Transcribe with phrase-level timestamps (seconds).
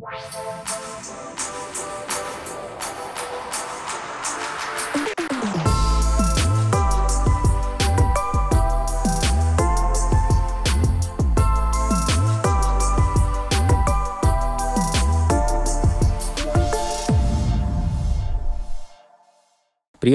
[0.00, 0.14] Привет,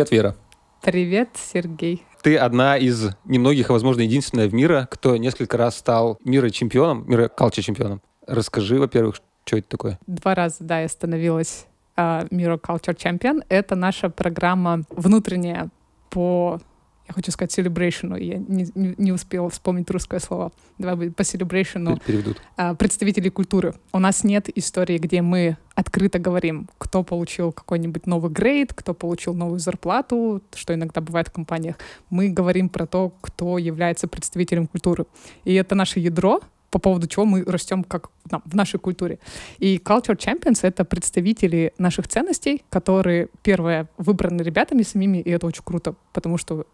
[0.10, 0.36] Вера.
[0.82, 2.04] Привет, Сергей.
[2.24, 7.08] Ты одна из немногих, а возможно, единственная в мире, кто несколько раз стал мира чемпионом,
[7.08, 8.02] мира калча чемпионом.
[8.26, 10.00] Расскажи, во-первых, что это такое?
[10.08, 13.44] Два раза, да, я становилась uh, Miro Culture Champion.
[13.50, 15.70] Это наша программа внутренняя
[16.10, 16.60] по
[17.08, 20.52] я хочу сказать celebration, я не, не, не успела вспомнить русское слово.
[20.80, 22.02] Давай по celebration.
[22.04, 22.42] Переведут.
[22.58, 23.76] А, представителей культуры.
[23.94, 29.36] У нас нет истории, где мы открыто говорим, кто получил какой-нибудь новый грейд, кто получил
[29.36, 31.76] новую зарплату, что иногда бывает в компаниях.
[32.10, 35.06] Мы говорим про то, кто является представителем культуры.
[35.44, 36.42] И это наше ядро,
[36.76, 39.20] по поводу чего мы растем как там, в нашей культуре.
[39.60, 45.64] И Culture Champions— это представители наших ценностей, которые, первое, выбраны ребятами самими, и это очень
[45.64, 46.68] круто, потому что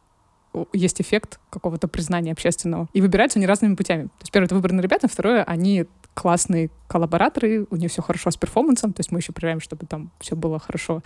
[0.73, 2.88] есть эффект какого-то признания общественного.
[2.94, 4.05] И выбираются они разными путями.
[4.05, 5.85] То есть первое— это выбранные ребята, второе— они
[6.16, 10.09] классные коллабораторы, у них все хорошо с перформансом, то есть мы еще проверяем, чтобы там
[10.19, 11.03] все было хорошо,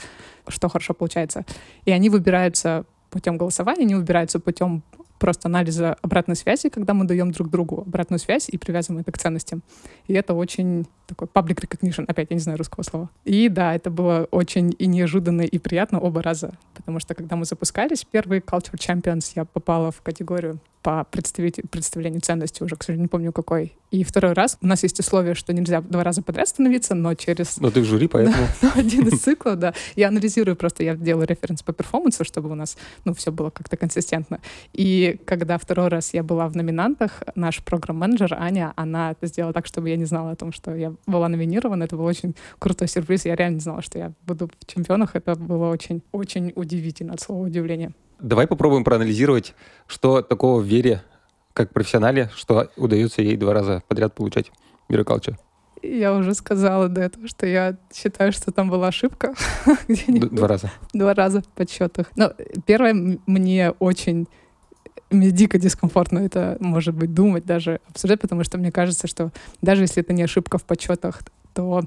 [0.47, 1.43] что хорошо получается.
[1.83, 4.83] И они выбираются путем голосования, они выбираются путем
[5.19, 9.17] просто анализа обратной связи, когда мы даем друг другу обратную связь и привязываем это к
[9.17, 9.63] ценностям.
[10.07, 13.09] И это очень такой public recognition, опять я не знаю русского слова.
[13.23, 17.45] И да, это было очень и неожиданно, и приятно оба раза, потому что когда мы
[17.45, 23.08] запускались, первый Culture Champions я попала в категорию по представлению ценности уже, к сожалению, не
[23.08, 23.73] помню какой.
[23.89, 27.58] И второй раз у нас есть условие, что нельзя два раза подряд становиться, но через...
[27.59, 28.45] Но ты в жюри, поэтому...
[28.75, 29.73] один из циклов, да.
[29.95, 33.78] Я анализирую просто, я делаю референс по перформансу, чтобы у нас, ну, все было как-то
[33.78, 34.41] консистентно.
[34.73, 39.66] И когда второй раз я была в номинантах, наш программ-менеджер Аня, она это сделала так,
[39.66, 41.86] чтобы я не знала о том, что я была номинирована.
[41.86, 43.25] Это был очень крутой сюрприз.
[43.25, 45.16] Я реально не знала, что я буду в чемпионах.
[45.16, 47.91] Это было очень, очень удивительно, от слова удивления.
[48.19, 49.53] Давай попробуем проанализировать,
[49.88, 51.03] что такого в Вере,
[51.53, 54.51] как профессионале, что удается ей два раза подряд получать
[54.89, 55.38] Мирокалча.
[55.81, 59.35] Я уже сказала до этого, что я считаю, что там была ошибка.
[60.07, 60.72] Два раза.
[60.94, 62.07] Два раза в подсчетах.
[62.16, 62.34] Но
[62.66, 64.28] первое, мне очень
[65.12, 69.31] мне дико дискомфортно это, может быть, думать даже, обсуждать, потому что мне кажется, что
[69.62, 71.22] даже если это не ошибка в подсчетах,
[71.53, 71.84] то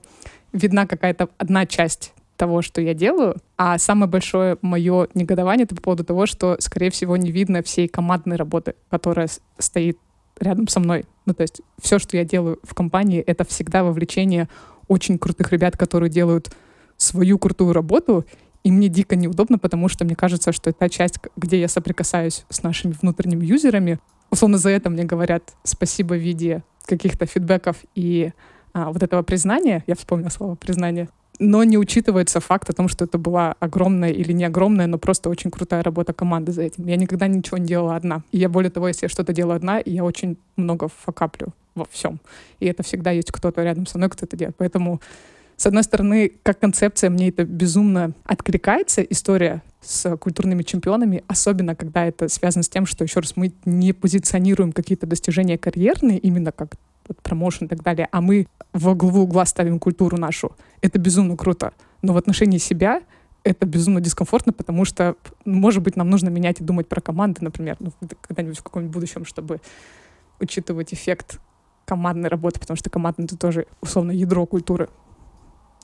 [0.52, 3.36] видна какая-то одна часть того, что я делаю.
[3.58, 7.88] А самое большое мое негодование это по поводу того, что, скорее всего, не видно всей
[7.88, 9.28] командной работы, которая
[9.58, 9.98] стоит
[10.40, 11.04] рядом со мной.
[11.26, 14.48] Ну, то есть все, что я делаю в компании, это всегда вовлечение
[14.86, 16.50] очень крутых ребят, которые делают
[16.96, 18.24] свою крутую работу,
[18.64, 22.62] и мне дико неудобно, потому что мне кажется, что та часть, где я соприкасаюсь с
[22.62, 23.98] нашими внутренними юзерами,
[24.30, 28.32] условно за это мне говорят спасибо в виде каких-то фидбэков и
[28.72, 33.04] а, вот этого признания, я вспомнила слово признание, но не учитывается факт о том, что
[33.04, 36.86] это была огромная или не огромная, но просто очень крутая работа команды за этим.
[36.86, 38.22] Я никогда ничего не делала одна.
[38.32, 42.20] И я, более того, если я что-то делаю одна, я очень много факаплю во всем.
[42.60, 44.56] И это всегда есть кто-то рядом со мной, кто это делает.
[44.56, 45.00] Поэтому,
[45.56, 52.04] с одной стороны, как концепция, мне это безумно откликается, история с культурными чемпионами, особенно когда
[52.04, 56.74] это связано с тем, что, еще раз, мы не позиционируем какие-то достижения карьерные именно как
[57.08, 60.52] вот промоушен и так далее, а мы во главу угла ставим культуру нашу,
[60.82, 61.72] это безумно круто.
[62.02, 63.02] Но в отношении себя
[63.44, 67.76] это безумно дискомфортно, потому что, может быть, нам нужно менять и думать про команды, например,
[67.80, 69.60] ну, когда-нибудь в каком-нибудь будущем, чтобы
[70.40, 71.40] учитывать эффект
[71.84, 74.90] командной работы, потому что команда— это тоже, условно, ядро культуры.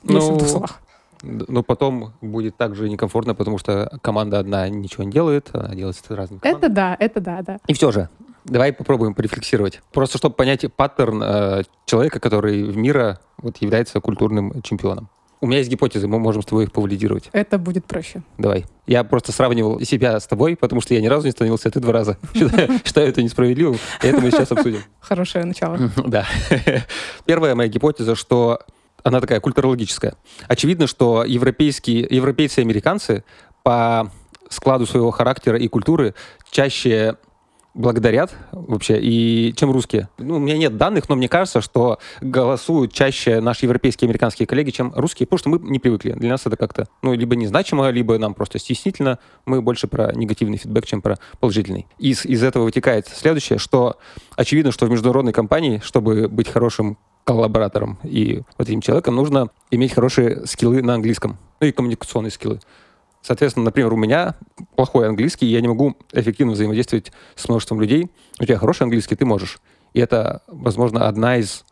[0.03, 0.83] Ну, в двух словах.
[1.23, 6.11] Но потом будет также некомфортно, потому что команда одна ничего не делает, она делает с
[6.11, 6.67] разными командами.
[6.67, 7.59] Это да, это да, да.
[7.67, 8.11] И все же,
[8.44, 9.81] Давай попробуем порефлексировать.
[9.93, 15.09] Просто чтобы понять паттерн э, человека, который в мира вот, является культурным чемпионом.
[15.41, 17.28] У меня есть гипотезы, мы можем с тобой их повалидировать.
[17.32, 18.22] Это будет проще.
[18.38, 18.65] Давай.
[18.87, 21.81] Я просто сравнивал себя с тобой, потому что я ни разу не становился, а ты
[21.81, 22.19] два раза.
[22.84, 24.81] Считаю это несправедливым, и это мы сейчас обсудим.
[25.00, 25.91] Хорошее начало.
[26.06, 26.26] Да.
[27.26, 28.61] Первая моя гипотеза, что
[29.03, 30.15] она такая культурологическая.
[30.49, 33.23] Очевидно, что европейские, европейцы и американцы
[33.62, 34.11] по
[34.49, 36.14] складу своего характера и культуры
[36.50, 37.19] чаще
[37.75, 40.09] благодарят вообще, и чем русские.
[40.19, 44.47] Ну, у меня нет данных, но мне кажется, что голосуют чаще наши европейские и американские
[44.47, 46.12] коллеги, чем русские, потому что мы не привыкли.
[46.12, 49.19] Для нас это как-то, ну, либо незначимо, либо нам просто стеснительно.
[49.44, 51.87] Мы больше про негативный фидбэк, чем про положительный.
[51.99, 53.97] Из, из этого вытекает следующее, что
[54.37, 59.94] очевидно, что в международной компании, чтобы быть хорошим коллаборатором и вот этим человеком, нужно иметь
[59.94, 62.61] хорошие скиллы на английском, ну и коммуникационные скиллы.
[63.25, 64.35] Соответственно, например, у меня
[64.76, 68.11] плохой английский, и я не могу эффективно взаимодействовать с множеством людей.
[68.38, 69.61] У тебя хороший английский, ты можешь.
[69.94, 71.65] И это, возможно, одна из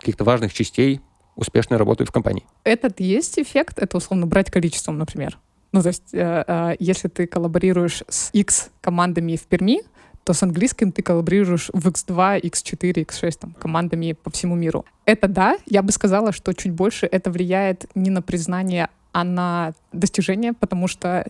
[0.00, 1.00] каких-то важных частей
[1.36, 2.44] успешно работают в компании.
[2.64, 5.38] Этот есть эффект, это условно брать количеством, например.
[5.70, 9.82] Ну, то есть, э, э, если ты коллаборируешь с X командами в Перми,
[10.24, 14.84] то с английским ты коллаборируешь в X2, X4, X6 там, командами по всему миру.
[15.04, 19.72] Это да, я бы сказала, что чуть больше это влияет не на признание, а на
[19.92, 21.24] достижение, потому что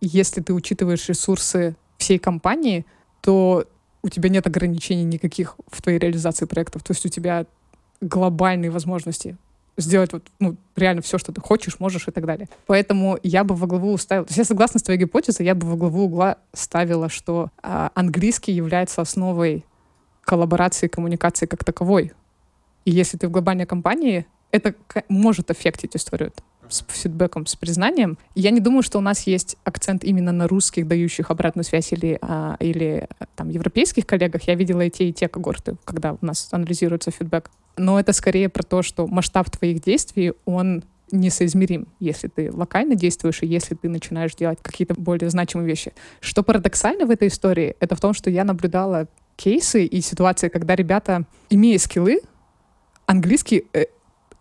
[0.00, 2.86] если ты учитываешь ресурсы всей компании,
[3.20, 3.66] то
[4.02, 6.82] у тебя нет ограничений никаких в твоей реализации проектов.
[6.82, 7.44] То есть у тебя
[8.00, 9.36] глобальные возможности
[9.76, 12.48] сделать вот, ну, реально все, что ты хочешь, можешь и так далее.
[12.66, 14.24] Поэтому я бы во главу ставила...
[14.24, 17.90] То есть я согласна с твоей гипотезой, я бы во главу угла ставила, что а,
[17.94, 19.62] английский является основой
[20.22, 22.12] коллаборации коммуникации как таковой.
[22.86, 24.74] И если ты в глобальной компании, это
[25.10, 26.32] может аффектить историю
[26.68, 28.18] с фидбэком, с признанием.
[28.34, 32.18] Я не думаю, что у нас есть акцент именно на русских, дающих обратную связь или,
[32.22, 34.42] а, или там европейских коллегах.
[34.42, 38.48] Я видела и те, и те когорты, когда у нас анализируется фидбэк но это скорее
[38.48, 43.88] про то, что масштаб твоих действий, он несоизмерим, если ты локально действуешь и если ты
[43.88, 45.92] начинаешь делать какие-то более значимые вещи.
[46.20, 50.74] Что парадоксально в этой истории, это в том, что я наблюдала кейсы и ситуации, когда
[50.74, 52.22] ребята, имея скиллы,
[53.04, 53.84] английский, э,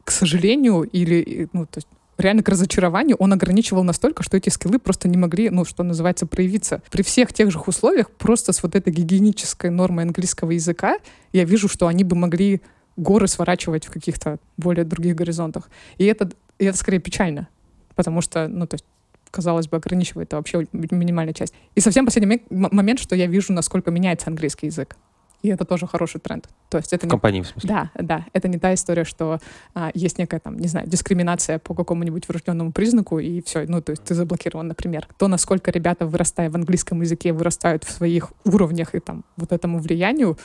[0.03, 1.87] к сожалению, или, ну, то есть
[2.17, 6.25] реально к разочарованию он ограничивал настолько, что эти скиллы просто не могли, ну, что называется,
[6.25, 6.81] проявиться.
[6.91, 10.97] При всех тех же условиях, просто с вот этой гигиенической нормой английского языка,
[11.33, 12.61] я вижу, что они бы могли
[12.97, 15.69] горы сворачивать в каких-то более других горизонтах.
[15.97, 16.29] И это,
[16.59, 17.47] и это скорее печально,
[17.95, 18.85] потому что, ну, то есть,
[19.31, 21.53] казалось бы, ограничивает это вообще минимальная часть.
[21.75, 24.95] И совсем последний момент, что я вижу, насколько меняется английский язык.
[25.45, 26.49] И это тоже хороший тренд.
[26.69, 27.11] То есть это в не...
[27.11, 27.69] компании, в смысле?
[27.69, 28.25] Да, да.
[28.33, 29.37] Это не та история, что
[29.75, 33.91] а, есть некая там, не знаю, дискриминация по какому-нибудь врожденному признаку, и все, ну, то
[33.91, 35.07] есть ты заблокирован, например.
[35.19, 39.77] То, насколько ребята, вырастая в английском языке, вырастают в своих уровнях и там вот этому
[39.77, 40.35] влиянию,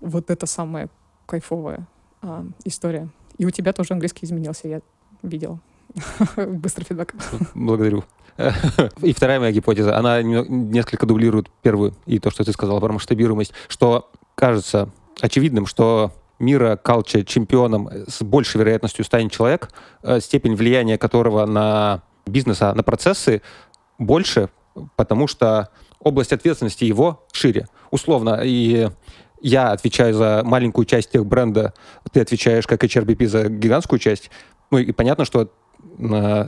[0.00, 0.90] вот это самое
[1.24, 1.86] кайфовое
[2.20, 3.08] а, история.
[3.38, 4.82] И у тебя тоже английский изменился, я
[5.22, 5.58] видел.
[6.36, 7.14] Быстрый фидбэк.
[7.54, 8.04] Благодарю.
[9.02, 13.52] И вторая моя гипотеза, она несколько дублирует первую, и то, что ты сказала про масштабируемость,
[13.68, 14.88] что кажется
[15.20, 19.70] очевидным, что мира калча чемпионом с большей вероятностью станет человек,
[20.02, 23.42] э, степень влияния которого на бизнес, а на процессы
[23.98, 24.48] больше,
[24.96, 27.68] потому что область ответственности его шире.
[27.90, 28.88] Условно, и
[29.42, 31.74] я отвечаю за маленькую часть техбренда,
[32.10, 34.30] ты отвечаешь как HRBP за гигантскую часть.
[34.70, 35.52] Ну и понятно, что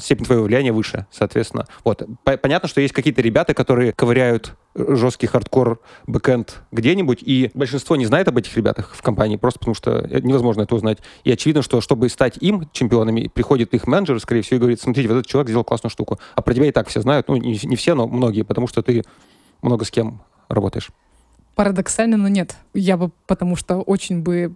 [0.00, 1.66] степень твоего влияния выше, соответственно.
[1.84, 2.02] Вот.
[2.24, 8.28] Понятно, что есть какие-то ребята, которые ковыряют жесткий хардкор бэкэнд где-нибудь, и большинство не знает
[8.28, 10.98] об этих ребятах в компании, просто потому что невозможно это узнать.
[11.24, 15.08] И очевидно, что чтобы стать им чемпионами, приходит их менеджер, скорее всего, и говорит, смотрите,
[15.08, 16.18] вот этот человек сделал классную штуку.
[16.34, 18.82] А про тебя и так все знают, ну, не, не все, но многие, потому что
[18.82, 19.02] ты
[19.60, 20.88] много с кем работаешь.
[21.54, 22.56] Парадоксально, но нет.
[22.72, 24.54] Я бы, потому что очень бы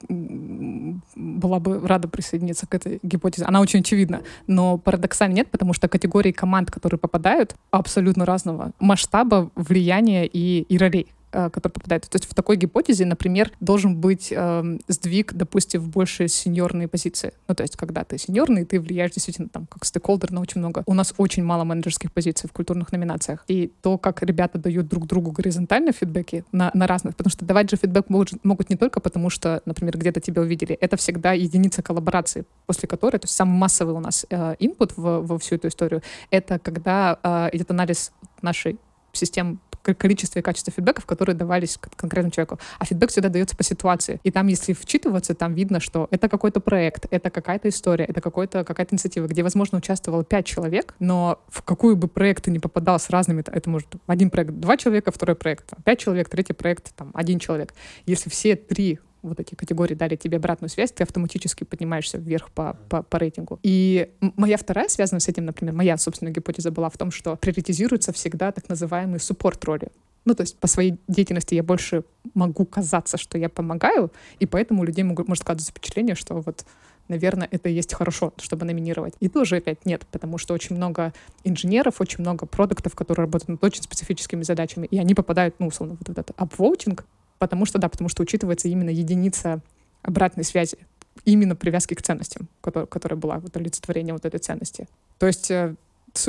[1.14, 3.46] была бы рада присоединиться к этой гипотезе.
[3.46, 4.22] Она очень очевидна.
[4.46, 10.78] Но парадоксально нет, потому что категории команд, которые попадают, абсолютно разного масштаба, влияния и, и
[10.78, 11.12] ролей.
[11.36, 12.08] Э, который попадает.
[12.08, 17.34] То есть в такой гипотезе, например, должен быть э, сдвиг, допустим, в больше сеньорные позиции.
[17.46, 20.82] Ну, то есть когда ты сеньорный, ты влияешь действительно там как стейкхолдер на очень много.
[20.86, 23.44] У нас очень мало менеджерских позиций в культурных номинациях.
[23.48, 27.70] И то, как ребята дают друг другу горизонтально фидбэки на, на разных, потому что давать
[27.70, 30.74] же фидбэк могут, могут не только потому, что, например, где-то тебя увидели.
[30.76, 35.38] Это всегда единица коллаборации, после которой, то есть самый массовый у нас э, в, во
[35.38, 38.78] всю эту историю, это когда э, идет анализ нашей
[39.12, 39.60] систем
[39.94, 42.58] количестве и качестве фидбэков, которые давались конкретному человеку.
[42.78, 44.20] А фидбэк всегда дается по ситуации.
[44.22, 48.64] И там, если вчитываться, там видно, что это какой-то проект, это какая-то история, это какой-то,
[48.64, 52.98] какая-то инициатива, где, возможно, участвовало пять человек, но в какую бы проект ты ни попадал
[52.98, 57.10] с разными, это может один проект два человека, второй проект пять человек, третий проект там
[57.14, 57.74] один человек.
[58.06, 62.76] Если все три вот эти категории дали тебе обратную связь, ты автоматически поднимаешься вверх по,
[62.88, 63.58] по, по рейтингу.
[63.62, 68.12] И моя вторая связанная с этим, например, моя, собственно, гипотеза была в том, что приоритизируются
[68.12, 69.90] всегда так называемые суппорт-роли.
[70.24, 72.02] Ну, то есть по своей деятельности я больше
[72.34, 76.64] могу казаться, что я помогаю, и поэтому у людей могут, может складываться впечатление, что вот
[77.08, 79.14] наверное, это и есть хорошо, чтобы номинировать.
[79.20, 81.12] И тоже опять нет, потому что очень много
[81.44, 85.96] инженеров, очень много продуктов, которые работают над очень специфическими задачами, и они попадают, ну, условно,
[85.98, 87.04] вот в этот апвоутинг,
[87.38, 89.60] Потому что, да, потому что учитывается именно единица
[90.02, 90.78] обратной связи,
[91.24, 94.88] именно привязки к ценностям, которая, которая была, вот олицетворение вот этой ценности.
[95.18, 95.74] То есть, э,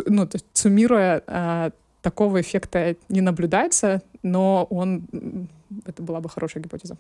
[0.06, 1.72] ну, то есть суммируя, э,
[2.02, 5.08] такого эффекта не наблюдается, но он,
[5.86, 6.98] это была бы хорошая гипотеза.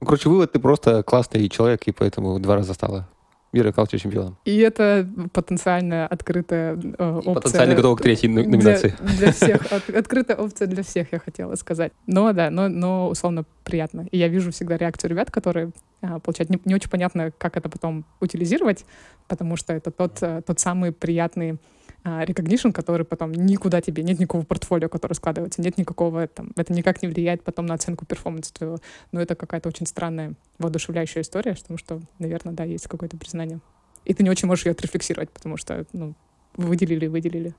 [0.00, 3.08] Короче, вывод, ты просто классный человек, и поэтому два раза стало
[3.56, 4.36] мира culture чемпионом.
[4.44, 7.34] И это потенциально открытая э, опция.
[7.34, 8.94] Потенциально готова к третьей номинации.
[9.00, 9.72] Для, для всех.
[9.72, 11.92] От, открытая опция для всех, я хотела сказать.
[12.06, 14.06] Но да, но, но условно приятно.
[14.10, 15.70] И я вижу всегда реакцию ребят, которые
[16.02, 18.84] а, получают не, не очень понятно, как это потом утилизировать,
[19.28, 21.58] потому что это тот, э, тот самый приятный
[22.06, 27.02] recognition, который потом никуда тебе, нет никакого портфолио, которое складывается, нет никакого, там, это никак
[27.02, 28.78] не влияет потом на оценку перформанса твоего.
[29.12, 33.60] Но это какая-то очень странная, воодушевляющая история, потому что, наверное, да, есть какое-то признание.
[34.04, 36.14] И ты не очень можешь ее отрефлексировать, потому что, ну,
[36.56, 37.54] выделили, выделили.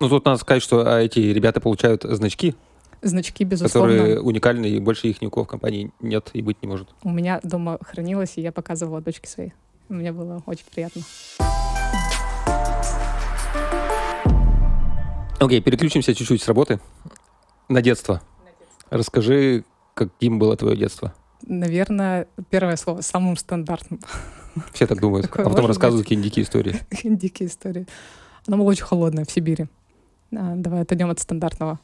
[0.00, 2.54] Ну, тут надо сказать, что а, эти ребята получают значки,
[3.00, 3.92] Значки, безусловно.
[3.92, 6.88] Которые уникальны, и больше их ни у кого в компании нет и быть не может.
[7.04, 9.52] У меня дома хранилось, и я показывала дочке своей.
[9.88, 11.02] Мне было очень приятно.
[15.40, 16.80] Окей, okay, переключимся чуть-чуть с работы
[17.68, 18.14] на детство.
[18.44, 18.86] на детство.
[18.90, 19.64] Расскажи,
[19.94, 21.14] каким было твое детство?
[21.42, 24.00] Наверное, первое слово самым стандартным.
[24.72, 25.26] Все так думают.
[25.26, 26.76] Такое а потом рассказывают какие-нибудь дикие истории.
[27.04, 27.86] дикие истории.
[28.48, 29.68] Оно было очень холодное в Сибири.
[30.32, 31.78] А, давай отойдем от стандартного.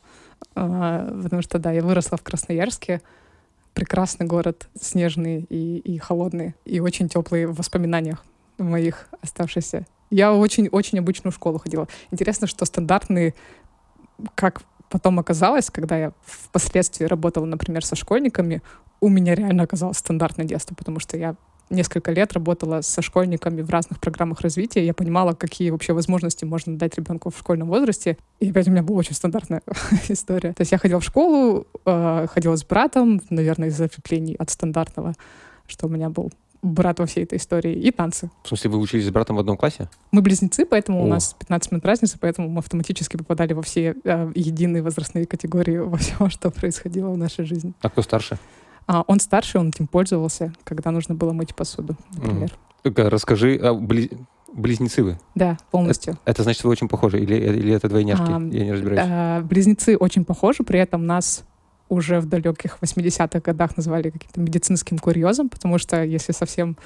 [0.56, 3.02] А, потому что, да, я выросла в Красноярске.
[3.72, 8.24] Прекрасный город, снежный и, и холодный, и очень теплые в воспоминаниях
[8.58, 11.88] моих оставшихся я очень-очень обычную школу ходила.
[12.12, 13.34] Интересно, что стандартные,
[14.36, 18.62] как потом оказалось, когда я впоследствии работала, например, со школьниками,
[19.00, 21.34] у меня реально оказалось стандартное детство, потому что я
[21.68, 24.86] несколько лет работала со школьниками в разных программах развития.
[24.86, 28.16] Я понимала, какие вообще возможности можно дать ребенку в школьном возрасте.
[28.38, 29.62] И опять у меня была очень стандартная
[30.08, 30.52] история.
[30.52, 35.14] То есть я ходила в школу, э, ходила с братом, наверное, из-за ответвлений от стандартного,
[35.66, 36.30] что у меня был
[36.64, 38.30] брат во всей этой истории, и танцы.
[38.42, 39.88] В смысле, вы учились с братом в одном классе?
[40.10, 41.04] Мы близнецы, поэтому О.
[41.04, 45.78] у нас 15 минут разницы, поэтому мы автоматически попадали во все э, единые возрастные категории,
[45.78, 47.74] во все, что происходило в нашей жизни.
[47.82, 48.38] А кто старше?
[48.86, 52.52] А, он старше, он этим пользовался, когда нужно было мыть посуду, например.
[52.84, 53.08] Mm.
[53.08, 54.10] Расскажи, а бли...
[54.52, 55.18] близнецы вы?
[55.34, 56.14] Да, полностью.
[56.14, 58.30] Это, это значит, вы очень похожи или, или это двойняшки?
[58.30, 59.00] А, Я не разбираюсь.
[59.10, 61.44] А, близнецы очень похожи, при этом нас
[61.88, 66.76] уже в далеких 80-х годах называли каким-то медицинским курьезом, потому что если совсем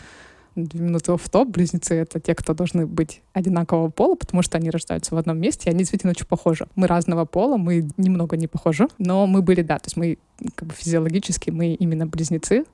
[0.56, 4.70] две минуты в топ близнецы— это те, кто должны быть одинакового пола, потому что они
[4.70, 6.66] рождаются в одном месте, и они действительно очень похожи.
[6.74, 10.18] Мы разного пола, мы немного не похожи, но мы были, да, то есть мы
[10.54, 12.64] как бы физиологически, мы именно близнецы,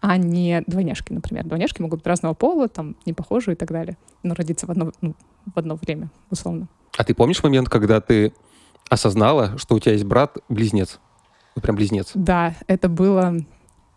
[0.00, 1.44] а не двойняшки, например.
[1.44, 4.92] Двойняшки могут быть разного пола, там, не похожи и так далее, но родиться в одно,
[5.00, 5.14] ну,
[5.52, 6.68] в одно время, условно.
[6.96, 8.32] А ты помнишь момент, когда ты
[8.88, 11.00] осознала, что у тебя есть брат-близнец?
[11.54, 12.12] Вы прям близнец.
[12.14, 13.36] Да, это было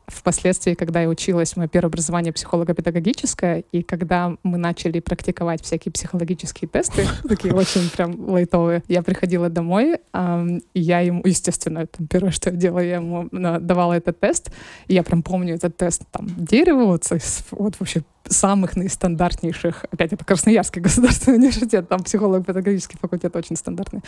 [0.08, 6.68] впоследствии, когда я училась, мое первое образование психолого-педагогическое, и когда мы начали практиковать всякие психологические
[6.70, 12.50] тесты, такие очень прям лайтовые, я приходила домой, и я ему, естественно, там, первое, что
[12.50, 14.52] я делала, я ему давала этот тест,
[14.88, 17.08] и я прям помню этот тест, там, дерево, вот,
[17.52, 24.02] вот вообще самых наистандартнейших, опять это Красноярский государственный университет, там психолого-педагогический факультет очень стандартный.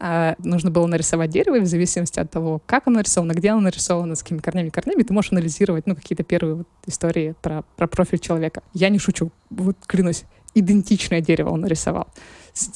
[0.00, 3.60] А, нужно было нарисовать дерево, и в зависимости от того, как оно нарисовано, где оно
[3.60, 7.86] нарисовано, с какими корнями, корнями, ты можешь анализировать, ну, какие-то первые вот истории про, про
[7.86, 8.62] профиль человека.
[8.74, 12.08] Я не шучу, вот клянусь, идентичное дерево он нарисовал.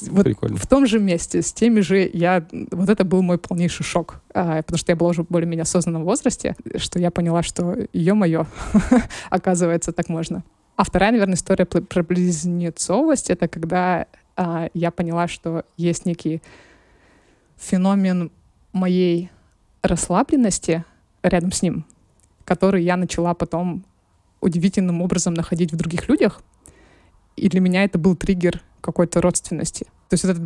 [0.03, 0.57] Вот Прикольно.
[0.57, 2.47] в том же месте, с теми же я...
[2.71, 6.05] Вот это был мой полнейший шок, а, потому что я была уже в более-менее осознанном
[6.05, 8.47] возрасте, что я поняла, что, ё-моё,
[9.31, 10.45] оказывается, так можно.
[10.77, 16.43] А вторая, наверное, история про близнецовость— это когда а, я поняла, что есть некий
[17.57, 18.31] феномен
[18.73, 19.31] моей
[19.83, 20.85] расслабленности
[21.23, 21.85] рядом с ним,
[22.45, 23.85] который я начала потом
[24.41, 26.43] удивительным образом находить в других людях.
[27.37, 29.85] И для меня это был триггер какой-то родственности.
[30.09, 30.41] То есть это,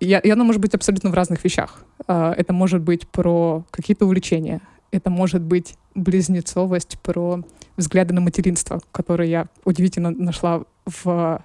[0.00, 1.84] я, и оно может быть абсолютно в разных вещах.
[2.06, 7.44] А, это может быть про какие-то увлечения, это может быть близнецовость про
[7.76, 11.42] взгляды на материнство, которые я удивительно нашла в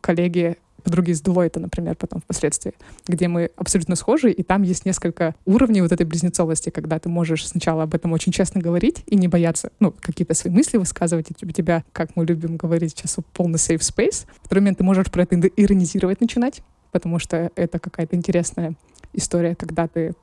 [0.00, 2.74] коллеге подруги из Deloitte, например, потом впоследствии,
[3.06, 7.46] где мы абсолютно схожи, и там есть несколько уровней вот этой близнецовости, когда ты можешь
[7.46, 11.46] сначала об этом очень честно говорить и не бояться, ну, какие-то свои мысли высказывать, и
[11.46, 14.26] у тебя, как мы любим говорить сейчас, полный safe space.
[14.42, 18.74] В второй момент ты можешь про это иронизировать начинать, потому что это какая-то интересная
[19.12, 20.14] история, когда ты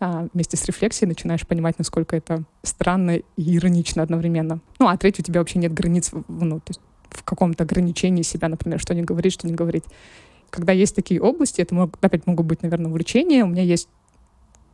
[0.00, 4.60] а, вместе с рефлексией начинаешь понимать, насколько это странно и иронично одновременно.
[4.78, 8.48] Ну, а третий, у тебя вообще нет границ, ну, то есть в каком-то ограничении себя,
[8.48, 9.84] например, что не говорить, что не говорить.
[10.50, 13.44] Когда есть такие области, это мог, опять могут быть, наверное, увлечения.
[13.44, 13.88] У меня есть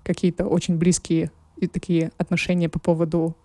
[0.04, 3.36] какие-то очень близкие и такие отношения по поводу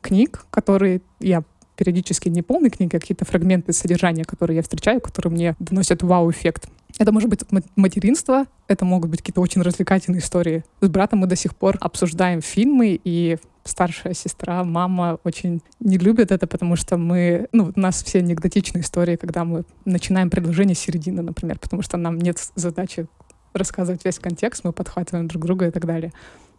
[0.00, 1.44] книг, которые я
[1.76, 6.68] периодически не полные книги, а какие-то фрагменты содержания, которые я встречаю, которые мне доносят вау-эффект.
[6.98, 7.40] Это может быть
[7.76, 10.64] материнство, это могут быть какие-то очень развлекательные истории.
[10.80, 16.30] С братом мы до сих пор обсуждаем фильмы, и старшая сестра, мама очень не любят
[16.30, 20.80] это, потому что мы, ну, у нас все анекдотичные истории, когда мы начинаем предложение с
[20.80, 23.06] середины, например, потому что нам нет задачи
[23.54, 26.12] рассказывать весь контекст, мы подхватываем друг друга и так далее.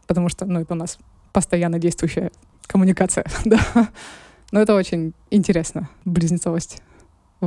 [0.08, 0.98] Потому что, ну, это у нас
[1.32, 2.32] постоянно действующая
[2.68, 3.60] коммуникация, да.
[4.52, 6.82] Но это очень интересно, близнецовость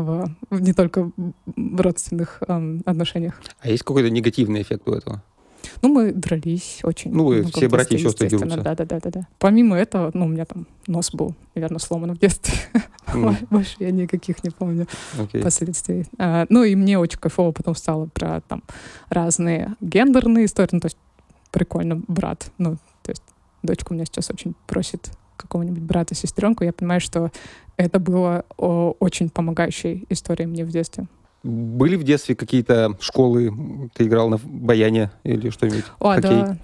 [0.03, 1.11] в, не только
[1.47, 3.41] в родственных эм, отношениях.
[3.61, 5.23] А есть какой-то негативный эффект у этого?
[5.83, 7.13] Ну, мы дрались очень.
[7.13, 8.61] Ну, вы все братья и сестры дерутся.
[8.61, 9.29] Да, да, да, да, да.
[9.39, 12.55] Помимо этого, ну, у меня там нос был, наверное, сломан в детстве.
[13.07, 13.47] Mm.
[13.51, 15.41] Больше я никаких не помню okay.
[15.41, 16.07] последствий.
[16.19, 18.65] А, ну, и мне очень кайфово потом стало про там
[19.11, 20.71] разные гендерные истории.
[20.73, 20.99] Ну, то есть
[21.53, 22.51] прикольно, брат.
[22.59, 23.23] Ну, то есть
[23.63, 26.65] дочка у меня сейчас очень просит какого-нибудь брата, сестренку.
[26.65, 27.31] Я понимаю, что
[27.77, 31.07] это было о, очень помогающей историей мне в детстве.
[31.43, 35.85] Были в детстве какие-то школы, ты играл на баяне или что-нибудь?
[35.99, 36.31] О, Хоккей?
[36.31, 36.59] да.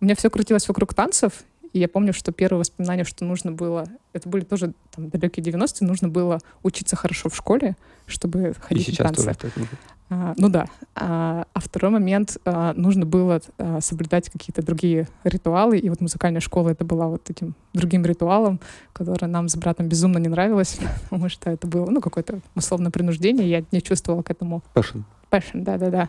[0.00, 3.86] У меня все крутилось вокруг танцев, и я помню, что первое воспоминание, что нужно было,
[4.12, 8.92] это были тоже там, далекие 90-е, нужно было учиться хорошо в школе, чтобы ходить и
[8.92, 9.50] сейчас на танцы.
[9.50, 9.68] Тоже
[10.10, 10.66] а, ну да.
[10.94, 16.40] А, а второй момент, а, нужно было а, соблюдать какие-то другие ритуалы, и вот музыкальная
[16.40, 18.58] школа это была вот этим другим ритуалом,
[18.92, 23.48] который нам с братом безумно не нравилось, потому что это было, ну, какое-то условное принуждение,
[23.48, 24.62] я не чувствовала к этому.
[24.74, 25.02] Passion.
[25.30, 26.08] Passion, да-да-да.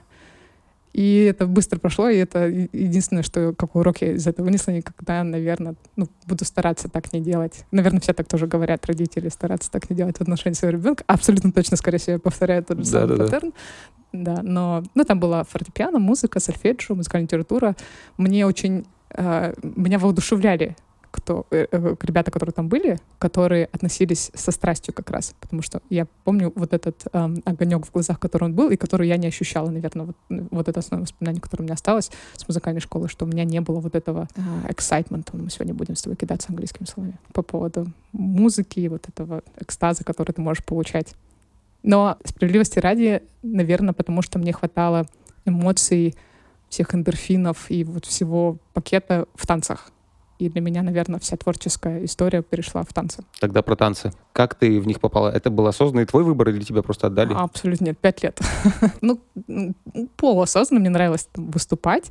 [0.99, 5.23] И это быстро прошло, и это единственное, что какой урок я из этого вынесла, никогда,
[5.23, 7.63] наверное, ну, буду стараться так не делать.
[7.71, 11.05] Наверное, все так тоже говорят, родители, стараться так не делать в отношении своего ребенка.
[11.07, 13.53] Абсолютно точно, скорее всего, я повторяю тот же самый да, паттерн.
[14.11, 14.35] Да.
[14.35, 17.77] да, но ну, там была фортепиано, музыка, сольфеджио, музыкальная литература.
[18.17, 18.85] Мне очень...
[19.11, 20.75] Э, меня воодушевляли
[21.11, 25.81] кто, э, э, ребята, которые там были, которые относились со страстью как раз, потому что
[25.89, 29.27] я помню вот этот э, огонек в глазах, который он был, и который я не
[29.27, 30.15] ощущала, наверное, вот,
[30.51, 33.61] вот это основное воспоминание, которое у меня осталось с музыкальной школы, что у меня не
[33.61, 37.87] было вот этого э, excitement, мы сегодня будем с тобой кидаться английскими словами, по поводу
[38.11, 41.15] музыки, вот этого экстаза, который ты можешь получать.
[41.81, 45.07] Но справедливости ради, наверное, потому что мне хватало
[45.45, 46.15] эмоций,
[46.69, 49.91] всех эндорфинов и вот всего пакета в танцах.
[50.39, 53.25] И для меня, наверное, вся творческая история перешла в танцы.
[53.41, 54.13] Тогда про танцы.
[54.31, 55.29] Как ты в них попала?
[55.29, 57.33] Это был осознанный твой выбор или тебя просто отдали?
[57.33, 58.39] Абсолютно нет, пять лет.
[59.01, 59.19] ну,
[60.15, 62.09] полуосознанно мне нравилось выступать.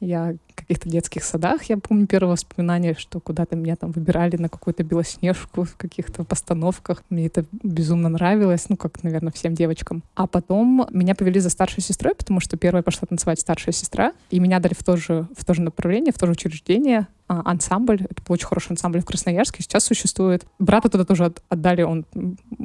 [0.00, 4.48] Я в каких-то детских садах, я помню первое воспоминание, что куда-то меня там выбирали на
[4.48, 7.02] какую-то белоснежку в каких-то постановках.
[7.10, 10.02] Мне это безумно нравилось, ну, как, наверное, всем девочкам.
[10.14, 14.40] А потом меня повели за старшей сестрой, потому что первая пошла танцевать старшая сестра, и
[14.40, 18.02] меня дали в то же, в то же направление, в то же учреждение, а, ансамбль.
[18.02, 20.46] Это был очень хороший ансамбль в Красноярске, сейчас существует.
[20.58, 22.06] Брата туда тоже отдали, он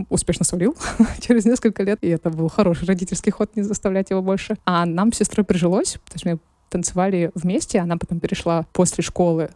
[0.09, 0.75] успешно свалил
[1.19, 4.57] через несколько лет, и это был хороший родительский ход, не заставлять его больше.
[4.65, 6.39] А нам с сестрой прижилось, то есть мы
[6.71, 9.49] танцевали вместе, она потом перешла после школы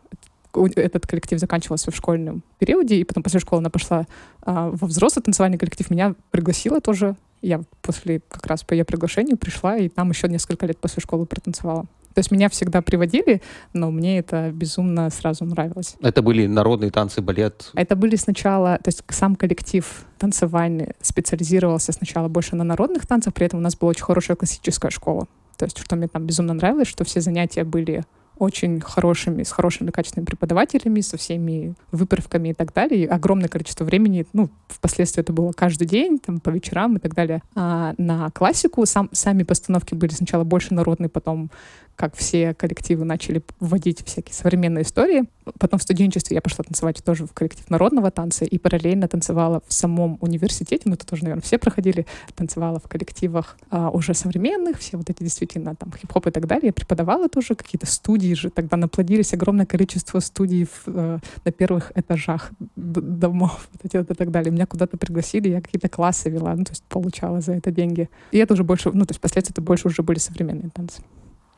[0.54, 4.06] этот коллектив заканчивался в школьном периоде, и потом после школы она пошла
[4.42, 5.90] а, во взрослый танцевальный коллектив.
[5.90, 7.16] Меня пригласила тоже.
[7.42, 11.26] Я после как раз по ее приглашению пришла, и там еще несколько лет после школы
[11.26, 11.86] протанцевала.
[12.14, 13.42] То есть меня всегда приводили,
[13.74, 15.98] но мне это безумно сразу нравилось.
[16.02, 17.72] Это были народные танцы, балет?
[17.76, 19.86] Это были сначала, то есть сам коллектив
[20.18, 24.92] танцевальный специализировался сначала больше на народных танцах, при этом у нас была очень хорошая классическая
[24.92, 25.28] школа.
[25.58, 28.04] То есть, что мне там безумно нравилось, что все занятия были
[28.38, 33.04] очень хорошими, с хорошими качественными преподавателями, со всеми выправками и так далее.
[33.04, 37.14] И огромное количество времени, ну, впоследствии это было каждый день, там, по вечерам и так
[37.14, 37.42] далее.
[37.56, 41.50] А на классику сам, сами постановки были сначала больше народные, потом
[41.96, 45.26] как все коллективы начали вводить всякие современные истории.
[45.60, 49.74] Потом в студенчестве я пошла танцевать тоже в коллектив народного танца и параллельно танцевала в
[49.74, 52.06] самом университете, ну это тоже, наверное, все проходили,
[52.36, 56.68] танцевала в коллективах а, уже современных, все вот эти действительно там хип-хоп и так далее.
[56.68, 61.92] Я преподавала тоже какие-то студии же, тогда наплодились огромное количество студий в, э, на первых
[61.96, 64.52] этажах домов вот эти вот и так далее.
[64.52, 68.10] Меня куда-то пригласили, я какие-то классы вела, ну то есть получала за это деньги.
[68.32, 71.02] И это уже больше, ну то есть впоследствии это больше уже были современные танцы.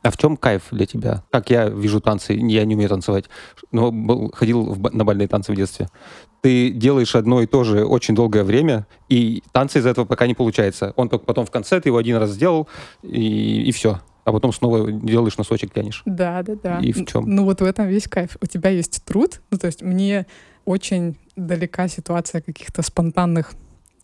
[0.08, 1.24] А в чем кайф для тебя?
[1.32, 3.26] Как я вижу танцы, я не умею танцевать,
[3.74, 5.89] но был, ходил в, на бальные танцы в детстве.
[6.39, 10.34] Ты делаешь одно и то же очень долгое время, и танцы из этого пока не
[10.34, 10.93] получается.
[10.96, 12.70] Он только потом в конце, ты его один раз сделал,
[13.04, 14.00] и, и все.
[14.24, 16.04] А потом снова делаешь носочек, тянешь.
[16.06, 16.80] Да, да, да.
[16.80, 17.26] И в чем?
[17.28, 18.38] Ну вот в этом весь кайф.
[18.41, 20.26] У тебя есть труд, ну то есть мне
[20.63, 23.52] очень далека ситуация каких-то спонтанных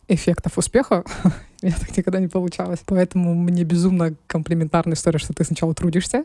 [0.08, 1.04] эффектов успеха.
[1.62, 2.80] У меня так никогда не получалось.
[2.86, 6.24] Поэтому мне безумно комплиментарная история, что ты сначала трудишься,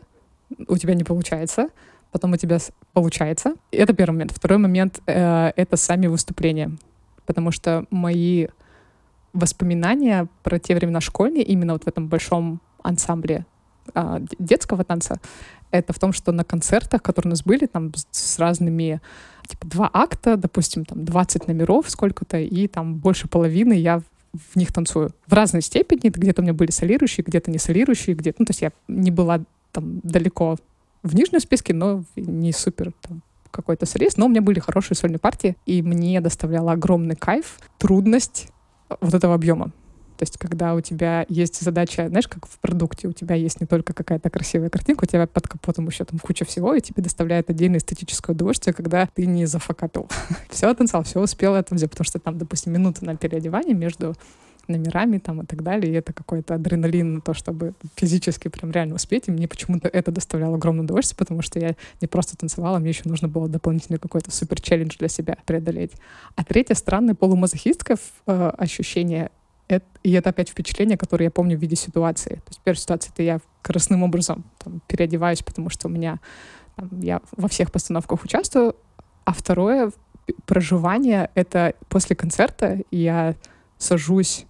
[0.66, 1.68] у тебя не получается,
[2.12, 2.58] потом у тебя
[2.92, 3.54] получается.
[3.70, 4.32] Это первый момент.
[4.32, 6.72] Второй момент э,— это сами выступления.
[7.26, 8.48] Потому что мои
[9.32, 13.46] воспоминания про те времена школьные, именно вот в этом большом ансамбле
[13.94, 15.20] а, детского танца,
[15.70, 19.00] это в том, что на концертах, которые у нас были, там с разными,
[19.50, 24.72] типа, два акта, допустим, там 20 номеров сколько-то, и там больше половины я в них
[24.72, 25.10] танцую.
[25.26, 26.08] В разной степени.
[26.08, 28.36] Где-то у меня были солирующие, где-то не солирующие, где-то...
[28.40, 29.40] Ну, то есть я не была
[29.72, 30.56] там далеко
[31.02, 35.18] в нижнем списке, но не супер там какой-то солист, но у меня были хорошие сольные
[35.18, 38.48] партии, и мне доставляло огромный кайф, трудность
[39.00, 39.72] вот этого объема.
[40.20, 43.66] То есть, когда у тебя есть задача, знаешь, как в продукте, у тебя есть не
[43.66, 47.48] только какая-то красивая картинка, у тебя под капотом еще там куча всего, и тебе доставляет
[47.48, 50.10] отдельное эстетическое удовольствие, когда ты не зафакапил.
[50.50, 54.14] все танцевал, все успел это взять, потому что там, допустим, минута на переодевание между
[54.68, 58.96] номерами там и так далее, и это какой-то адреналин на то, чтобы физически прям реально
[58.96, 62.90] успеть, и мне почему-то это доставляло огромное удовольствие, потому что я не просто танцевала, мне
[62.90, 65.92] еще нужно было дополнительный какой-то супер челлендж для себя преодолеть.
[66.36, 69.30] А третье странное полумазохистское э, ощущение
[69.70, 72.36] это, и это опять впечатление, которое я помню в виде ситуации.
[72.36, 76.18] То есть первая ситуация— это я корыстным образом там, переодеваюсь, потому что у меня
[76.76, 78.76] там, я во всех постановках участвую,
[79.24, 79.92] а второе
[80.46, 83.34] проживание— это после концерта я
[83.78, 84.46] сажусь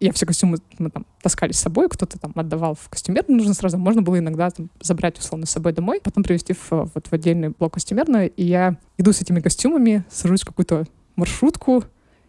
[0.00, 3.78] я все костюмы мы там таскали с собой, кто-то там отдавал в костюмер, нужно сразу,
[3.78, 7.50] можно было иногда там, забрать условно с собой домой, потом привезти в, вот, в отдельный
[7.50, 10.84] блок костюмерную, и я иду с этими костюмами, сажусь в какую-то
[11.16, 11.84] маршрутку,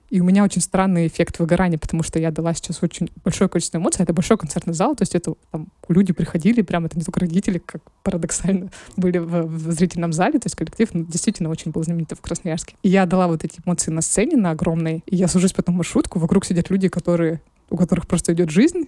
[0.10, 3.78] и у меня очень странный эффект выгорания, потому что я дала сейчас очень большое количество
[3.78, 4.04] эмоций.
[4.04, 7.58] Это большой концертный зал, то есть это там люди приходили, прям это не только родители,
[7.58, 12.18] как парадоксально были в, в зрительном зале, то есть коллектив ну, действительно очень был знаменитый
[12.18, 12.76] в Красноярске.
[12.84, 16.20] И я дала вот эти эмоции на сцене, на огромной, и я сажусь потом маршрутку,
[16.20, 18.88] вокруг сидят люди, которые у которых просто идет жизнь,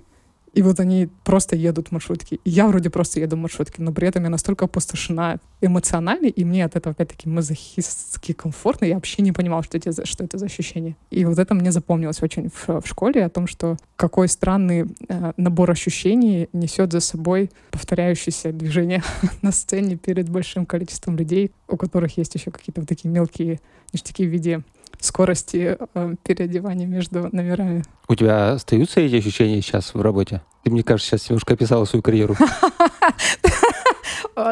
[0.58, 2.40] и вот они просто едут в маршрутке.
[2.44, 6.44] И я вроде просто еду в маршрутке, но при этом я настолько опустошена эмоционально, и
[6.44, 8.86] мне от этого опять-таки мазохистски комфортно.
[8.86, 10.96] Я вообще не понимала, что это, что это за ощущение.
[11.12, 15.34] И вот это мне запомнилось очень в, в школе, о том, что какой странный э,
[15.38, 19.04] набор ощущений несет за собой повторяющееся движение
[19.44, 23.60] на сцене перед большим количеством людей, у которых есть еще какие-то вот такие мелкие
[23.94, 24.64] ништяки в виде
[25.00, 27.84] скорости э, переодевания между номерами.
[28.08, 30.42] У тебя остаются эти ощущения сейчас в работе?
[30.64, 32.36] Ты, мне кажется, сейчас немножко описала свою карьеру.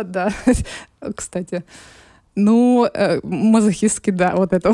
[0.04, 0.34] Да.
[1.16, 1.64] Кстати.
[2.36, 4.74] Ну, э, мазохистски, да, вот это,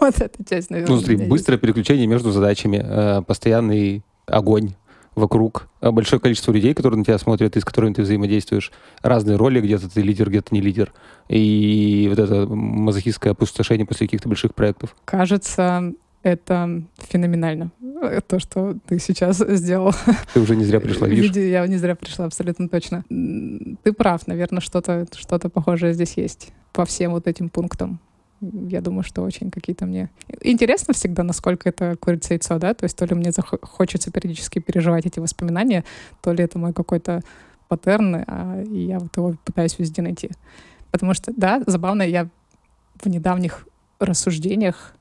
[0.00, 0.96] вот эта часть, наверное.
[0.96, 4.74] Ну, смотри, быстрое переключение между задачами, э, постоянный огонь
[5.14, 9.36] вокруг, э, большое количество людей, которые на тебя смотрят и с которыми ты взаимодействуешь, разные
[9.36, 10.92] роли, где-то ты лидер, где-то не лидер,
[11.28, 14.96] и вот это мазохистское опустошение после каких-то больших проектов.
[15.04, 15.92] Кажется,
[16.22, 17.70] это феноменально,
[18.26, 19.94] то, что ты сейчас сделал.
[20.34, 21.34] Ты уже не зря пришла, видишь?
[21.34, 23.04] Я не зря пришла, абсолютно точно.
[23.08, 28.00] Ты прав, наверное, что-то что похожее здесь есть по всем вот этим пунктам
[28.40, 30.10] я думаю, что очень какие-то мне...
[30.40, 32.74] Интересно всегда, насколько это курица яйцо, да?
[32.74, 35.84] То есть то ли мне хочется периодически переживать эти воспоминания,
[36.22, 37.22] то ли это мой какой-то
[37.68, 40.30] паттерн, а я вот его пытаюсь везде найти.
[40.90, 42.28] Потому что, да, забавно, я
[43.00, 43.66] в недавних
[43.98, 44.94] рассуждениях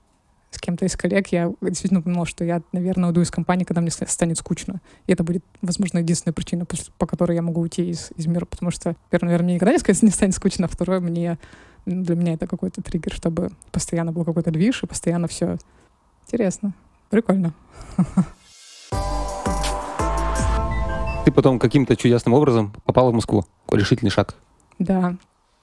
[0.51, 3.91] с кем-то из коллег, я действительно понимала, что я, наверное, уйду из компании, когда мне
[3.91, 4.81] станет скучно.
[5.05, 6.65] И это будет, возможно, единственная причина,
[6.97, 10.11] по которой я могу уйти из, из мира, потому что, первое, наверное, мне никогда не
[10.11, 11.37] станет скучно, а второе, мне
[11.89, 15.57] для меня это какой-то триггер, чтобы постоянно был какой-то движ, и постоянно все
[16.27, 16.73] интересно,
[17.09, 17.53] прикольно.
[21.25, 23.45] Ты потом каким-то чудесным образом попала в Москву.
[23.71, 24.35] Решительный шаг.
[24.79, 25.15] Да.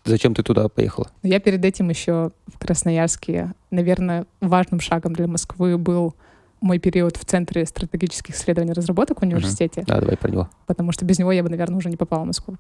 [0.04, 1.10] Зачем ты туда поехала?
[1.24, 3.52] Я перед этим еще в Красноярске.
[3.72, 6.14] Наверное, важным шагом для Москвы был
[6.60, 9.80] мой период в Центре стратегических исследований и разработок в университете.
[9.80, 9.86] Uh-huh.
[9.86, 10.48] Да, давай про него.
[10.66, 12.56] Потому что без него я бы, наверное, уже не попала в Москву.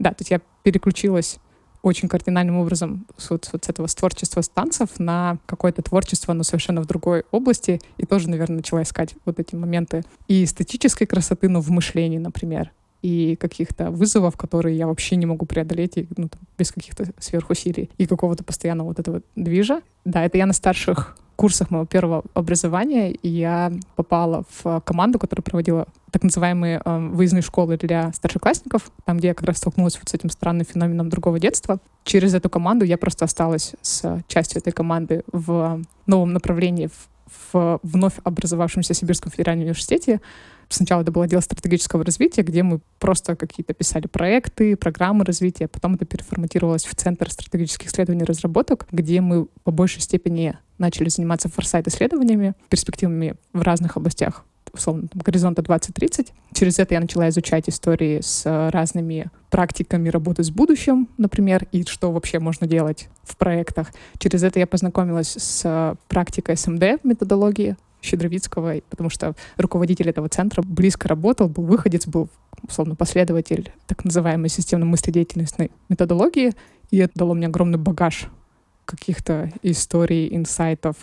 [0.00, 1.38] Да, то есть я переключилась
[1.82, 6.32] очень кардинальным образом с, вот, вот с этого с творчества с танцев на какое-то творчество,
[6.32, 7.80] но совершенно в другой области.
[7.96, 12.70] И тоже, наверное, начала искать вот эти моменты и эстетической красоты, но в мышлении, например
[13.02, 17.90] и каких-то вызовов, которые я вообще не могу преодолеть и, ну, там, без каких-то сверхусилий
[17.96, 19.80] и какого-то постоянного вот этого движа.
[20.04, 25.86] Да, это я на старших курсах моего первого образования я попала в команду, которая проводила
[26.10, 30.12] так называемые э, выездные школы для старшеклассников, там, где я как раз столкнулась вот с
[30.12, 31.78] этим странным феноменом другого детства.
[32.04, 37.80] Через эту команду я просто осталась с частью этой команды в новом направлении в, в
[37.82, 40.20] вновь образовавшемся Сибирском федеральном университете,
[40.72, 45.66] Сначала это было дело стратегического развития, где мы просто какие-то писали проекты, программы развития.
[45.66, 51.08] Потом это переформатировалось в Центр стратегических исследований и разработок, где мы по большей степени начали
[51.08, 56.32] заниматься форсайт-исследованиями, перспективами в разных областях условно, там, горизонта 2030.
[56.52, 62.12] Через это я начала изучать истории с разными практиками работы с будущим, например, и что
[62.12, 63.88] вообще можно делать в проектах.
[64.18, 71.08] Через это я познакомилась с практикой СМД методологии, Щедровицкого, потому что руководитель этого центра близко
[71.08, 72.28] работал, был выходец, был
[72.66, 76.52] условно, последователь так называемой системно-мыследеятельностной методологии,
[76.90, 78.26] и это дало мне огромный багаж
[78.84, 80.96] каких-то историй, инсайтов,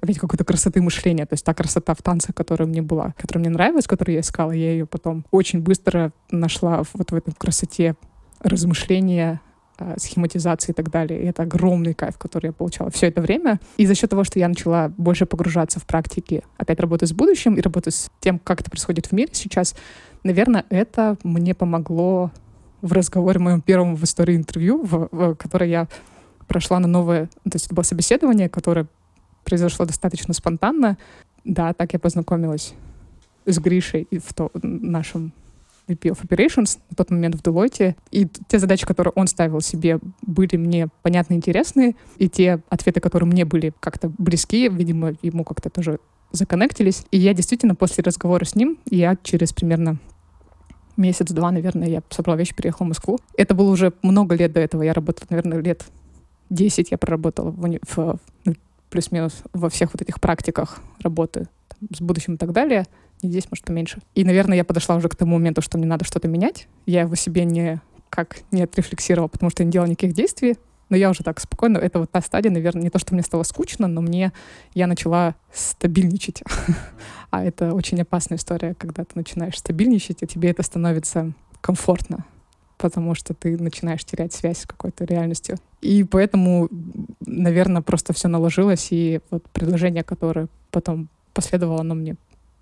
[0.00, 1.26] опять какой-то красоты мышления.
[1.26, 4.52] То есть та красота в танце, которая мне была, которая мне нравилась, которую я искала,
[4.52, 7.96] я ее потом очень быстро нашла вот в этом красоте
[8.40, 9.40] размышления,
[9.96, 11.22] схематизации и так далее.
[11.22, 13.60] И это огромный кайф, который я получала все это время.
[13.76, 17.54] И за счет того, что я начала больше погружаться в практики, опять работы с будущим
[17.54, 19.74] и работы с тем, как это происходит в мире сейчас,
[20.24, 22.30] наверное, это мне помогло
[22.82, 25.88] в разговоре моем первом в истории интервью, в, в которое я
[26.46, 28.86] прошла на новое, то есть это было собеседование, которое
[29.44, 30.96] произошло достаточно спонтанно.
[31.44, 32.74] Да, так я познакомилась
[33.46, 35.32] с Гришей в то, нашем
[35.88, 37.96] VP of Operations на тот момент в Deloitte.
[38.10, 41.96] И те задачи, которые он ставил себе, были мне понятны интересны.
[42.16, 45.98] И те ответы, которые мне были как-то близки, видимо, ему как-то тоже
[46.32, 47.04] законнектились.
[47.10, 49.98] И я действительно после разговора с ним, я через примерно
[50.96, 53.18] месяц-два, наверное, я собрала вещи, переехала в Москву.
[53.36, 54.82] Это было уже много лет до этого.
[54.82, 55.84] Я работала, наверное, лет
[56.50, 58.54] 10 я проработала в, в ну,
[58.90, 62.86] плюс-минус во всех вот этих практиках работы там, с будущим и так далее.
[63.22, 64.00] И здесь, может, поменьше.
[64.14, 66.68] И, наверное, я подошла уже к тому моменту, что мне надо что-то менять.
[66.86, 70.56] Я его себе не как не отрефлексировала, потому что не делала никаких действий.
[70.88, 73.42] Но я уже так спокойно, это вот та стадия, наверное, не то, что мне стало
[73.42, 74.32] скучно, но мне,
[74.72, 76.42] я начала стабильничать.
[77.30, 82.24] а это очень опасная история, когда ты начинаешь стабильничать, и тебе это становится комфортно
[82.78, 85.56] потому что ты начинаешь терять связь с какой-то реальностью.
[85.80, 86.68] И поэтому,
[87.26, 92.16] наверное, просто все наложилось, и вот предложение, которое потом последовало, оно мне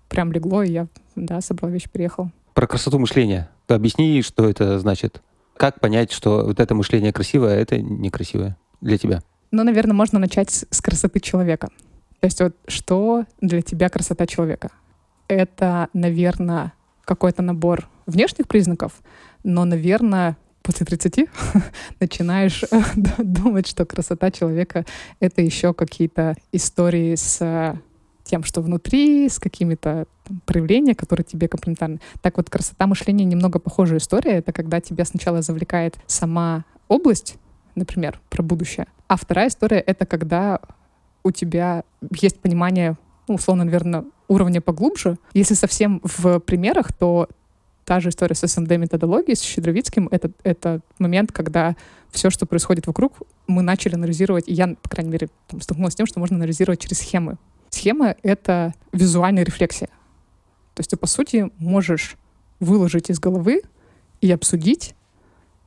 [0.07, 2.31] прям легло, и я, да, собрала вещь, приехал.
[2.53, 3.49] Про красоту мышления.
[3.67, 5.21] Объясни, что это значит.
[5.57, 9.21] Как понять, что вот это мышление красивое, а это некрасивое для тебя?
[9.51, 11.69] Ну, наверное, можно начать с, с красоты человека.
[12.19, 14.71] То есть вот что для тебя красота человека?
[15.27, 18.93] Это, наверное, какой-то набор внешних признаков,
[19.43, 21.29] но, наверное, после 30
[21.99, 22.63] начинаешь
[23.17, 24.85] думать, что красота человека—
[25.19, 27.79] это еще какие-то истории с
[28.27, 30.05] тем, что внутри, с какими-то
[30.45, 31.99] проявлениями, которые тебе комплементарны.
[32.21, 34.33] Так вот, красота мышления немного похожая история.
[34.33, 37.37] Это когда тебя сначала завлекает сама область,
[37.75, 38.87] например, про будущее.
[39.07, 40.59] А вторая история— это когда
[41.23, 41.83] у тебя
[42.21, 45.17] есть понимание, ну, условно, наверное, уровня поглубже.
[45.33, 47.29] Если совсем в примерах, то
[47.85, 51.75] та же история с СМД-методологией, с Щедровицким, это, это момент, когда
[52.11, 53.13] все, что происходит вокруг,
[53.47, 56.81] мы начали анализировать, и я, по крайней мере, там, столкнулась с тем, что можно анализировать
[56.81, 57.37] через схемы.
[57.69, 59.89] Схема— это визуальная рефлексия.
[60.73, 62.17] То есть ты, по сути, можешь
[62.59, 63.61] выложить из головы
[64.21, 64.95] и обсудить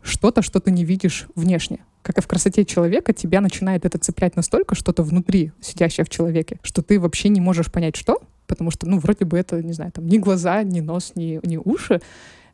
[0.02, 1.84] что-то, что ты не видишь внешне.
[2.02, 6.58] Как и в красоте человека, тебя начинает это цеплять настолько, что-то внутри, сидящее в человеке,
[6.62, 9.92] что ты вообще не можешь понять, что, потому что, ну, вроде бы это, не знаю,
[9.92, 12.00] там, ни глаза, ни нос, ни, ни уши,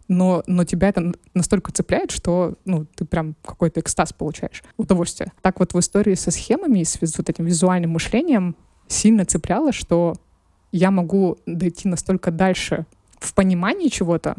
[0.08, 5.32] но, но тебя это настолько цепляет, что ну, ты прям какой-то экстаз получаешь, удовольствие.
[5.42, 8.56] Так вот в истории со схемами с вот этим визуальным мышлением
[8.88, 10.14] сильно цепляло, что
[10.72, 12.86] я могу дойти настолько дальше
[13.18, 14.36] в понимании чего-то,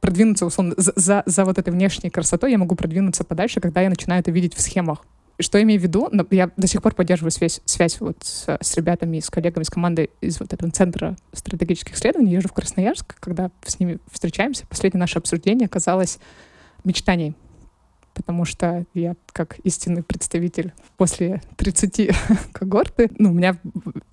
[0.00, 3.88] продвинуться, условно, за, за, за вот этой внешней красотой я могу продвинуться подальше, когда я
[3.88, 5.04] начинаю это видеть в схемах.
[5.40, 6.10] Что я имею в виду?
[6.30, 10.10] Я до сих пор поддерживаю связь, связь вот с, с ребятами, с коллегами, с командой
[10.20, 12.32] из вот этого центра стратегических исследований.
[12.32, 14.66] Езжу в Красноярск, когда с ними встречаемся.
[14.66, 16.18] Последнее наше обсуждение оказалось
[16.82, 17.36] мечтаний
[18.18, 22.10] потому что я как истинный представитель после 30
[22.52, 23.56] когорты, ну, у меня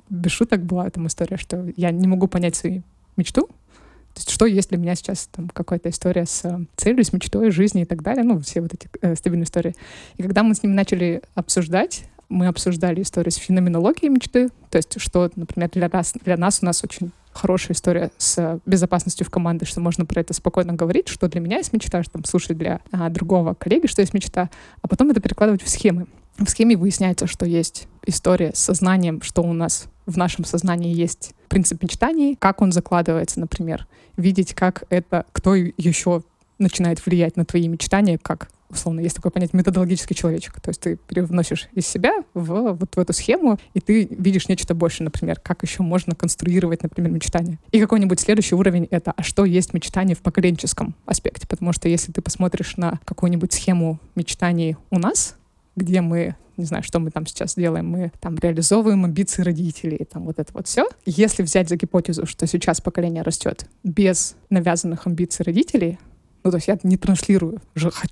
[0.10, 2.84] без шуток была там история, что я не могу понять свою
[3.18, 7.12] мечту, то есть что есть для меня сейчас там какая-то история с э, целью, с
[7.12, 9.76] мечтой, жизнью и так далее, ну, все вот эти э, стабильные истории.
[10.18, 15.00] И когда мы с ним начали обсуждать, мы обсуждали историю с феноменологией мечты, то есть
[15.00, 19.66] что, например, для нас, для нас у нас очень хорошая история с безопасностью в команде,
[19.66, 22.80] что можно про это спокойно говорить, что для меня есть мечта, что там слушать для
[22.92, 24.50] а, другого коллеги, что есть мечта,
[24.82, 26.08] а потом это перекладывать в схемы.
[26.38, 31.34] В схеме выясняется, что есть история с сознанием, что у нас в нашем сознании есть
[31.48, 36.24] принцип мечтаний, как он закладывается, например, видеть, как это, кто еще
[36.58, 40.60] начинает влиять на твои мечтания, как условно, есть такое понятие методологический человечек.
[40.60, 44.73] То есть ты переносишь из себя в, вот в эту схему, и ты видишь нечто
[44.73, 47.60] больше, например, как еще можно конструировать, например, мечтание.
[47.71, 51.47] И какой-нибудь следующий уровень— это, а что есть мечтание в поколенческом аспекте?
[51.47, 55.36] Потому что если ты посмотришь на какую-нибудь схему мечтаний у нас,
[55.75, 60.23] где мы не знаю, что мы там сейчас делаем, мы там реализовываем амбиции родителей, там
[60.23, 60.88] вот это вот все.
[61.06, 65.99] Если взять за гипотезу, что сейчас поколение растет без навязанных амбиций родителей,
[66.45, 67.60] ну, то есть я не транслирую,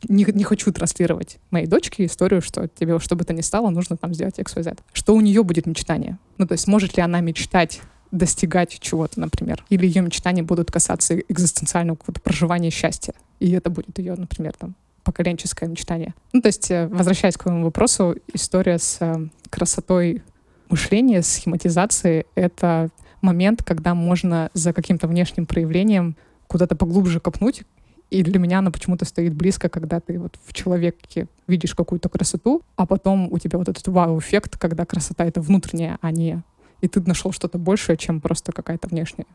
[0.10, 3.96] не, не хочу транслировать моей дочке историю, что тебе что бы то ни стало, нужно
[3.96, 4.80] там сделать XYZ.
[4.92, 6.18] Что у нее будет мечтание?
[6.40, 9.64] Ну, то есть может ли она мечтать достигать чего-то, например.
[9.70, 13.14] Или ее мечтания будут касаться экзистенциального какого-то проживания счастья.
[13.40, 16.14] И это будет ее, например, там, поколенческое мечтание.
[16.32, 20.24] Ну, то есть, э, возвращаясь к твоему вопросу, история с э, красотой
[20.70, 22.90] мышления, схематизацией— это
[23.22, 26.16] момент, когда можно за каким-то внешним проявлением
[26.48, 27.64] куда-то поглубже копнуть.
[28.10, 32.62] И для меня она почему-то стоит близко, когда ты вот в человеке видишь какую-то красоту,
[32.76, 36.44] а потом у тебя вот этот вау-эффект, когда красота— это внутренняя, а не...
[36.82, 39.26] И ты нашел что-то большее, чем просто какая-то внешняя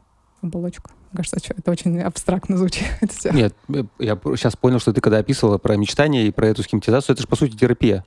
[0.43, 0.91] оболочка.
[1.15, 2.87] Кажется, что это очень абстрактно звучит.
[3.33, 3.55] Нет,
[3.99, 7.29] я сейчас понял, что ты когда описывала про мечтание и про эту схематизацию, это же,
[7.29, 8.05] по сути, терапия.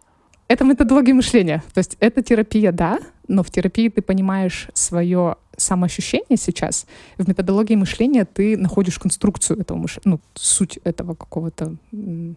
[0.51, 1.63] Это методология мышления.
[1.73, 6.87] То есть это терапия, да, но в терапии ты понимаешь свое самоощущение сейчас.
[7.17, 12.35] В методологии мышления ты находишь конструкцию этого мышления, ну, суть этого какого-то ну,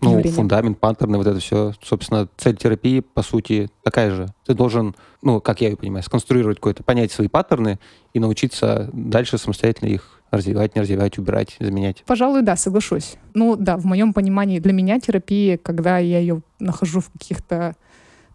[0.00, 0.32] явления.
[0.32, 1.72] фундамент, паттерны, вот это все.
[1.80, 4.26] Собственно, цель терапии, по сути, такая же.
[4.44, 7.78] Ты должен, ну, как я ее понимаю, сконструировать какое-то, понять свои паттерны
[8.12, 12.02] и научиться дальше самостоятельно их развивать, не развивать, убирать, заменять.
[12.06, 13.16] Пожалуй, да, соглашусь.
[13.34, 17.76] Ну да, в моем понимании для меня терапия, когда я ее нахожу в каких-то,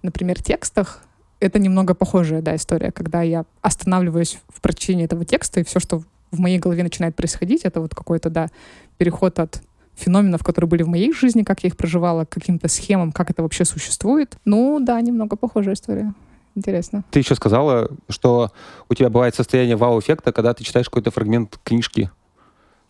[0.03, 1.03] например, текстах,
[1.39, 6.03] это немного похожая, да, история, когда я останавливаюсь в прочтении этого текста, и все, что
[6.31, 8.47] в моей голове начинает происходить, это вот какой-то, да,
[8.97, 9.61] переход от
[9.95, 13.41] феноменов, которые были в моей жизни, как я их проживала, к каким-то схемам, как это
[13.41, 14.37] вообще существует.
[14.45, 16.13] Ну да, немного похожая история.
[16.57, 17.03] Интересно.
[17.11, 18.51] Ты еще сказала, что
[18.89, 22.09] у тебя бывает состояние вау-эффекта, когда ты читаешь какой-то фрагмент книжки.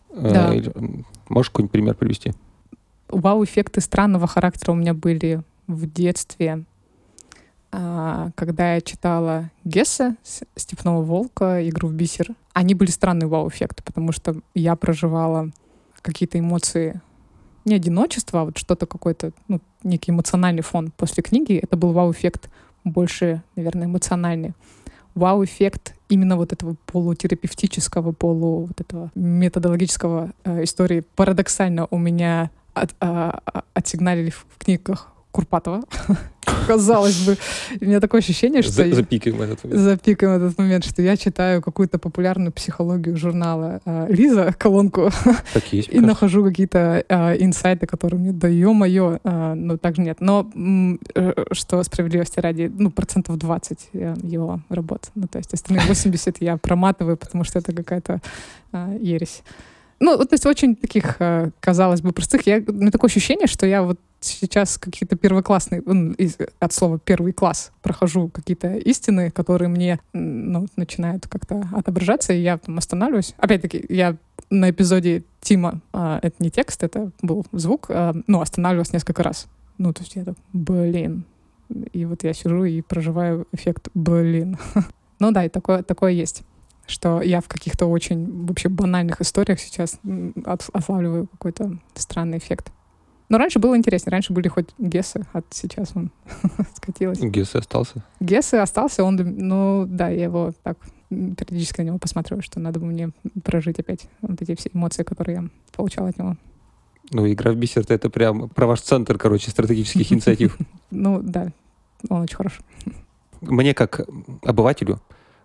[0.08, 0.30] Э,
[0.62, 0.72] да.
[1.28, 2.32] Можешь какой-нибудь пример привести?
[3.08, 6.64] Вау-эффекты странного характера у меня были в детстве,
[7.70, 10.16] а, когда я читала Гесса,
[10.56, 12.28] Степного волка, Игру в бисер.
[12.54, 15.50] Они были странные вау-эффекты, потому что я проживала
[16.00, 17.02] какие-то эмоции
[17.66, 21.60] не одиночество, а вот что-то какой-то, ну, некий эмоциональный фон после книги.
[21.62, 22.48] Это был вау-эффект
[22.90, 24.52] больше, наверное, эмоциональный.
[25.14, 32.94] Вау-эффект именно вот этого полутерапевтического, полу вот этого методологического э, истории парадоксально у меня от,
[33.00, 33.40] а,
[33.74, 35.82] отсигналили в книгах Курпатова.
[36.66, 37.36] Казалось бы.
[37.80, 38.72] У меня такое ощущение, что...
[38.72, 39.80] За, запикаем этот момент.
[39.80, 45.10] Запикаем этот момент, что я читаю какую-то популярную психологию журнала э, Лиза, колонку,
[45.52, 50.02] так есть, и нахожу какие-то э, инсайты, которые мне, да ё-моё, э, ну так же
[50.02, 50.20] нет.
[50.20, 50.50] Но
[51.14, 55.10] э, что справедливости ради, ну, процентов 20 э, его работ.
[55.14, 58.20] Ну, то есть остальные 80 я проматываю, потому что это какая-то
[58.72, 59.42] э, ересь.
[60.00, 61.18] Ну, то есть очень таких,
[61.58, 62.46] казалось бы, простых.
[62.46, 65.82] Я, у меня такое ощущение, что я вот сейчас какие-то первоклассные,
[66.58, 72.58] от слова первый класс, прохожу какие-то истины, которые мне ну, начинают как-то отображаться, и я
[72.58, 73.34] там останавливаюсь.
[73.38, 74.16] Опять-таки, я
[74.50, 79.46] на эпизоде Тима, а, это не текст, это был звук, а, ну, останавливался несколько раз.
[79.78, 81.24] Ну, то есть я так, блин.
[81.92, 84.58] И вот я сижу и проживаю эффект блин.
[85.20, 86.42] ну да, и такое, такое есть
[86.90, 90.00] что я в каких-то очень вообще банальных историях сейчас
[90.44, 92.72] отлавливаю какой-то странный эффект.
[93.28, 94.12] Но раньше было интереснее.
[94.12, 96.10] Раньше были хоть Гессы, а сейчас он
[96.76, 97.20] скатилась.
[97.20, 98.02] Гессы остался?
[98.20, 100.78] Гессы остался, он, ну да, я его так
[101.10, 103.10] периодически на него посматриваю, что надо бы мне
[103.42, 106.36] прожить опять вот эти все эмоции, которые я получала от него.
[107.10, 110.56] Ну, игра в бисер это прям про ваш центр, короче, стратегических инициатив.
[110.90, 111.52] Ну, да,
[112.08, 112.60] он очень хорош.
[113.42, 114.08] Мне, как
[114.42, 115.00] обывателю,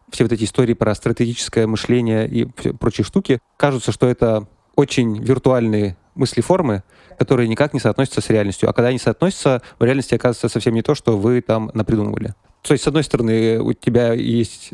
[0.10, 5.98] все вот эти истории про стратегическое мышление и прочие штуки, кажутся, что это очень виртуальные
[6.16, 6.84] мыслеформы,
[7.18, 8.70] которые никак не соотносятся с реальностью.
[8.70, 12.34] А когда они соотносятся, в реальности оказывается совсем не то, что вы там напридумывали.
[12.62, 14.72] То есть, с одной стороны, у тебя есть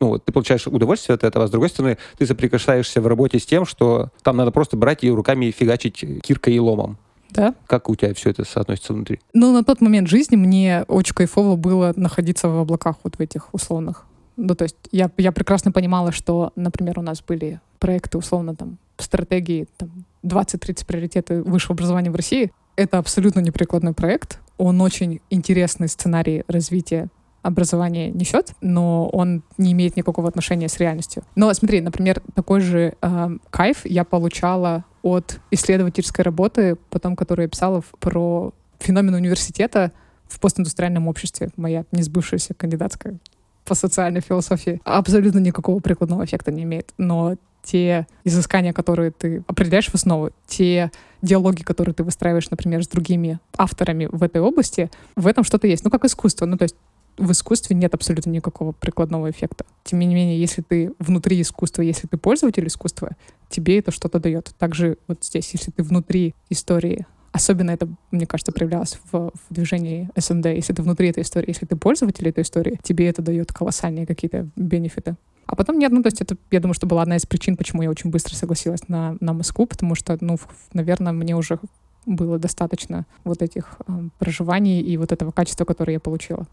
[0.00, 3.46] ну, ты получаешь удовольствие от этого, а с другой стороны, ты соприкасаешься в работе с
[3.46, 6.98] тем, что там надо просто брать и руками фигачить киркой и ломом.
[7.30, 7.54] Да.
[7.66, 9.20] Как у тебя все это соотносится внутри?
[9.32, 13.52] Ну, на тот момент жизни мне очень кайфово было находиться в облаках вот в этих
[13.52, 14.06] условных.
[14.36, 18.78] Ну, то есть я, я прекрасно понимала, что, например, у нас были проекты условно там
[18.98, 19.90] стратегии там,
[20.24, 22.52] 20-30 приоритеты высшего образования в России.
[22.76, 24.40] Это абсолютно неприкладной проект.
[24.56, 27.08] Он очень интересный сценарий развития
[27.42, 31.24] образования несет, но он не имеет никакого отношения с реальностью.
[31.36, 37.50] Но смотри, например, такой же э, кайф я получала от исследовательской работы, потом, которую я
[37.50, 39.92] писала про феномен университета
[40.26, 41.50] в постиндустриальном обществе.
[41.56, 43.18] Моя несбывшаяся кандидатская
[43.64, 46.92] по социальной философии абсолютно никакого прикладного эффекта не имеет.
[46.96, 52.88] Но те изыскания, которые ты определяешь в основу, те диалоги, которые ты выстраиваешь, например, с
[52.88, 55.82] другими авторами в этой области, в этом что-то есть.
[55.84, 56.46] Ну, как искусство.
[56.46, 56.76] Ну, то есть
[57.16, 59.64] в искусстве нет абсолютно никакого прикладного эффекта.
[59.84, 63.10] Тем не менее, если ты внутри искусства, если ты пользователь искусства,
[63.48, 64.54] тебе это что-то дает.
[64.58, 70.10] Также вот здесь, если ты внутри истории, особенно это, мне кажется, проявлялось в, в движении
[70.18, 74.06] СМД, если ты внутри этой истории, если ты пользователь этой истории, тебе это дает колоссальные
[74.06, 75.16] какие-то бенефиты.
[75.46, 77.82] А потом нет, ну, то есть это, я думаю, что была одна из причин, почему
[77.82, 80.38] я очень быстро согласилась на, на Москву, потому что, ну,
[80.72, 81.58] наверное, мне уже
[82.06, 86.46] было достаточно вот этих э, проживаний и вот этого качества, которое я получила.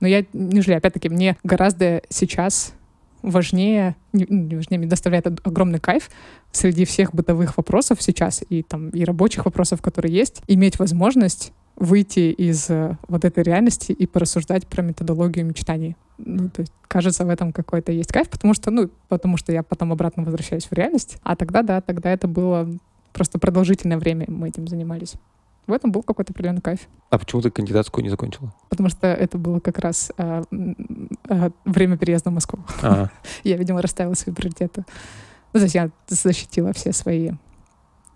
[0.00, 0.78] Но я не жалею.
[0.78, 2.72] Опять-таки, мне гораздо сейчас
[3.22, 6.10] важнее, не, не важнее, мне доставляет огромный кайф
[6.52, 12.30] среди всех бытовых вопросов сейчас и там и рабочих вопросов, которые есть, иметь возможность выйти
[12.30, 15.96] из э, вот этой реальности и порассуждать про методологию мечтаний.
[16.18, 19.62] Ну, то есть, кажется, в этом какой-то есть кайф, потому что, ну, потому что я
[19.62, 21.16] потом обратно возвращаюсь в реальность.
[21.22, 22.68] А тогда, да, тогда это было
[23.12, 25.14] просто продолжительное время мы этим занимались.
[25.66, 26.80] В этом был какой-то определенный кайф.
[27.08, 28.52] А почему ты кандидатскую не закончила?
[28.68, 30.42] Потому что это было как раз э,
[31.30, 32.60] э, время переезда в Москву.
[32.82, 33.10] А-а.
[33.44, 34.84] Я, видимо, расставила свои приоритеты.
[35.52, 37.32] Ну, то есть я защитила все свои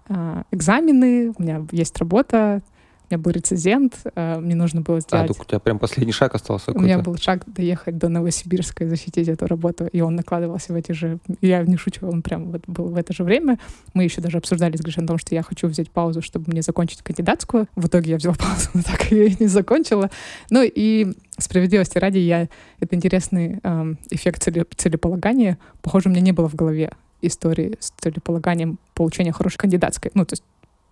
[0.08, 2.62] э, экзамены, у меня есть работа,
[3.10, 5.30] меня был рецензент, э, мне нужно было сделать...
[5.30, 8.88] А, у тебя прям последний шаг остался У меня был шаг доехать до Новосибирска и
[8.88, 11.18] защитить эту работу, и он накладывался в эти же...
[11.40, 13.58] Я не шучу, он прям вот был в это же время.
[13.92, 16.62] Мы еще даже обсуждали с Гришей о том, что я хочу взять паузу, чтобы мне
[16.62, 17.68] закончить кандидатскую.
[17.76, 20.10] В итоге я взяла паузу, но так ее и не закончила.
[20.50, 22.48] Ну и справедливости ради, я...
[22.80, 25.58] Это интересный эм, эффект целеполагания.
[25.82, 26.92] Похоже, у меня не было в голове
[27.22, 30.10] истории с целеполаганием получения хорошей кандидатской.
[30.14, 30.42] Ну, то есть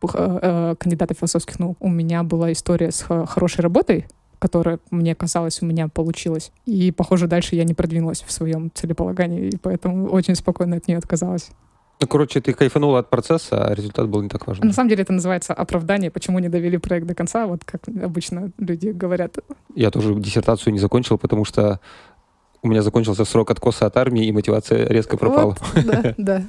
[0.08, 4.06] кандидата философских наук, у меня была история с хорошей работой,
[4.38, 6.50] которая, мне казалось, у меня получилась.
[6.66, 10.98] И, похоже, дальше я не продвинулась в своем целеполагании, и поэтому очень спокойно от нее
[10.98, 11.50] отказалась.
[12.00, 14.66] Ну, короче, ты кайфанула от процесса, а результат был не так важен.
[14.66, 18.50] На самом деле это называется оправдание, почему не довели проект до конца, вот как обычно
[18.58, 19.38] люди говорят.
[19.76, 21.78] Я тоже диссертацию не закончил, потому что
[22.62, 25.56] у меня закончился срок откоса от армии, и мотивация резко пропала.
[25.74, 26.42] Вот, да, да.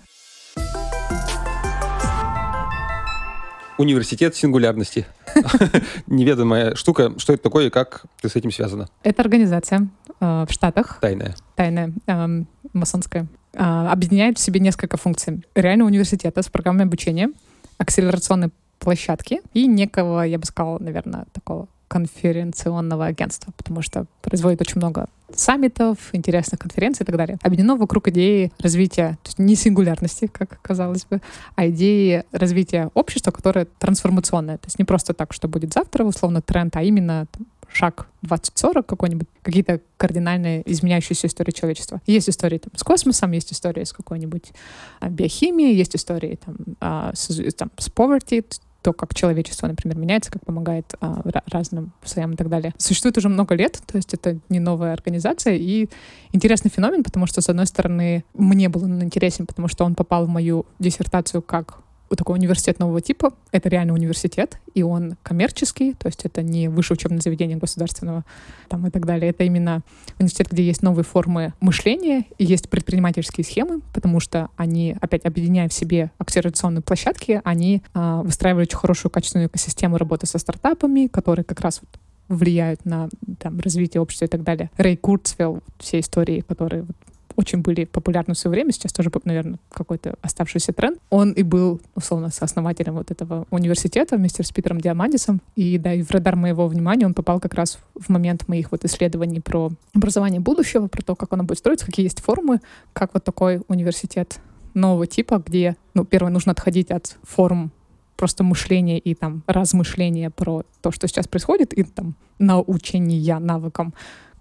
[3.84, 5.06] Университет сингулярности.
[6.08, 7.12] Неведомая штука.
[7.18, 8.88] Что это такое и как ты с этим связана?
[9.04, 9.90] Это организация
[10.22, 11.00] э, в Штатах.
[11.02, 11.36] Тайная.
[11.56, 13.28] Тайная, э, масонская.
[13.52, 15.44] Э, объединяет в себе несколько функций.
[15.54, 17.30] Реального университета с программой обучения,
[17.78, 24.78] акселерационной площадки и некого, я бы сказала, наверное, такого конференционного агентства, потому что производит очень
[24.78, 27.38] много саммитов, интересных конференций и так далее.
[27.44, 31.22] Объединено вокруг идеи развития, то есть не сингулярности, как казалось бы,
[31.56, 34.58] а идеи развития общества, которое трансформационное.
[34.58, 38.88] То есть не просто так, что будет завтра, условно, тренд, а именно там, шаг 2040
[38.88, 42.02] какой-нибудь, какие-то кардинальные изменяющиеся истории человечества.
[42.08, 44.52] Есть истории там, с космосом, есть истории с какой-нибудь
[45.00, 48.44] а, биохимией, есть истории там, а, с, там, с poverty,
[48.84, 52.74] то, как человечество, например, меняется, как помогает а, разным слоям и так далее.
[52.78, 55.88] Существует уже много лет, то есть это не новая организация, и
[56.34, 60.26] интересный феномен, потому что, с одной стороны, мне был он интересен, потому что он попал
[60.26, 61.80] в мою диссертацию как
[62.16, 63.34] такой университет нового типа.
[63.51, 68.24] Это реально университет, и он коммерческий, то есть это не высшее учебное заведение государственного
[68.70, 69.30] там, и так далее.
[69.30, 69.82] Это именно
[70.20, 75.70] университет, где есть новые формы мышления и есть предпринимательские схемы, потому что они, опять объединяя
[75.70, 81.45] в себе акселерационные площадки, они а, выстраивают очень хорошую качественную экосистему работы со стартапами, которые
[81.45, 81.99] как раз вот
[82.30, 83.09] влияют на
[83.39, 84.72] там, развитие общества и так далее.
[84.78, 86.95] Рэй Курцвелл, все истории, которые вот,
[87.36, 91.00] очень были популярны в свое время, сейчас тоже, наверное, какой-то оставшийся тренд.
[91.10, 95.42] Он и был, условно, сооснователем вот этого университета вместе с Питером Диамандисом.
[95.56, 98.86] И да, и в радар моего внимания он попал как раз в момент моих вот
[98.86, 102.60] исследований про образование будущего, про то, как оно будет строиться, какие есть формы,
[102.94, 104.40] как вот такой университет
[104.74, 107.72] нового типа, где, ну, первое, нужно отходить от форм
[108.16, 113.94] просто мышления и там размышления про то, что сейчас происходит, и там научения навыкам,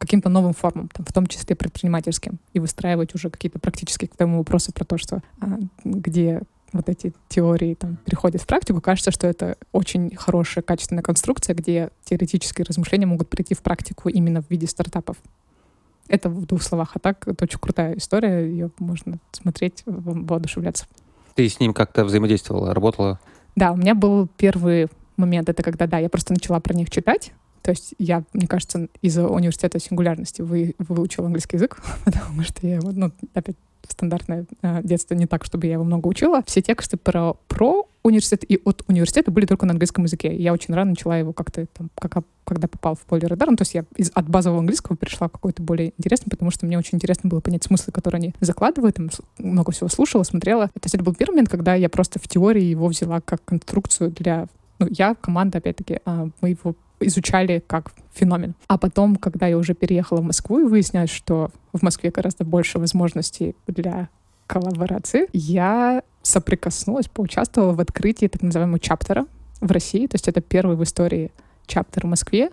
[0.03, 4.39] каким-то новым формам, там, в том числе предпринимательским, и выстраивать уже какие-то практические к тому
[4.39, 6.43] вопросы про то, что а, где
[6.73, 11.91] вот эти теории там переходят в практику, кажется, что это очень хорошая, качественная конструкция, где
[12.05, 15.17] теоретические размышления могут прийти в практику именно в виде стартапов.
[16.09, 16.93] Это в двух словах.
[16.95, 20.87] А так, это очень крутая история, ее можно смотреть, воодушевляться.
[21.35, 23.21] Ты с ним как-то взаимодействовала, работала?
[23.55, 27.33] Да, у меня был первый момент, это когда, да, я просто начала про них читать,
[27.63, 32.77] то есть я, мне кажется, из-за университета сингулярности вы, выучил английский язык, потому что я
[32.77, 33.57] его, ну, опять
[33.89, 36.43] стандартное э, детство не так, чтобы я его много учила.
[36.47, 40.35] Все тексты про, про университет и от университета были только на английском языке.
[40.35, 43.51] Я очень рано начала его как-то там, как, когда попал в поле радар.
[43.51, 46.67] Ну, то есть я из, от базового английского перешла в какой-то более интересный, потому что
[46.67, 48.97] мне очень интересно было понять смыслы, которые они закладывают.
[48.97, 50.69] Там много всего слушала, смотрела.
[50.69, 54.11] То есть это был первый момент, когда я просто в теории его взяла как конструкцию
[54.11, 54.47] для
[54.79, 56.75] ну, я, команда, опять-таки, а, мы его
[57.07, 58.55] изучали как феномен.
[58.69, 62.79] А потом, когда я уже переехала в Москву и выяснилось, что в Москве гораздо больше
[62.79, 64.09] возможностей для
[64.47, 69.27] коллаборации, я соприкоснулась, поучаствовала в открытии так называемого чаптера
[69.61, 70.07] в России.
[70.07, 71.31] То есть это первый в истории
[71.67, 72.51] чаптер в Москве.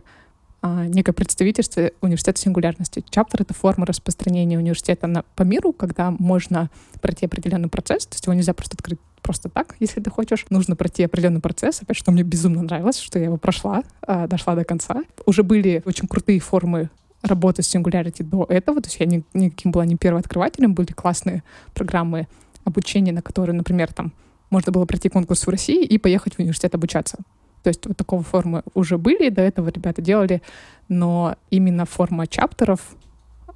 [0.61, 3.03] а, некое представительство университета сингулярности.
[3.09, 6.69] Чаптер— это форма распространения университета на, по миру, когда можно
[7.01, 8.99] пройти определенный процесс, то есть его нельзя просто открыть
[9.29, 10.47] просто так, если ты хочешь.
[10.49, 14.55] Нужно пройти определенный процесс, опять, что мне безумно нравилось, что я его прошла, а, дошла
[14.55, 15.03] до конца.
[15.27, 16.89] Уже были очень крутые формы
[17.21, 21.43] работы с Singularity до этого, то есть я ни, никаким была не первооткрывателем, были классные
[21.75, 22.27] программы
[22.63, 24.13] обучения, на которые, например, там
[24.49, 27.19] можно было пройти конкурс в России и поехать в университет обучаться.
[27.61, 30.41] То есть вот такого формы уже были, до этого ребята делали,
[30.87, 32.79] но именно форма чаптеров,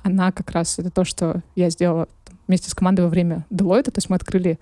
[0.04, 2.08] она как раз это то, что я сделала
[2.48, 4.60] вместе с командой во время Deloitte, то есть мы открыли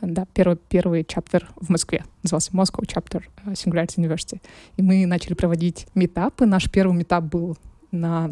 [0.00, 4.40] да, первый, первый чаптер в Москве, назывался Moscow Chapter э, Singularity University.
[4.76, 6.46] И мы начали проводить метапы.
[6.46, 7.56] Наш первый метап был
[7.90, 8.30] на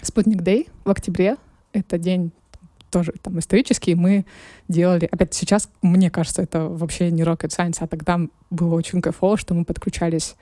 [0.00, 1.36] Sputnik Day в октябре.
[1.72, 2.32] Это день
[2.90, 4.24] тоже там исторический, мы
[4.68, 8.20] делали, опять сейчас, мне кажется, это вообще не rocket science, а тогда
[8.50, 10.36] было очень кайфово, что мы подключались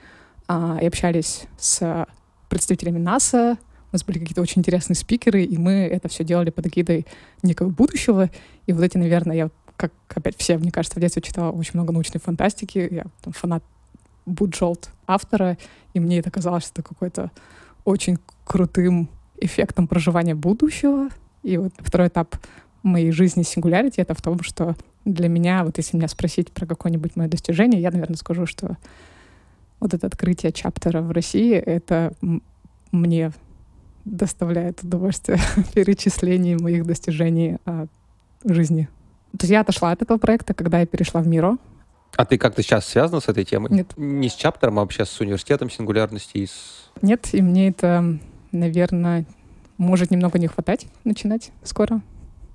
[0.47, 2.05] а, и общались с
[2.49, 3.57] представителями НАСА,
[3.93, 7.05] у нас были какие-то очень интересные спикеры, и мы это все делали под эгидой
[7.43, 8.31] некого будущего.
[8.65, 9.49] И вот эти, наверное, я,
[9.89, 12.87] как опять все, мне кажется, в детстве читала очень много научной фантастики.
[12.89, 13.63] Я там, фанат
[14.25, 15.57] Буджолт автора,
[15.93, 17.31] и мне это казалось, что это какой-то
[17.83, 21.09] очень крутым эффектом проживания будущего.
[21.43, 22.35] И вот второй этап
[22.83, 24.75] моей жизни сингулярити— это в том, что
[25.05, 28.77] для меня, вот если меня спросить про какое-нибудь мое достижение, я, наверное, скажу, что
[29.79, 32.13] вот это открытие чаптера в России— это
[32.91, 33.33] мне
[34.05, 35.39] доставляет удовольствие
[35.73, 37.89] перечисление моих достижений от
[38.45, 38.87] жизни.
[39.37, 41.57] То есть я отошла от этого проекта, когда я перешла в Миро.
[42.15, 43.71] А ты как-то сейчас связана с этой темой?
[43.71, 43.93] Нет.
[43.97, 46.91] Не с чаптером, а вообще с университетом сингулярности и с...
[47.01, 48.19] Нет, и мне это,
[48.51, 49.25] наверное,
[49.77, 52.01] может немного не хватать начинать скоро.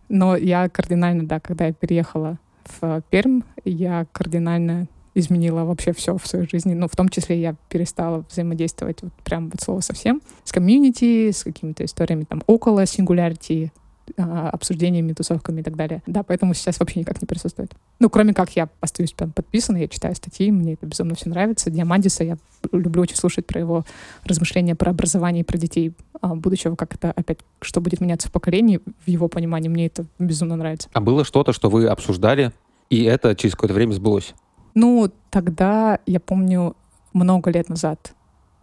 [0.09, 2.39] Но я кардинально, да, когда я переехала
[2.81, 6.75] в Пермь, я кардинально изменила вообще все в своей жизни.
[6.75, 11.43] Ну, в том числе я перестала взаимодействовать вот прям вот слово совсем с комьюнити, с
[11.43, 13.73] какими-то историями там около сингулярити,
[14.17, 16.03] обсуждениями, тусовками и так далее.
[16.07, 17.73] Да, поэтому сейчас вообще никак не присутствует.
[17.99, 21.71] Ну, кроме как я остаюсь прям подписана, я читаю статьи, мне это безумно все нравится.
[21.71, 22.39] Диамандиса я
[22.73, 23.85] люблю очень слушать про его
[24.25, 28.33] размышления про образование и про детей а, будущего, как это опять, что будет меняться в
[28.33, 30.89] поколении, в его понимании, мне это безумно нравится.
[30.93, 32.53] А было что-то, что вы обсуждали,
[32.91, 34.35] и это через какое-то время сбылось?
[34.75, 36.77] Ну, тогда, я помню,
[37.13, 38.15] много лет назад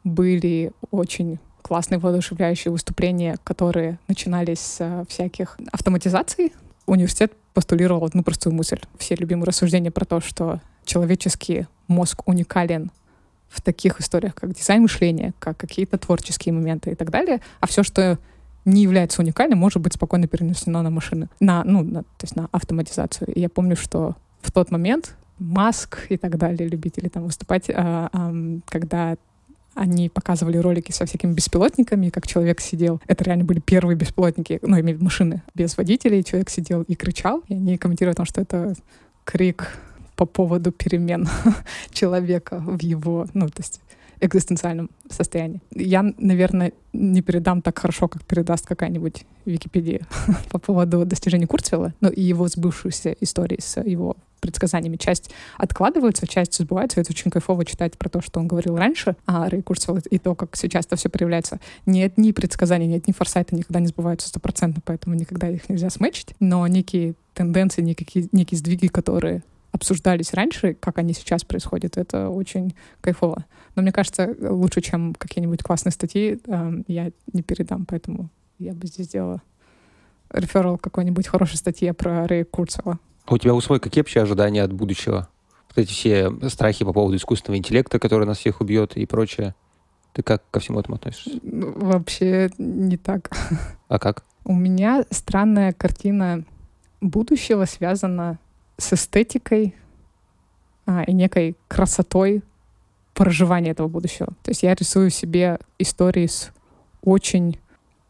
[0.04, 6.53] были очень классные воодушевляющие выступления, которые начинались с э, всяких автоматизаций.
[6.86, 8.80] Университет постулировал одну простую мысль.
[8.99, 12.91] Все любимые рассуждения про то, что человеческий мозг уникален
[13.49, 17.82] в таких историях, как дизайн мышления, как какие-то творческие моменты и так далее, а все,
[17.82, 18.20] что
[18.63, 22.47] не является уникальным, может быть спокойно перенесено на машины, на, ну, на, то есть на
[22.51, 23.34] автоматизацию.
[23.34, 28.09] И я помню, что в тот момент Маск и так далее, любители там выступать, а,
[28.13, 28.34] а,
[28.70, 29.18] когда
[29.76, 33.01] они показывали ролики со всякими беспилотниками, как человек сидел.
[33.07, 36.23] Это реально были первые беспилотники, ну, имею в виду машины без водителей.
[36.23, 37.43] Человек сидел и кричал.
[37.49, 38.73] И они комментировали о том, что это
[39.26, 39.78] крик
[40.15, 41.28] по поводу перемен
[41.91, 43.82] человека в его, ну, то есть
[44.21, 45.61] экзистенциальном состоянии.
[45.71, 50.07] Я, наверное, не передам так хорошо, как передаст какая-нибудь Википедия
[50.49, 54.15] по поводу достижений Курцвелла, но и его сбывшейся истории с его
[54.46, 54.98] предсказаниями.
[54.98, 57.02] Часть откладывается, часть сбывается.
[57.02, 60.36] Это очень кайфово читать про то, что он говорил раньше, а Рэй Курцвелл, и то,
[60.36, 61.60] как сейчас это все проявляется.
[61.88, 66.36] Нет ни предсказаний, нет ни форсайта никогда не сбываются стопроцентно, поэтому никогда их нельзя смычить.
[66.39, 69.41] Но некие тенденции, некие, некие сдвиги, которые
[69.72, 73.46] обсуждались раньше, как они сейчас происходят, это очень кайфово.
[73.76, 78.88] Но мне кажется, лучше, чем какие-нибудь классные статьи, эм, я не передам, поэтому я бы
[78.88, 79.41] здесь сделала
[80.32, 83.00] реферал какой-нибудь хорошей статьи про Рэя Курцева.
[83.26, 85.30] А у тебя у свой какие вообще ожидания от будущего?
[85.69, 89.55] Вот эти все страхи по поводу искусственного интеллекта, который нас всех убьет и прочее.
[90.13, 91.39] Ты как ко всему этому относишься?
[91.43, 93.30] Ну, вообще не так.
[93.88, 94.23] А как?
[94.45, 96.43] У меня странная картина
[97.01, 98.39] будущего связана
[98.78, 99.76] с эстетикой
[100.86, 102.43] а, и некой красотой
[103.13, 104.28] проживания этого будущего.
[104.43, 106.51] То есть я рисую себе истории с
[107.01, 107.59] очень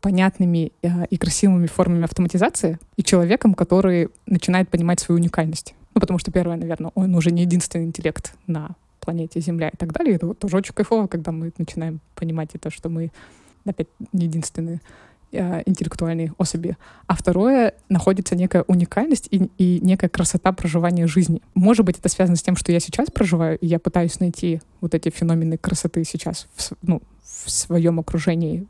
[0.05, 5.73] понятными э, и красивыми формами автоматизации и человеком, который начинает понимать свою уникальность.
[5.95, 9.93] Ну, потому что, первое, наверное, он уже не единственный интеллект на планете Земля и так
[9.93, 10.15] далее.
[10.15, 13.11] Это вот тоже очень кайфово, когда мы начинаем понимать это, что мы
[13.65, 14.79] опять не единственные
[15.31, 16.77] э, интеллектуальные особи.
[17.07, 21.41] А второе, находится некая уникальность и, и некая красота проживания жизни.
[21.55, 24.93] Может быть, это связано с тем, что я сейчас проживаю, и я пытаюсь найти вот
[24.93, 28.67] эти феномены красоты сейчас в, ну, в своем окружении.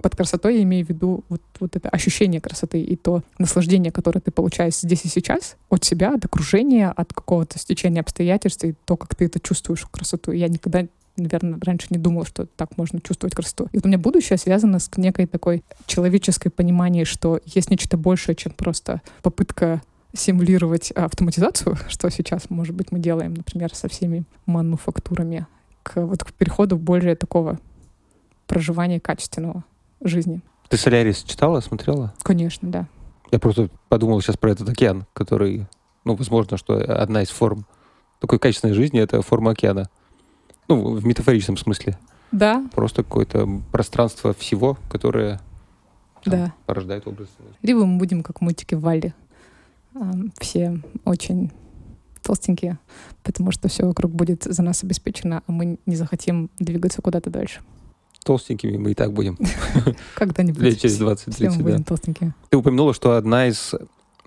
[0.00, 4.20] Под красотой я имею в виду вот, вот это ощущение красоты и то наслаждение, которое
[4.20, 8.96] ты получаешь здесь и сейчас от себя, от окружения, от какого-то стечения обстоятельств и то,
[8.96, 10.32] как ты это чувствуешь, красоту.
[10.32, 10.86] Я никогда
[11.16, 13.68] наверное, раньше не думала, что так можно чувствовать красоту.
[13.72, 18.34] И вот у меня будущее связано с некой такой человеческой пониманием, что есть нечто большее,
[18.34, 19.82] чем просто попытка
[20.14, 25.46] симулировать автоматизацию, что сейчас, может быть, мы делаем, например, со всеми мануфактурами,
[25.82, 27.58] к, вот, к переходу более такого
[28.52, 29.64] проживания качественного
[30.02, 30.42] жизни.
[30.68, 32.12] Ты «Солярис» читала, смотрела?
[32.22, 32.86] Конечно, да.
[33.30, 35.66] Я просто подумал сейчас про этот океан, который,
[36.04, 37.64] ну, возможно, что одна из форм
[38.20, 39.88] такой качественной жизни— это форма океана.
[40.68, 41.96] Ну, в метафорическом смысле.
[42.30, 42.62] Да.
[42.74, 45.40] Просто какое-то пространство всего, которое
[46.22, 46.52] там, Да.
[46.66, 47.28] порождает образ.
[47.62, 49.14] Либо мы будем как мультики Валли.
[50.38, 51.50] Все очень
[52.20, 52.78] толстенькие,
[53.22, 57.62] потому что все вокруг будет за нас обеспечено, а мы не захотим двигаться куда-то дальше.
[58.24, 59.38] Толстенькими мы и так будем.
[60.14, 60.62] Когда-нибудь.
[60.62, 61.62] Лет через все 20-30, мы да.
[61.62, 62.34] будем толстенькие.
[62.50, 63.74] Ты упомянула, что одна из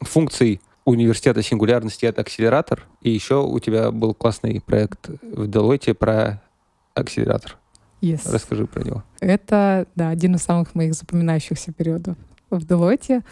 [0.01, 6.41] функций университета сингулярности— это акселератор, и еще у тебя был классный проект в Deloitte про
[6.93, 7.57] акселератор.
[8.01, 8.21] Yes.
[8.31, 9.03] Расскажи про него.
[9.19, 12.15] Это, да, один из самых моих запоминающихся периодов.
[12.51, 13.23] В Deloitte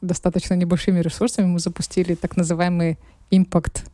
[0.00, 2.98] достаточно небольшими ресурсами мы запустили так называемый
[3.30, 3.84] импакт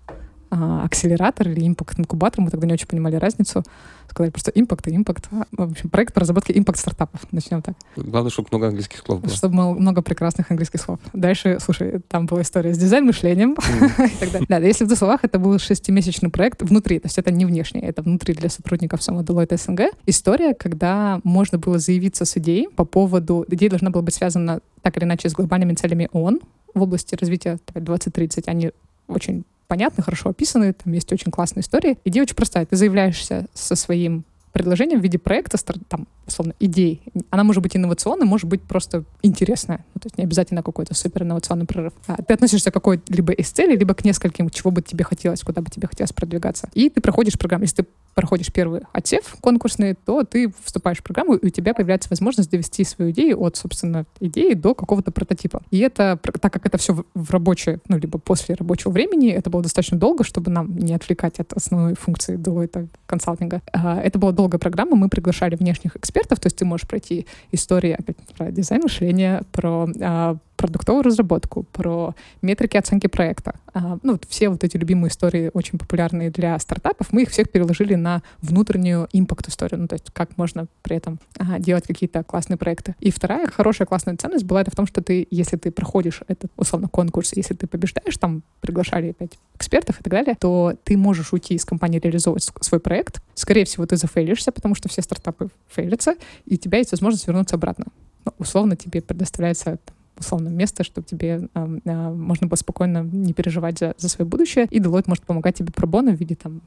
[0.54, 3.64] а, акселератор или импакт инкубатор, мы тогда не очень понимали разницу.
[4.08, 5.28] Сказали просто импакт и импакт.
[5.32, 7.20] А, В общем, проект по разработке импакт стартапов.
[7.32, 7.74] Начнем так.
[7.96, 9.32] Главное, чтобы много английских слов было.
[9.32, 11.00] Чтобы много прекрасных английских слов.
[11.12, 13.54] Дальше, слушай, там была история с дизайн-мышлением
[13.98, 14.46] и так далее.
[14.48, 17.80] Да, если в двух словах, это был шестимесячный проект внутри, то есть это не внешне,
[17.80, 19.92] это внутри для сотрудников самого Deloitte СНГ.
[20.06, 23.44] История, когда можно было заявиться с идеей по поводу...
[23.48, 26.40] Идея должна была быть связана так или иначе с глобальными целями ООН
[26.74, 28.48] в области развития давай, 2030.
[28.48, 28.70] Они
[29.08, 31.98] очень понятны, хорошо описаны, там есть очень классные истории.
[32.04, 32.66] Идея очень простая.
[32.66, 34.24] Ты заявляешься со своим
[34.54, 37.02] предложением в виде проекта, там, условно, идей.
[37.30, 39.84] Она может быть инновационной, может быть просто интересная.
[39.94, 41.92] Ну, то есть не обязательно какой-то супер инновационный прорыв.
[42.06, 45.60] А ты относишься к какой-либо из целей, либо к нескольким, чего бы тебе хотелось, куда
[45.60, 46.70] бы тебе хотелось продвигаться.
[46.72, 47.64] И ты проходишь программу.
[47.64, 52.08] Если ты проходишь первый отсев конкурсный, то ты вступаешь в программу, и у тебя появляется
[52.10, 55.62] возможность довести свою идею от, собственно, идеи до какого-то прототипа.
[55.70, 59.62] И это, так как это все в, рабочее, ну, либо после рабочего времени, это было
[59.62, 63.62] достаточно долго, чтобы нам не отвлекать от основной функции Deloitte консалтинга.
[63.72, 67.96] А, Это была долгая программа, мы приглашали внешних экспертов, то есть ты можешь пройти истории
[68.36, 73.54] про дизайн мышления, про а, продуктовую разработку, про метрики оценки проекта.
[73.72, 77.50] А, ну, вот все вот эти любимые истории, очень популярные для стартапов, мы их всех
[77.50, 82.56] переложили на внутреннюю импакт-историю, ну, то есть как можно при этом а, делать какие-то классные
[82.56, 82.94] проекты.
[83.00, 86.52] И вторая хорошая классная ценность была это в том, что ты, если ты проходишь этот,
[86.56, 91.32] условно, конкурс, если ты побеждаешь, там приглашали опять экспертов и так далее, то ты можешь
[91.32, 93.22] уйти из компании реализовывать свой проект.
[93.34, 96.14] Скорее всего, ты зафейлишься, потому что все стартапы фейлятся,
[96.46, 97.86] и у тебя есть возможность вернуться обратно.
[98.24, 99.78] Ну, условно, тебе предоставляется
[100.18, 104.66] условно место, чтобы тебе ам, а, можно было спокойно не переживать за, за свое будущее,
[104.70, 106.60] и Deloitte может помогать тебе пробоно в виде там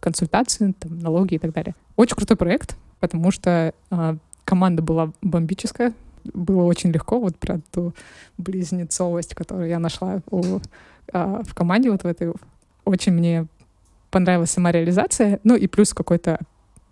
[0.00, 1.74] консультации, там, налоги и так далее.
[1.96, 5.92] Очень крутой проект, потому что а, команда была бомбическая,
[6.24, 7.94] было очень легко, вот про ту
[8.38, 10.60] близнецовость, которую я нашла у,
[11.12, 12.32] а, в команде вот в этой.
[12.84, 13.46] Очень мне
[14.10, 16.40] понравилась сама реализация, ну и плюс какой-то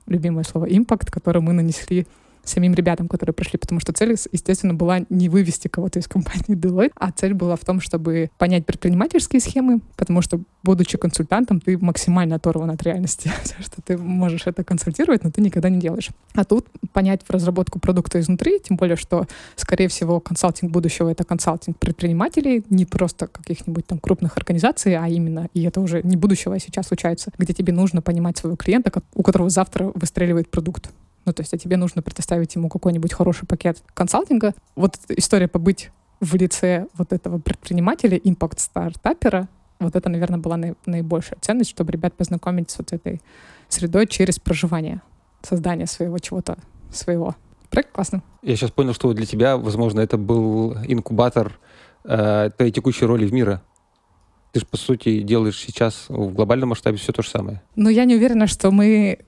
[0.06, 2.06] любимое слово импакт, который мы нанесли
[2.48, 6.92] самим ребятам, которые прошли, потому что цель, естественно, была не вывести кого-то из компании Deloitte,
[6.96, 12.36] а цель была в том, чтобы понять предпринимательские схемы, потому что, будучи консультантом, ты максимально
[12.36, 13.30] оторван от реальности,
[13.60, 16.10] что ты можешь это консультировать, но ты никогда не делаешь.
[16.34, 19.26] А тут понять в разработку продукта изнутри, тем более, что,
[19.56, 25.48] скорее всего, консалтинг будущего— это консалтинг предпринимателей, не просто каких-нибудь там крупных организаций, а именно,
[25.54, 29.22] и это уже не будущего, а сейчас случается, где тебе нужно понимать своего клиента, у
[29.22, 30.90] которого завтра выстреливает продукт.
[31.28, 34.54] Ну, то есть, а тебе нужно предоставить ему какой-нибудь хороший пакет консалтинга.
[34.76, 39.46] Вот история побыть в лице вот этого предпринимателя, импакт-стартапера,
[39.78, 43.20] вот это, наверное, была наи- наибольшая ценность, чтобы ребят познакомить с вот этой
[43.68, 45.02] средой через проживание,
[45.42, 46.56] создание своего чего-то
[46.90, 47.36] своего.
[47.68, 48.22] Проект классный.
[48.40, 51.58] Я сейчас понял, что для тебя, возможно, это был инкубатор
[52.04, 53.60] э, твоей текущей роли в мире.
[54.52, 57.60] Ты же, по сути, делаешь сейчас в глобальном масштабе все то же самое.
[57.76, 59.18] Но я не уверена, что мы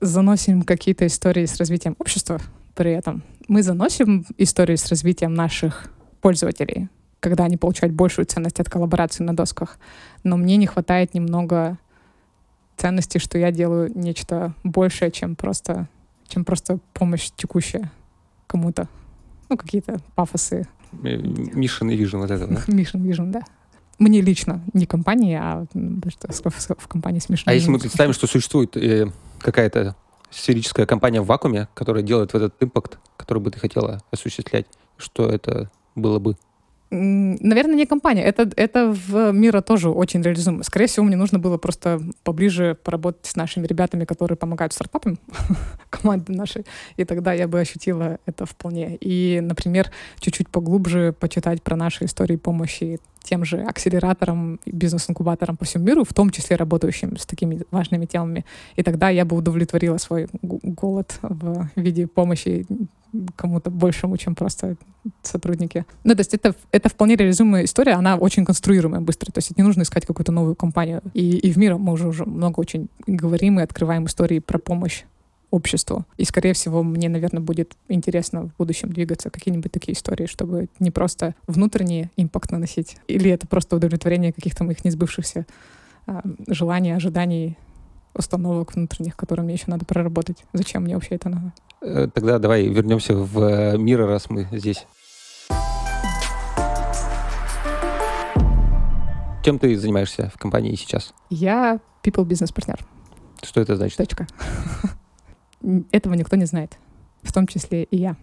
[0.00, 2.40] заносим какие-то истории с развитием общества
[2.74, 3.22] при этом.
[3.48, 6.88] Мы заносим истории с развитием наших пользователей,
[7.20, 9.78] когда они получают большую ценность от коллаборации на досках.
[10.24, 11.78] Но мне не хватает немного
[12.76, 15.88] ценности, что я делаю нечто большее, чем просто,
[16.26, 17.90] чем просто помощь текущая
[18.46, 18.88] кому-то.
[19.48, 20.66] Ну, какие-то пафосы.
[20.92, 22.54] Mission и Vision вот это, да?
[22.66, 23.42] Mission Vision, да.
[24.00, 28.74] Мне лично, не компании, а в, компании с Mission А если мы представим, что существует
[28.74, 29.94] э, какая-то
[30.30, 34.64] сферическая компания в вакууме, которая делает вот этот импакт, который бы ты хотела осуществлять,
[34.96, 36.36] что это было бы?
[36.90, 38.24] Наверное, не компания.
[38.24, 40.64] Это, это в мира тоже очень реализуемо.
[40.64, 45.18] Скорее всего, мне нужно было просто поближе поработать с нашими ребятами, которые помогают стартапам,
[45.90, 46.66] команды нашей,
[46.96, 48.96] и тогда я бы ощутила это вполне.
[48.96, 55.84] И, например, чуть-чуть поглубже почитать про наши истории помощи тем же акселераторам, бизнес-инкубаторам по всему
[55.84, 58.44] миру, в том числе работающим с такими важными темами.
[58.74, 62.66] И тогда я бы удовлетворила свой голод в виде помощи
[63.36, 64.76] кому-то большему, чем просто
[65.22, 65.84] сотрудники.
[66.04, 69.32] Ну, то есть это, это вполне реализуемая история, она очень конструируемая быстро.
[69.32, 71.02] То есть не нужно искать какую-то новую компанию.
[71.14, 75.04] И, и в мире мы уже, уже много очень говорим и открываем истории про помощь
[75.50, 76.06] обществу.
[76.16, 80.90] И, скорее всего, мне, наверное, будет интересно в будущем двигаться какие-нибудь такие истории, чтобы не
[80.90, 85.46] просто внутренний импакт наносить, или это просто удовлетворение каких-то моих несбывшихся
[86.06, 87.56] э, желаний, ожиданий,
[88.14, 90.44] установок внутренних, которые мне еще надо проработать.
[90.52, 91.52] Зачем мне вообще это надо?
[91.82, 94.86] Э, тогда давай вернемся в э, мир, раз мы здесь.
[99.42, 101.14] Чем ты занимаешься в компании сейчас?
[101.30, 102.78] Я people бизнес партнер.
[103.42, 103.96] Что это значит?
[103.96, 104.26] Точка.
[105.92, 106.78] Этого никто не знает,
[107.22, 108.16] в том числе и я.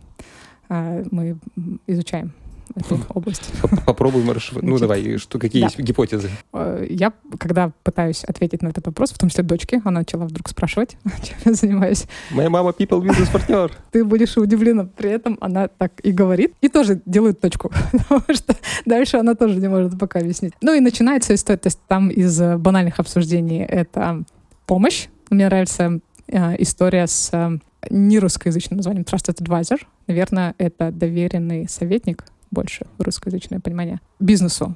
[0.70, 1.40] А, мы
[1.88, 2.34] изучаем
[2.76, 3.52] эту область.
[3.86, 4.70] Попробуем расшифровать.
[4.70, 6.30] Ну, давай, что, какие есть гипотезы?
[6.54, 10.50] Э, я, когда пытаюсь ответить на этот вопрос, в том числе дочке, она начала вдруг
[10.50, 12.06] спрашивать, чем я занимаюсь.
[12.32, 13.72] Моя мама people бизнес партнер.
[13.92, 14.86] Ты будешь удивлена.
[14.86, 18.56] При этом она так и говорит, и тоже делает точку, потому что
[18.86, 20.54] дальше она тоже не может пока объяснить.
[20.62, 24.24] Ну и начинается история, то есть там из банальных обсуждений это
[24.66, 25.08] помощь.
[25.30, 27.58] Мне нравится э, история с э,
[27.90, 29.80] нерусскоязычным названием Trusted Advisor.
[30.08, 34.76] Наверное, это доверенный советник, больше русскоязычное понимание, бизнесу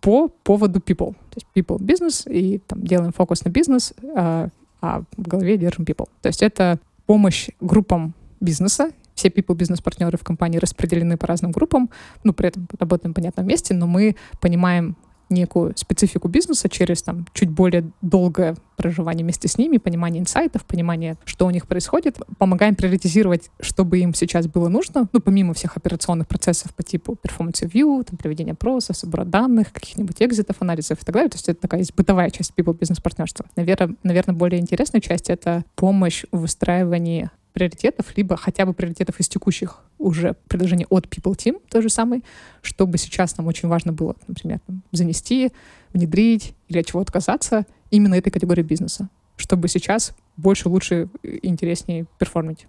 [0.00, 1.14] по поводу people.
[1.30, 4.48] То есть people бизнес, и там делаем фокус на бизнес, а,
[4.80, 6.08] а в голове держим people.
[6.22, 8.92] То есть это помощь группам бизнеса.
[9.14, 11.90] Все people бизнес-партнеры в компании распределены по разным группам.
[12.22, 14.96] Ну, при этом работаем понятном месте, но мы понимаем
[15.28, 21.16] некую специфику бизнеса через там чуть более долгое проживание вместе с ними, понимание инсайтов, понимание,
[21.24, 22.18] что у них происходит.
[22.38, 27.16] Помогаем приоритизировать, что бы им сейчас было нужно, ну, помимо всех операционных процессов по типу
[27.22, 31.30] performance review, там, проведения опросов, сбора данных, каких-нибудь экзитов, анализов и так далее.
[31.30, 33.46] То есть это такая есть бытовая часть people бизнес-партнерства.
[33.56, 39.28] Наверное, наверное, более интересная часть— это помощь в выстраивании приоритетов, либо хотя бы приоритетов из
[39.30, 42.20] текущих уже предложений от People Team, то же самое,
[42.60, 45.50] чтобы сейчас нам очень важно было, например, там, занести,
[45.94, 52.66] внедрить или от чего отказаться именно этой категории бизнеса, чтобы сейчас больше, лучше, интереснее перформить.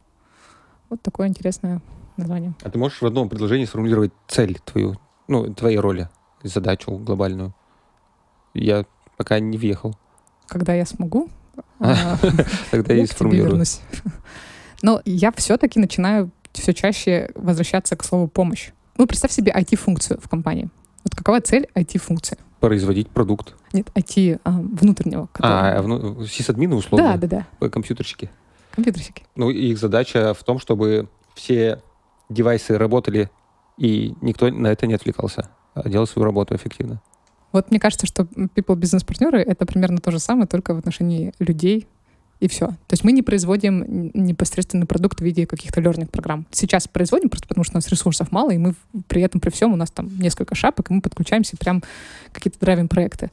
[0.90, 1.82] Вот такое интересное
[2.16, 2.54] название.
[2.64, 4.96] А ты можешь в одном предложении сформулировать цель твою,
[5.28, 6.08] ну, твоей роли,
[6.44, 7.54] задачу глобальную?
[8.54, 8.86] Я
[9.18, 9.98] пока не въехал.
[10.48, 11.28] Когда я смогу,
[12.72, 13.64] Тогда я и сформулирую.
[14.82, 18.72] Но я все-таки начинаю все чаще возвращаться к слову «помощь».
[18.98, 20.70] Ну, представь себе IT-функцию в компании.
[21.04, 22.38] Вот какова цель IT-функции?
[22.60, 23.56] Производить продукт.
[23.74, 25.28] Нет, IT а, внутреннего.
[25.32, 25.78] Который...
[25.78, 26.26] А, вну...
[26.26, 27.18] сисадмины условно?
[27.18, 27.70] Да, да, да.
[27.70, 28.30] Компьютерщики.
[28.72, 29.24] Компьютерщики.
[29.36, 31.82] Ну, их задача в том, чтобы все
[32.30, 33.30] девайсы работали,
[33.78, 37.02] и никто на это не отвлекался, а делал свою работу эффективно.
[37.52, 41.88] Вот мне кажется, что people бизнес-партнеры— это примерно то же самое, только в отношении людей,
[42.40, 42.68] и все.
[42.68, 46.46] То есть мы не производим непосредственный продукт в виде каких-то learning программ.
[46.52, 48.76] Сейчас производим просто потому, что у нас ресурсов мало, и мы
[49.08, 51.84] при этом при всем у нас там несколько шапок, и мы подключаемся прям
[52.32, 53.32] какие-то драйвим проекты.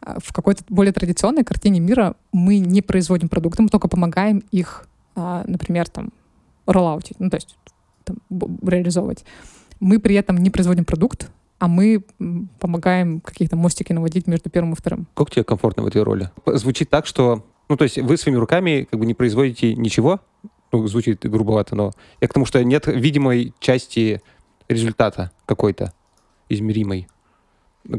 [0.00, 4.86] А в какой-то более традиционной картине мира мы не производим продукты, мы только помогаем их,
[5.14, 6.10] а, например, там,
[6.66, 7.56] роллаутить, ну, то есть
[8.04, 8.18] там,
[8.62, 9.24] реализовывать.
[9.80, 12.04] Мы при этом не производим продукт, а мы
[12.60, 15.06] помогаем какие-то мостики наводить между первым и вторым.
[15.14, 16.30] Как тебе комфортно в этой роли?
[16.46, 20.20] Звучит так, что ну, то есть вы своими руками как бы не производите ничего,
[20.72, 24.20] ну, звучит грубовато, но я к тому, что нет видимой части
[24.68, 25.92] результата какой-то
[26.48, 27.06] измеримой.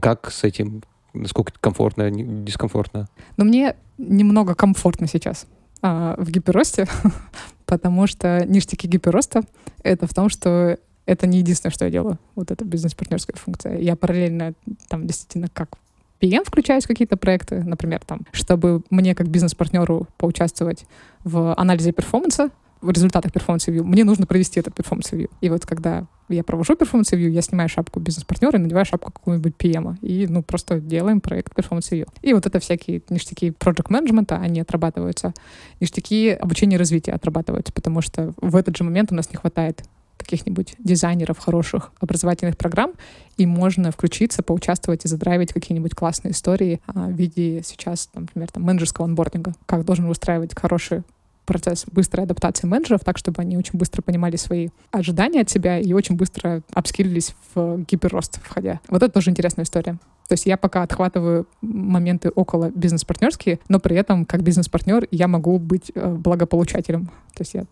[0.02, 0.84] Как с этим?
[1.14, 3.08] Насколько комфортно, дискомфортно?
[3.38, 5.48] Ну, мне немного комфортно сейчас
[5.82, 6.88] а, в гиперросте,
[7.66, 9.44] потому что ништяки гиперроста—
[9.84, 12.20] это в том, что это не единственное, что я делаю.
[12.36, 13.78] Вот это бизнес-партнерская функция.
[13.78, 14.54] Я параллельно
[14.90, 15.78] там действительно как
[16.26, 20.86] PM включаюсь в какие-то проекты, например, там, чтобы мне как бизнес-партнеру поучаствовать
[21.24, 22.50] в анализе перформанса,
[22.82, 25.30] в результатах performance review, мне нужно провести этот performance review.
[25.42, 29.54] И вот когда я провожу performance review, я снимаю шапку бизнес-партнера и надеваю шапку какого-нибудь
[29.58, 29.98] PM.
[30.02, 32.08] И, ну, просто делаем проект performance review.
[32.22, 35.34] И вот это всякие ништяки project менеджмента они отрабатываются.
[35.80, 39.84] Ништяки обучения и развития отрабатываются, потому что в этот же момент у нас не хватает
[40.26, 42.94] каких-нибудь дизайнеров хороших образовательных программ,
[43.38, 48.52] и можно включиться, поучаствовать и задрайвить какие-нибудь классные истории а, в виде сейчас, там, например,
[48.52, 51.04] там, менеджерского онбординга, как должен выстраивать хороший
[51.46, 55.94] процесс быстрой адаптации менеджеров так, чтобы они очень быстро понимали свои ожидания от себя и
[55.94, 58.80] очень быстро обскилились в гиперрост входя.
[58.90, 59.98] Вот это тоже интересная история.
[60.28, 65.60] То есть я пока отхватываю моменты около бизнес-партнерские, но при этом как бизнес-партнер я могу
[65.60, 67.06] быть э, благополучателем.
[67.36, 67.66] То есть я,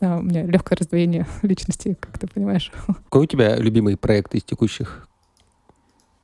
[0.00, 2.72] а, у меня легкое раздвоение личности, как ты понимаешь.
[2.86, 5.08] Какой у тебя любимый проект из текущих,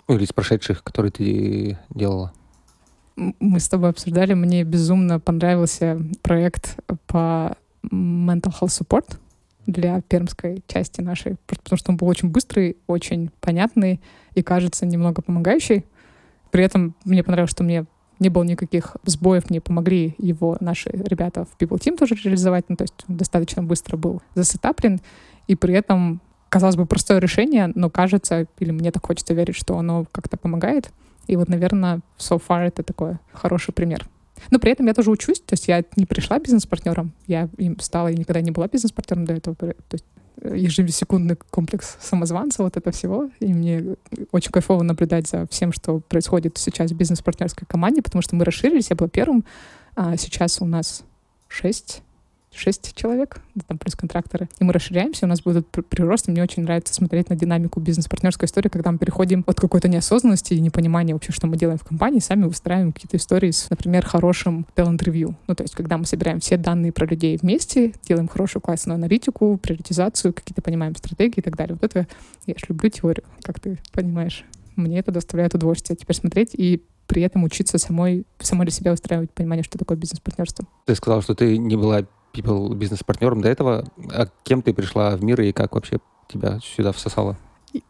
[0.08, 2.32] ну, или из прошедших, который ты делала?
[3.16, 9.18] Мы с тобой обсуждали, мне безумно понравился проект по mental health support
[9.70, 14.00] для пермской части нашей, потому что он был очень быстрый, очень понятный
[14.34, 15.84] и, кажется, немного помогающий.
[16.50, 17.86] При этом мне понравилось, что мне
[18.18, 22.76] не было никаких сбоев, мне помогли его наши ребята в People Team тоже реализовать, ну,
[22.76, 25.00] то есть он достаточно быстро был засетаплен,
[25.46, 29.78] и при этом, казалось бы, простое решение, но кажется, или мне так хочется верить, что
[29.78, 30.92] оно как-то помогает.
[31.26, 34.06] И вот, наверное, so far это такой хороший пример.
[34.50, 38.08] Но при этом я тоже учусь, то есть я не пришла бизнес-партнером, я им стала
[38.08, 39.54] и никогда не была бизнес-партнером до этого.
[39.56, 40.04] То есть
[40.40, 43.30] э, ежесекундный комплекс самозванца, вот это всего.
[43.40, 43.96] И мне
[44.32, 48.90] очень кайфово наблюдать за всем, что происходит сейчас в бизнес-партнерской команде, потому что мы расширились,
[48.90, 49.44] я была первым,
[49.94, 51.04] а сейчас у нас
[51.48, 52.02] шесть
[52.54, 54.48] шесть человек, там плюс контракторы.
[54.58, 58.46] И мы расширяемся, у нас будет прирост, и мне очень нравится смотреть на динамику бизнес-партнерской
[58.46, 62.20] истории, когда мы переходим от какой-то неосознанности и непонимания вообще, что мы делаем в компании,
[62.20, 65.36] сами выстраиваем какие-то истории с, например, хорошим talent-ревью.
[65.46, 69.56] Ну, то есть, когда мы собираем все данные про людей вместе, делаем хорошую классную аналитику,
[69.56, 71.78] приоритизацию, какие-то понимаем стратегии и так далее.
[71.80, 72.06] Вот это
[72.46, 74.44] я же люблю теорию, как ты понимаешь.
[74.76, 79.32] Мне это доставляет удовольствие теперь смотреть и при этом учиться самой, самой для себя устраивать
[79.32, 80.64] понимание, что такое бизнес-партнерство.
[80.86, 83.84] Ты сказал, что ты не была people бизнес-партнером до этого.
[84.12, 87.36] А кем ты пришла в мир и как вообще тебя сюда всосало?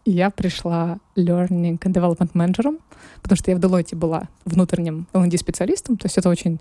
[0.05, 2.79] Я пришла learning and development менеджером,
[3.23, 6.61] потому что я в Deloitte была внутренним L&D специалистом, то есть это очень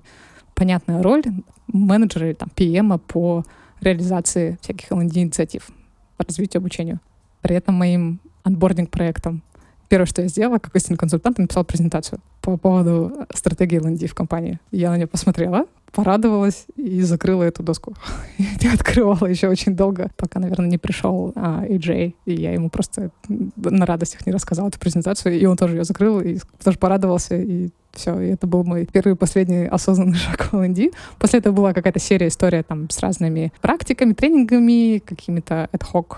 [0.55, 1.23] понятная роль
[1.67, 3.43] менеджера или там PM по
[3.81, 5.69] реализации всяких L&D инициатив
[6.17, 6.99] по развитию обучению.
[7.41, 9.41] При этом моим анбординг проектом
[9.89, 14.59] первое, что я сделала, как истинный консультант, написала презентацию по поводу стратегии L&D в компании.
[14.71, 17.95] Я на нее посмотрела, порадовалась и закрыла эту доску.
[18.37, 23.11] не открывала еще очень долго, пока, наверное, не пришел а, AJ, и я ему просто
[23.27, 27.69] на радостях не рассказала эту презентацию, и он тоже ее закрыл, и тоже порадовался, и
[27.91, 30.91] все, и это был мой первый и последний осознанный шаг в L&D.
[31.17, 36.17] После этого была какая-то серия история там с разными практиками, тренингами, какими-то ad-hoc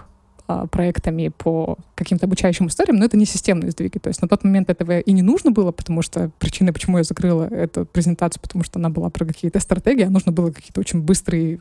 [0.72, 3.98] проектами по каким-то обучающим историям, но это не системные сдвиги.
[3.98, 7.04] То есть на тот момент этого и не нужно было, потому что причина, почему я
[7.04, 11.02] закрыла эту презентацию, потому что она была про какие-то стратегии, а нужно было какие-то очень
[11.02, 11.60] быстрые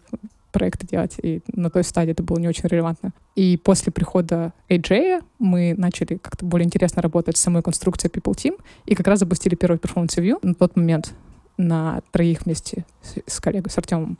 [0.53, 3.13] проекты делать, и на той стадии это было не очень релевантно.
[3.37, 8.61] И после прихода AJ мы начали как-то более интересно работать с самой конструкцией People Team,
[8.87, 11.15] и как раз запустили первый performance review на тот момент
[11.57, 14.19] на троих вместе с, с коллегой, с Артемом.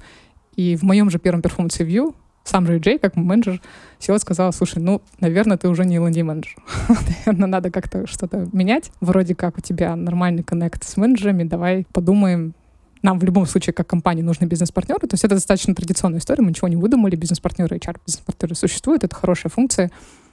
[0.57, 2.15] И в моем же первом performance review
[2.45, 3.61] сам же Джей, как менеджер,
[3.99, 6.57] села и сказала, слушай, ну, наверное, ты уже не L&D менеджер.
[6.89, 8.91] наверное, надо как-то что-то менять.
[9.01, 12.55] Вроде как у тебя нормальный коннект с менеджерами, давай подумаем,
[13.03, 15.07] нам в любом случае, как компании, нужны бизнес-партнеры.
[15.07, 19.15] То есть это достаточно традиционная история, мы ничего не выдумали, бизнес-партнеры, HR, бизнес-партнеры существуют, это
[19.15, 19.91] хорошая функция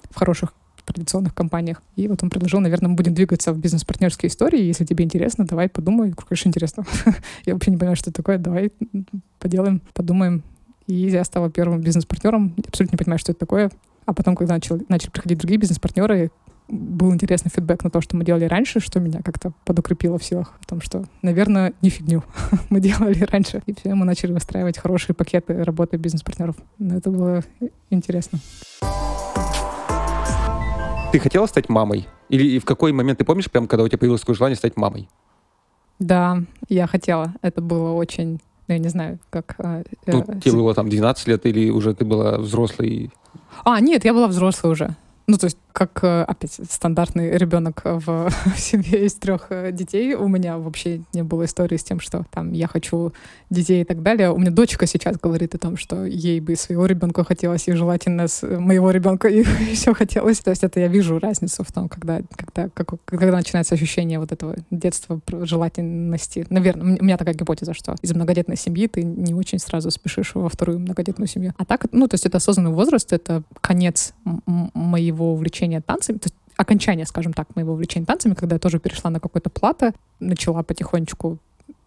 [0.10, 0.54] в хороших
[0.86, 1.82] традиционных компаниях.
[1.96, 4.64] И вот он предложил, наверное, мы будем двигаться в бизнес-партнерские истории.
[4.64, 6.14] Если тебе интересно, давай подумай.
[6.14, 6.86] Конечно, интересно.
[7.46, 8.38] Я вообще не понимаю, что такое.
[8.38, 8.72] Давай
[9.40, 10.44] поделаем, подумаем.
[10.88, 12.56] И я стала первым бизнес-партнером.
[12.66, 13.70] Абсолютно не понимаю, что это такое.
[14.06, 16.32] А потом, когда начал, начали приходить другие бизнес-партнеры,
[16.70, 20.54] был интересный фидбэк на то, что мы делали раньше, что меня как-то подукрепило в силах
[20.62, 22.24] о том, что, наверное, не фигню
[22.70, 23.62] мы делали раньше.
[23.66, 26.56] И все, мы начали выстраивать хорошие пакеты работы бизнес-партнеров.
[26.78, 27.44] Но это было
[27.90, 28.40] интересно.
[31.12, 32.08] Ты хотела стать мамой?
[32.30, 35.10] Или в какой момент ты помнишь, прям когда у тебя появилось такое желание стать мамой?
[36.00, 37.34] Да, я хотела.
[37.42, 39.56] Это было очень ну, я не знаю, как...
[39.60, 43.12] А, э, ну, тебе было там 12 лет или уже ты была взрослой?
[43.64, 44.96] А, нет, я была взрослой уже.
[45.30, 50.14] Ну, то есть, как, э, опять, стандартный ребенок в, в семье из трех э, детей,
[50.16, 53.12] у меня вообще не было истории с тем, что там я хочу
[53.50, 54.32] детей и так далее.
[54.32, 58.30] У меня дочка сейчас говорит о том, что ей бы своего ребенка хотелось, и желательно
[58.30, 60.40] с моего ребенка и все хотелось.
[60.40, 64.32] То есть это я вижу разницу в том, когда, когда, как, когда начинается ощущение вот
[64.32, 66.46] этого детства, желательности.
[66.50, 70.48] Наверное, у меня такая гипотеза, что из многодетной семьи ты не очень сразу спешишь во
[70.48, 71.54] вторую многодетную семью.
[71.58, 76.28] А так, ну, то есть это осознанный возраст, это конец моего моего увлечения танцами, то
[76.28, 80.64] есть окончание, скажем так, моего увлечения танцами, когда я тоже перешла на какой-то плато, начала
[80.64, 81.38] потихонечку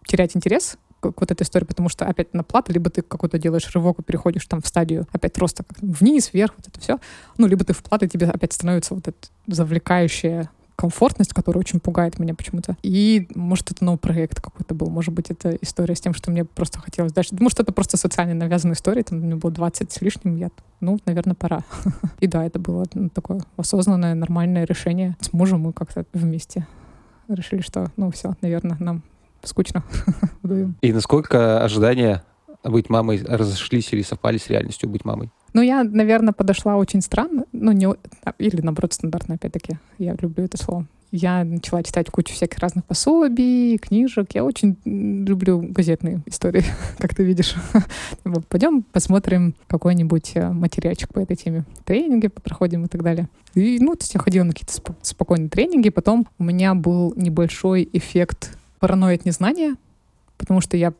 [0.05, 3.69] терять интерес к вот этой истории, потому что опять на плату, либо ты какой-то делаешь
[3.73, 6.99] рывок и переходишь там в стадию опять роста как вниз, вверх, вот это все,
[7.37, 9.17] ну, либо ты в плату, тебе опять становится вот это
[9.47, 10.49] завлекающее
[10.81, 12.75] комфортность, которая очень пугает меня почему-то.
[12.81, 14.89] И, может, это новый проект какой-то был.
[14.89, 17.35] Может быть, это история с тем, что мне просто хотелось дальше.
[17.39, 19.03] Может, это просто социально навязанная история.
[19.03, 20.37] Там мне было 20 с лишним.
[20.37, 21.63] Я, ну, наверное, пора.
[22.19, 25.15] И да, это было ну, такое осознанное, нормальное решение.
[25.19, 26.65] С мужем мы как-то вместе
[27.27, 29.03] решили, что, ну, все, наверное, нам
[29.43, 29.83] скучно.
[30.81, 32.23] И насколько ожидания
[32.63, 35.29] быть мамой разошлись или совпали с реальностью быть мамой?
[35.53, 37.87] Ну, я, наверное, подошла очень странно, ну, не,
[38.37, 40.85] или, наоборот, стандартно, опять-таки, я люблю это слово.
[41.11, 44.33] Я начала читать кучу всяких разных пособий, книжек.
[44.33, 46.63] Я очень люблю газетные истории,
[46.99, 47.53] как ты видишь.
[48.47, 51.65] Пойдем посмотрим какой-нибудь э, материальчик по этой теме.
[51.83, 53.27] Тренинги проходим и так далее.
[53.55, 55.89] И, ну, то есть я ходила на какие-то сп- спокойные тренинги.
[55.89, 59.75] Потом у меня был небольшой эффект паранойи от незнания,
[60.37, 60.93] потому что я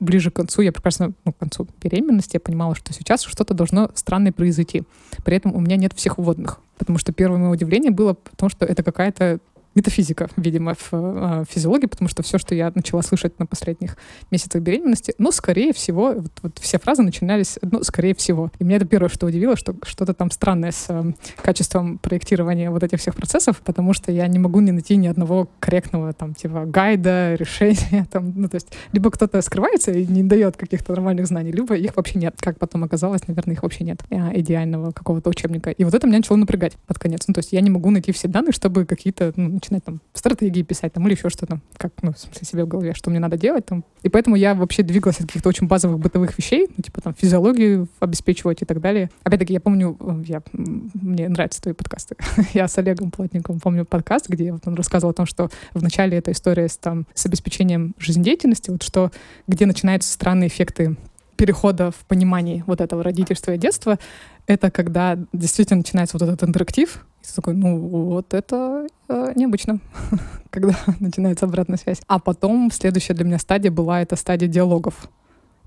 [0.00, 3.90] ближе к концу, я прекрасно, ну, к концу беременности, я понимала, что сейчас что-то должно
[3.94, 4.82] странное произойти.
[5.24, 6.58] При этом у меня нет всех вводных.
[6.78, 9.38] Потому что первое мое удивление было в том, что это какая-то
[9.74, 13.96] метафизика, видимо, в э, физиологии, потому что все, что я начала слышать на последних
[14.30, 18.50] месяцах беременности, ну, скорее всего, вот, вот все фразы начинались, ну, скорее всего.
[18.58, 21.12] И меня это первое, что удивило, что что-то там странное с э,
[21.42, 25.48] качеством проектирования вот этих всех процессов, потому что я не могу не найти ни одного
[25.60, 30.56] корректного там типа гайда, решения, там, ну, то есть либо кто-то скрывается и не дает
[30.56, 32.34] каких-то нормальных знаний, либо их вообще нет.
[32.40, 34.02] Как потом оказалось, наверное, их вообще нет.
[34.10, 35.70] А, идеального какого-то учебника.
[35.70, 37.22] И вот это меня начало напрягать под конец.
[37.28, 40.62] Ну, то есть я не могу найти все данные, чтобы какие-то ну, начинать там стратегии
[40.62, 43.36] писать там или еще что-то, как, ну, в смысле, себе в голове, что мне надо
[43.36, 43.84] делать там.
[44.02, 47.88] И поэтому я вообще двигалась от каких-то очень базовых бытовых вещей, ну, типа там физиологию
[48.00, 49.10] обеспечивать и так далее.
[49.22, 52.16] Опять-таки, я помню, э, я, мне нравятся твои подкасты.
[52.54, 56.18] я с Олегом Плотником помню подкаст, где вот он рассказывал о том, что в начале
[56.18, 59.10] эта история с, там, с обеспечением жизнедеятельности, вот что,
[59.46, 60.96] где начинаются странные эффекты
[61.36, 63.98] перехода в понимании вот этого родительства и детства,
[64.46, 69.80] это когда действительно начинается вот этот интерактив, и такой, ну вот это э, необычно,
[70.50, 72.00] когда начинается обратная связь.
[72.06, 75.08] А потом следующая для меня стадия была эта стадия диалогов.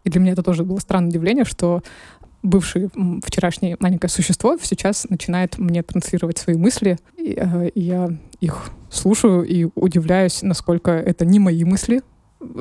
[0.04, 1.82] И для меня это тоже было странное удивление, что
[2.42, 2.90] бывшее
[3.24, 8.10] вчерашнее маленькое существо сейчас начинает мне транслировать свои мысли, и, э, и я
[8.42, 12.02] их слушаю и удивляюсь, насколько это не мои мысли,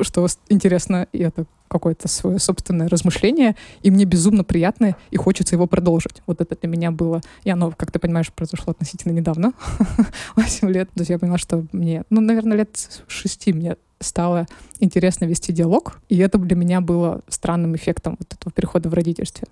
[0.02, 5.66] что интересно, и это какое-то свое собственное размышление, и мне безумно приятно, и хочется его
[5.66, 6.22] продолжить.
[6.26, 9.52] Вот это для меня было, и оно, как ты понимаешь, произошло относительно недавно,
[10.36, 10.88] 8 лет.
[10.94, 14.46] То есть я поняла, что мне, ну, наверное, лет 6 мне стало
[14.80, 19.48] интересно вести диалог, и это для меня было странным эффектом вот этого перехода в родительстве.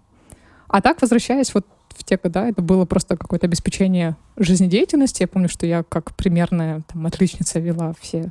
[0.68, 5.22] А так, возвращаясь вот в те года, это было просто какое-то обеспечение жизнедеятельности.
[5.22, 8.30] Я помню, что я как примерная там, отличница вела все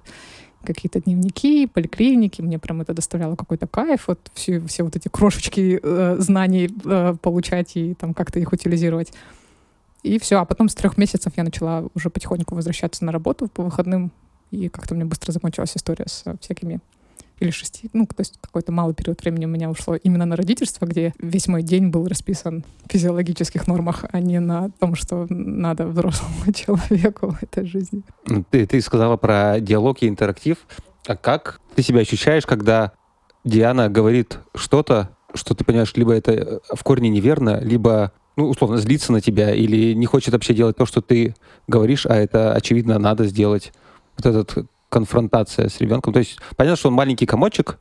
[0.64, 5.80] какие-то дневники, поликлиники, мне прям это доставляло какой-то кайф, вот все, все вот эти крошечки
[5.82, 9.14] э, знаний э, получать и там как-то их утилизировать.
[10.03, 13.64] И все, а потом с трех месяцев я начала уже потихоньку возвращаться на работу по
[13.64, 14.12] выходным,
[14.51, 16.80] и как-то мне быстро закончилась история с всякими
[17.39, 20.85] или шести, ну, то есть какой-то малый период времени у меня ушло именно на родительство,
[20.85, 25.87] где весь мой день был расписан в физиологических нормах, а не на том, что надо
[25.87, 28.03] взрослому человеку в этой жизни.
[28.27, 30.57] Ну, ты, ты сказала про диалог и интерактив.
[31.07, 32.93] А как ты себя ощущаешь, когда
[33.43, 38.77] Диана говорит что-то, что ты понимаешь, либо это э, в корне неверно, либо ну, условно,
[38.77, 41.35] злится на тебя или не хочет вообще делать то, что ты
[41.67, 43.73] говоришь, а это, очевидно, надо сделать.
[44.17, 46.13] Вот этот конфронтация с ребенком.
[46.13, 47.77] То есть понятно, что он маленький комочек,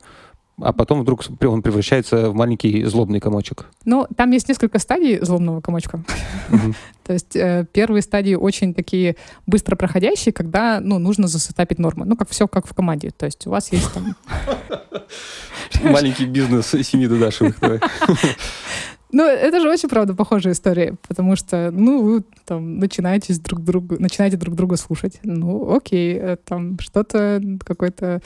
[0.61, 3.65] а потом вдруг он превращается в маленький злобный комочек.
[3.85, 6.03] Ну, там есть несколько стадий злобного комочка.
[7.03, 9.15] То есть э, первые стадии очень такие
[9.47, 12.05] быстро проходящие, когда ну, нужно засетапить нормы.
[12.05, 13.11] Ну, как все как в команде.
[13.11, 14.15] То есть у вас есть там...
[15.83, 17.55] Маленький бизнес семьи Дудашевых.
[19.11, 23.97] Ну, это же очень, правда, похожая история, потому что, ну, вы там начинаете друг друга,
[23.99, 25.19] начинаете друг друга слушать.
[25.23, 28.21] Ну, окей, э, там что-то, какое-то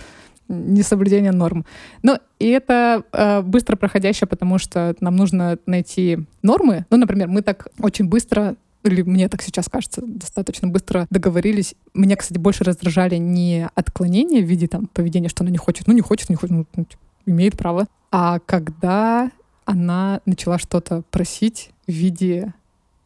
[0.49, 1.65] несоблюдение норм.
[2.01, 6.85] Ну, и это э, быстро проходящее, потому что нам нужно найти нормы.
[6.89, 11.75] Ну, например, мы так очень быстро или мне так сейчас кажется, достаточно быстро договорились.
[11.93, 15.93] Меня, кстати, больше раздражали не отклонения в виде там поведения, что она не хочет, ну
[15.93, 19.31] не хочет, не хочет, ну, ну типа, имеет право, а когда
[19.65, 22.53] она начала что-то просить в виде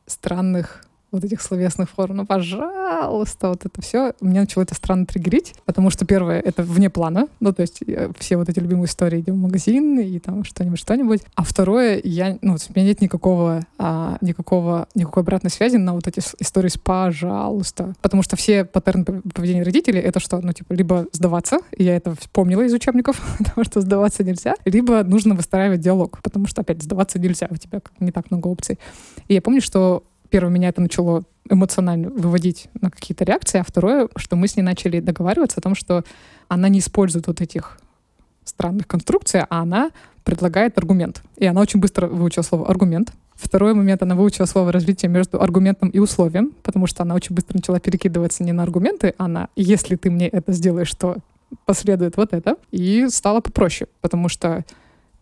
[0.05, 2.18] странных вот этих словесных форм.
[2.18, 4.14] Ну, пожалуйста, вот это все.
[4.22, 7.28] Меня начало это странно триггерить, потому что первое, это вне плана.
[7.39, 10.80] Ну, то есть э, все вот эти любимые истории, идем в магазин и там что-нибудь,
[10.80, 11.22] что-нибудь.
[11.36, 16.08] А второе, я, ну, у меня нет никакого, а, никакого, никакой обратной связи на вот
[16.08, 17.93] эти истории с «пожалуйста».
[18.01, 20.39] Потому что все паттерны поведения родителей— это что?
[20.41, 25.03] Ну, типа, либо сдаваться, и я это помнила из учебников, потому что сдаваться нельзя, либо
[25.03, 28.80] нужно выстраивать диалог, потому что, опять, сдаваться нельзя, у тебя не так много опций.
[29.28, 34.09] И я помню, что первое, меня это начало эмоционально выводить на какие-то реакции, а второе,
[34.15, 36.03] что мы с ней начали договариваться о том, что
[36.47, 37.80] она не использует вот этих
[38.43, 39.91] странных конструкций, а она
[40.23, 41.21] предлагает аргумент.
[41.38, 43.11] И она очень быстро выучила слово «аргумент».
[43.36, 47.55] Второй момент, она выучила слово развитие между аргументом и условием, потому что она очень быстро
[47.55, 51.17] начала перекидываться не на аргументы, а на «если ты мне это сделаешь, то
[51.65, 52.57] последует вот это».
[52.71, 54.65] И стало попроще, потому что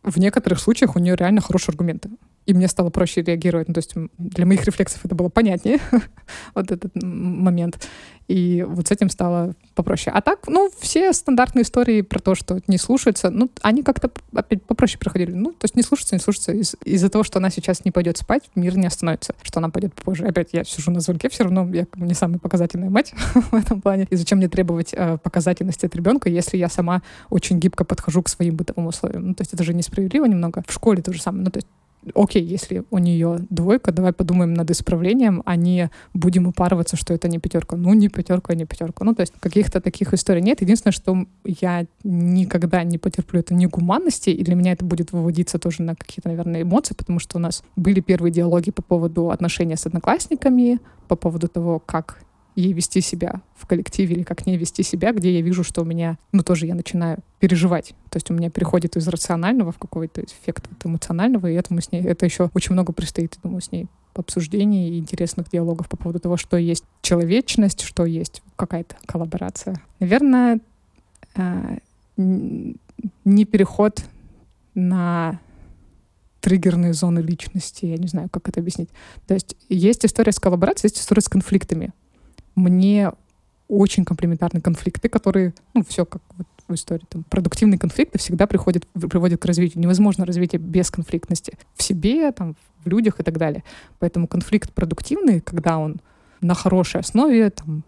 [0.02, 2.10] в некоторых случаях у нее реально хорошие аргументы
[2.46, 3.68] и мне стало проще реагировать.
[3.68, 5.80] Ну, то есть для моих рефлексов это было понятнее,
[6.56, 7.88] вот этот момент.
[8.28, 10.12] И вот с этим стало попроще.
[10.16, 14.64] А так, ну, все стандартные истории про то, что не слушается, ну, они как-то опять
[14.64, 15.32] попроще проходили.
[15.32, 16.52] Ну, то есть не слушаться, не слушаться.
[16.52, 19.36] Из- из-за того, что она сейчас не пойдет спать, мир не остановится.
[19.44, 20.26] Что она пойдет попозже.
[20.26, 24.08] Опять я сижу на звонке, все равно я не самая показательная мать в этом плане.
[24.10, 28.30] И зачем мне требовать э, показательности от ребенка, если я сама очень гибко подхожу к
[28.30, 29.28] своим бытовым условиям?
[29.28, 30.64] Ну, то есть это же несправедливо немного.
[30.68, 31.44] В школе то же самое.
[31.44, 31.68] Ну, то есть
[32.14, 37.28] окей, если у нее двойка, давай подумаем над исправлением, а не будем упарываться, что это
[37.28, 37.76] не пятерка.
[37.76, 39.04] Ну, не пятерка, не пятерка.
[39.04, 40.62] Ну, то есть каких-то таких историй нет.
[40.62, 45.60] Единственное, что я никогда не потерплю, это не гуманности, и для меня это будет выводиться
[45.60, 49.78] тоже на какие-то, наверное, эмоции, потому что у нас были первые диалоги по поводу отношения
[49.78, 52.20] с одноклассниками, по поводу того, как
[52.56, 55.86] ей вести себя в коллективе или как не вести себя, где я вижу, что у
[55.86, 57.90] меня, ну, тоже я начинаю переживать.
[58.10, 61.92] То есть у меня переходит из рационального в какой-то эффект вот эмоционального, и этому с
[61.92, 66.20] ней, это еще очень много предстоит, думаю, с ней обсуждений и интересных диалогов по поводу
[66.20, 69.82] того, что есть человечность, что есть какая-то коллаборация.
[70.00, 70.60] Наверное,
[71.36, 71.78] а,
[72.18, 74.04] не переход
[74.74, 75.40] на
[76.40, 78.90] триггерные зоны личности, я не знаю, как это объяснить.
[79.28, 81.92] То есть есть история с коллаборацией, есть история с конфликтами
[82.56, 83.12] мне
[83.68, 88.88] очень комплементарны конфликты, которые, ну, все как вот в истории, там, продуктивные конфликты всегда приходят,
[88.88, 89.82] приводят к развитию.
[89.82, 93.64] Невозможно развитие без конфликтности в себе, там, в людях и так далее.
[94.00, 95.98] Поэтому конфликт продуктивный, когда он
[96.42, 97.84] на хорошей основе, там,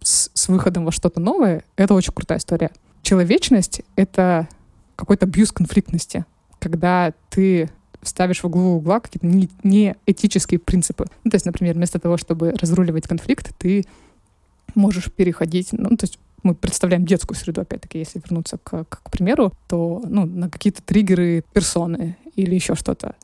[0.00, 2.70] с, с выходом во что-то новое, это очень крутая история.
[3.02, 4.48] Человечность— это
[4.96, 6.24] какой-то абьюз конфликтности,
[6.58, 7.70] когда ты
[8.02, 9.96] ставишь в углу угла какие-то не, не
[10.58, 11.06] принципы.
[11.24, 13.84] Ну, то есть, например, вместо того, чтобы разруливать конфликт, ты
[14.74, 19.10] можешь переходить, ну, то есть мы представляем детскую среду, опять-таки, если вернуться к, к, к
[19.10, 23.14] примеру, то ну, на какие-то триггеры персоны или еще что-то.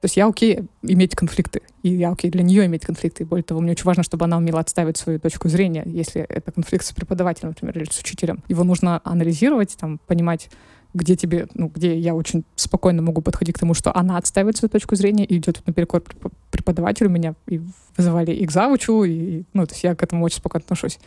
[0.00, 3.22] То есть я окей иметь конфликты, и я окей для нее иметь конфликты.
[3.22, 6.50] И более того, мне очень важно, чтобы она умела отставить свою точку зрения, если это
[6.50, 8.42] конфликт с преподавателем, например, или с учителем.
[8.48, 10.50] Его нужно анализировать, там, понимать,
[10.94, 14.70] где тебе, ну, где я очень спокойно могу подходить к тому, что она отстаивает свою
[14.70, 16.02] точку зрения и идет наперекор
[16.50, 17.60] преподавателю меня, и
[17.96, 20.98] вызывали и к завучу, и, ну, то есть я к этому очень спокойно отношусь.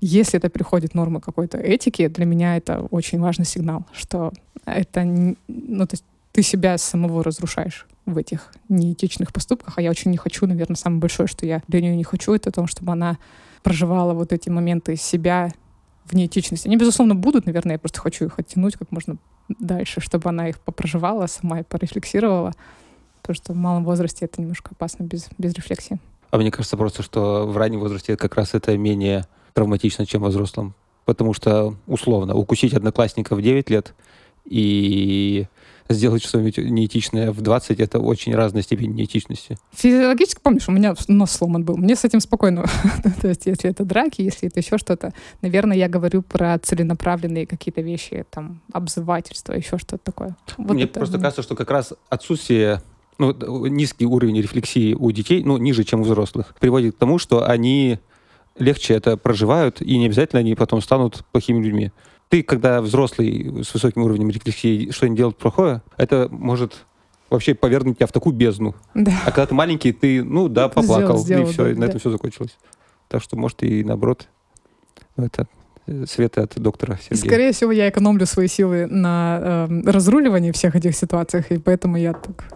[0.00, 4.32] Если это приходит нормы какой-то этики, для меня это очень важный сигнал, что
[4.64, 10.10] это, ну, то есть ты себя самого разрушаешь в этих неэтичных поступках, а я очень
[10.10, 13.18] не хочу, наверное, самое большое, что я для нее не хочу, это то, чтобы она
[13.62, 15.52] проживала вот эти моменты себя
[16.04, 16.66] в неэтичности.
[16.66, 19.16] Они, безусловно, будут, наверное, я просто хочу их оттянуть как можно
[19.48, 22.52] дальше, чтобы она их попроживала сама и порефлексировала.
[23.20, 25.98] Потому что в малом возрасте это немножко опасно без, без рефлексии.
[26.30, 30.28] А мне кажется просто, что в раннем возрасте как раз это менее травматично, чем во
[30.28, 30.74] взрослом.
[31.04, 33.94] Потому что, условно, укусить одноклассника в 9 лет
[34.44, 35.46] и
[35.88, 39.58] сделать что-нибудь неэтичное в 20— это очень разная степень неэтичности.
[39.72, 41.76] Физиологически, помнишь, у меня нос сломан был.
[41.76, 42.64] Мне с этим спокойно.
[43.20, 45.12] То есть если это драки, если это еще что-то.
[45.42, 50.36] Наверное, я говорю про целенаправленные какие-то вещи, там, обзывательства, еще что-то такое.
[50.56, 51.00] Вот Мне это...
[51.00, 52.82] просто кажется, что как раз отсутствие
[53.18, 57.48] ну, низкий уровень рефлексии у детей, ну, ниже, чем у взрослых, приводит к тому, что
[57.48, 57.98] они
[58.58, 61.92] легче это проживают, и не обязательно они потом станут плохими людьми
[62.34, 66.84] ты, когда взрослый с высоким уровнем рефлексии что-нибудь делает плохое, это может
[67.30, 68.74] вообще повернуть тебя в такую бездну.
[68.92, 69.12] Да.
[69.24, 71.80] А когда ты маленький, ты, ну да, поплакал, сделал, сделал, и все, да, и на
[71.82, 71.86] да.
[71.86, 72.58] этом все закончилось.
[73.06, 74.26] Так что, может, и наоборот,
[75.16, 75.46] это
[75.86, 77.24] э, советы от доктора Сергея.
[77.24, 82.14] Скорее всего, я экономлю свои силы на э, разруливании всех этих ситуациях, и поэтому я
[82.14, 82.46] так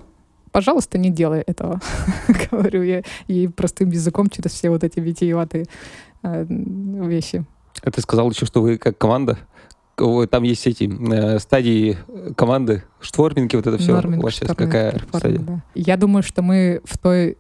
[0.51, 1.81] пожалуйста, не делай этого,
[2.51, 5.67] говорю я ей простым языком через все вот эти витиеватые
[6.25, 7.45] э, вещи.
[7.81, 9.39] А ты сказал еще, что вы как команда
[10.31, 11.99] там есть эти э, стадии
[12.37, 13.93] команды, шторминги, вот это все.
[13.93, 15.39] Норминг, сейчас какая стадия?
[15.41, 15.63] Да.
[15.75, 17.37] Я думаю, что мы в той,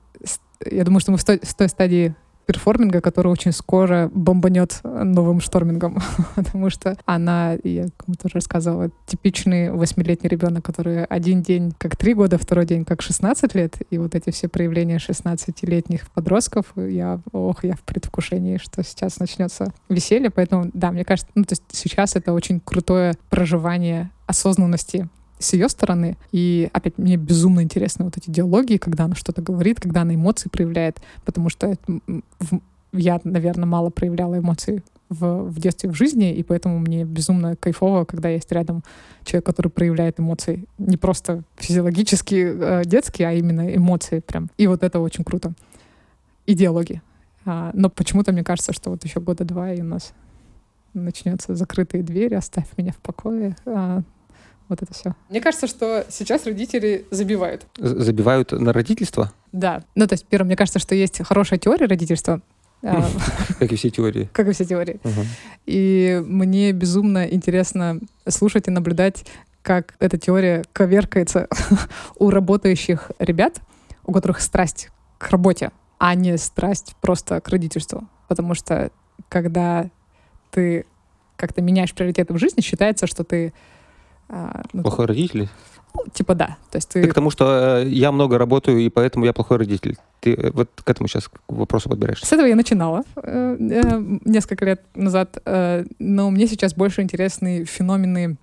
[0.70, 2.14] я думаю, что мы в той, в той стадии
[2.48, 5.98] перформинга, который очень скоро бомбанет новым штормингом,
[6.34, 12.14] потому что она, я кому-то тоже рассказывала, типичный восьмилетний ребенок, который один день как три
[12.14, 17.64] года, второй день как 16 лет, и вот эти все проявления 16-летних подростков, я, ох,
[17.64, 22.16] я в предвкушении, что сейчас начнется веселье, поэтому, да, мне кажется, ну, то есть сейчас
[22.16, 26.16] это очень крутое проживание осознанности с ее стороны.
[26.32, 30.48] И опять мне безумно интересны вот эти диалоги, когда она что-то говорит, когда она эмоции
[30.48, 31.76] проявляет, потому что
[32.92, 38.04] я, наверное, мало проявляла эмоции в, в детстве, в жизни, и поэтому мне безумно кайфово,
[38.04, 38.82] когда есть рядом
[39.24, 40.66] человек, который проявляет эмоции.
[40.78, 44.50] Не просто физиологические, э, детские, а именно эмоции прям.
[44.58, 45.52] И вот это очень круто.
[46.46, 47.02] И диалоги.
[47.44, 50.12] А, но почему-то мне кажется, что вот еще года два, и у нас
[50.94, 53.56] начнется закрытые двери, оставь меня в покое.
[53.66, 54.02] А,
[54.68, 55.14] вот это все.
[55.28, 57.66] Мне кажется, что сейчас родители забивают.
[57.76, 59.32] Забивают на родительство?
[59.52, 59.82] Да.
[59.94, 62.40] Ну, то есть, первое, мне кажется, что есть хорошая теория родительства,
[62.82, 63.08] а,
[63.58, 64.28] как и все теории.
[64.32, 65.00] Как и все теории.
[65.66, 69.24] И мне безумно интересно слушать и наблюдать,
[69.62, 71.48] как эта теория коверкается
[72.18, 73.60] у работающих ребят,
[74.04, 78.08] у которых страсть к работе, а не страсть просто к родительству.
[78.28, 78.90] Потому что
[79.28, 79.90] когда
[80.50, 80.86] ты
[81.36, 83.52] как-то меняешь приоритеты в жизни, считается, что ты...
[84.28, 85.48] А, ну, Плохой родитель?
[85.94, 86.56] Ну, типа да.
[86.70, 87.02] То есть ты...
[87.02, 89.96] ты к тому, что э, я много работаю, и поэтому я плохой родитель.
[90.20, 92.26] Ты э, вот к этому сейчас к вопросу подбираешься.
[92.26, 97.64] С этого я начинала э, э, несколько лет назад, э, но мне сейчас больше интересны
[97.64, 98.36] феномены,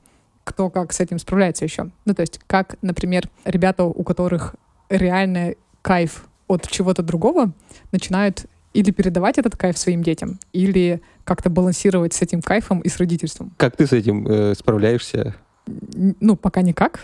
[0.43, 1.91] кто как с этим справляется еще.
[2.05, 4.55] Ну, то есть как, например, ребята, у которых
[4.89, 7.51] реально кайф от чего-то другого,
[7.91, 12.97] начинают или передавать этот кайф своим детям, или как-то балансировать с этим кайфом и с
[12.97, 13.53] родительством.
[13.57, 15.35] Как ты с этим э, справляешься?
[15.65, 17.01] Ну, пока никак.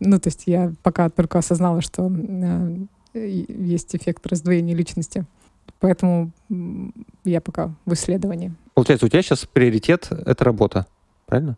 [0.00, 5.24] Ну, то есть я пока только осознала, что э, есть эффект раздвоения личности.
[5.80, 6.32] Поэтому
[7.24, 8.52] я пока в исследовании.
[8.74, 10.86] Получается, у тебя сейчас приоритет— это работа,
[11.26, 11.56] правильно?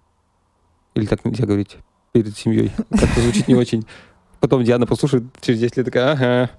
[0.95, 1.79] Или так нельзя говорить
[2.13, 2.73] перед семьей?
[2.91, 3.87] Как-то звучит не очень.
[4.41, 6.51] Потом Диана послушает через 10 лет такая, ага,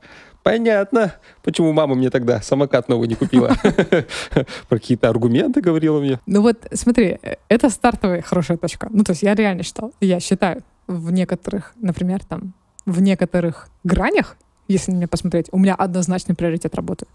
[0.44, 1.14] понятно,
[1.44, 3.56] почему мама мне тогда самокат новый не купила.
[4.70, 6.20] Про какие-то аргументы говорила мне.
[6.26, 7.20] Ну вот, смотри,
[7.50, 8.88] это стартовая хорошая точка.
[8.92, 12.54] Ну, то есть я реально считал, я считаю, в некоторых, например, там,
[12.86, 14.38] в некоторых гранях,
[14.68, 17.06] если на меня посмотреть, у меня однозначный приоритет работы.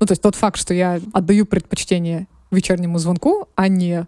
[0.00, 4.06] Ну, то есть тот факт, что я отдаю предпочтение вечернему звонку, а не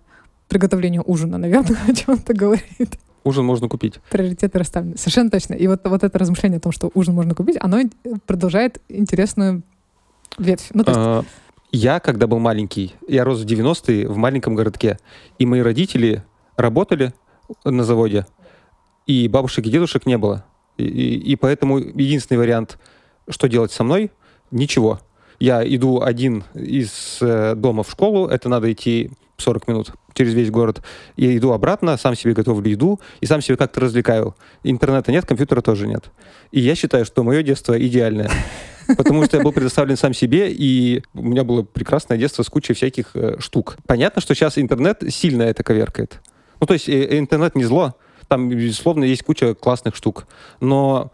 [0.49, 2.99] приготовлению ужина, наверное, о чем-то говорит.
[3.25, 4.01] Ужин можно купить.
[4.11, 4.97] Приоритеты расставлены.
[4.97, 5.55] Совершенно точно.
[5.55, 7.81] И вот, вот это размышление о том, что ужин можно купить, оно
[8.27, 9.63] продолжает интересную
[10.39, 10.71] ветвь.
[10.73, 11.01] Ну, то есть...
[11.01, 11.25] а,
[11.73, 14.99] я, когда был маленький, я рос в 90-е в маленьком городке,
[15.39, 16.25] и мои родители
[16.57, 17.15] работали
[17.65, 18.27] на заводе,
[19.07, 20.45] и бабушек и дедушек не было.
[20.79, 22.79] И, и, и поэтому единственный вариант,
[23.29, 24.11] что делать со мной,
[24.51, 25.01] ничего.
[25.39, 30.51] Я иду один из э, дома в школу, это надо идти 40 минут через весь
[30.51, 30.83] город.
[31.17, 34.37] Я иду обратно, сам себе готовлю еду и сам себе как-то развлекаю.
[34.65, 36.11] Интернета нет, компьютера тоже нет.
[36.53, 38.31] И я считаю, что мое детство идеальное.
[38.99, 42.75] Потому что я был предоставлен сам себе, и у меня было прекрасное детство с кучей
[42.75, 43.79] всяких э, штук.
[43.87, 46.21] Понятно, что сейчас интернет сильно это коверкает.
[46.61, 47.95] Ну, то есть э, интернет не зло,
[48.29, 50.27] там, безусловно, есть куча классных штук.
[50.61, 51.13] Но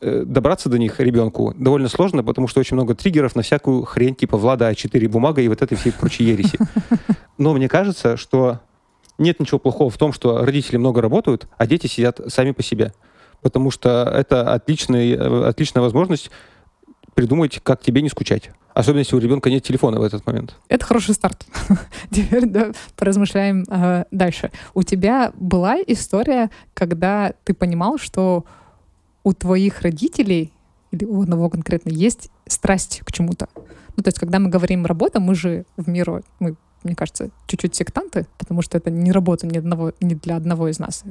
[0.00, 4.36] добраться до них ребенку довольно сложно, потому что очень много триггеров на всякую хрень типа
[4.36, 6.58] Влада А4 бумага и вот этой всей прочей ереси.
[7.38, 8.60] Но мне кажется, что
[9.18, 12.92] нет ничего плохого в том, что родители много работают, а дети сидят сами по себе.
[13.42, 16.30] Потому что это отличный, э, отличная возможность
[17.14, 18.50] придумать, как тебе не скучать.
[18.72, 20.56] Особенно, если у ребенка нет телефона в этот момент.
[20.68, 21.46] Это хороший старт.
[22.10, 24.50] Теперь да, поразмышляем э, дальше.
[24.74, 28.44] У тебя была история, когда ты понимал, что
[29.24, 30.52] у твоих родителей
[30.92, 33.48] или у одного конкретно есть страсть к чему-то.
[33.96, 37.74] Ну, то есть, когда мы говорим работа, мы же в миру, мы, мне кажется, чуть-чуть
[37.74, 41.04] сектанты, потому что это не работа ни, одного, ни для одного из нас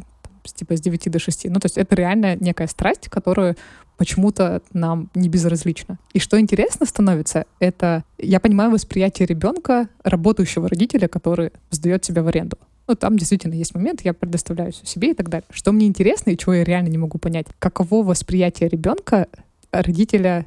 [0.51, 1.45] типа с 9 до 6.
[1.45, 3.55] Ну, то есть это реально некая страсть, которую
[3.97, 5.99] почему-то нам не безразлична.
[6.13, 12.27] И что интересно становится, это я понимаю восприятие ребенка, работающего родителя, который сдает себя в
[12.27, 12.57] аренду.
[12.87, 15.45] Ну, там действительно есть момент, я предоставляю себе и так далее.
[15.51, 19.27] Что мне интересно и чего я реально не могу понять, каково восприятие ребенка
[19.71, 20.45] родителя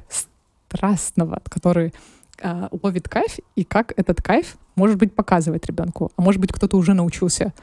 [0.67, 1.93] страстного, который
[2.39, 6.11] э, ловит кайф, и как этот кайф, может быть, показывает ребенку.
[6.15, 7.53] А может быть, кто-то уже научился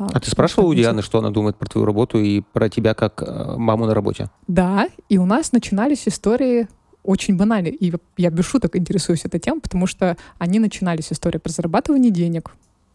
[0.00, 2.94] а, а ты спрашивала у Дианы, что она думает про твою работу и про тебя
[2.94, 4.30] как э, маму на работе?
[4.48, 6.68] Да, и у нас начинались истории
[7.02, 7.74] очень банальные.
[7.74, 12.50] И я без шуток интересуюсь этой темой, потому что они начинались истории про зарабатывание денег.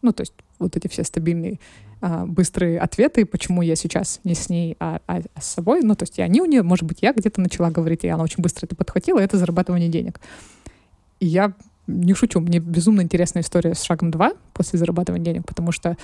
[0.06, 1.58] Ну, то есть вот эти все стабильные
[2.00, 5.80] а, быстрые ответы, почему я сейчас не с ней, а, а, а с собой.
[5.82, 8.22] Ну, то есть и они у нее, может быть, я где-то начала говорить, и она
[8.22, 10.20] очень быстро это подхватила, это зарабатывание денег.
[11.18, 11.54] И я
[11.88, 15.96] не шучу, мне безумно интересная история с шагом 2 после зарабатывания денег, потому что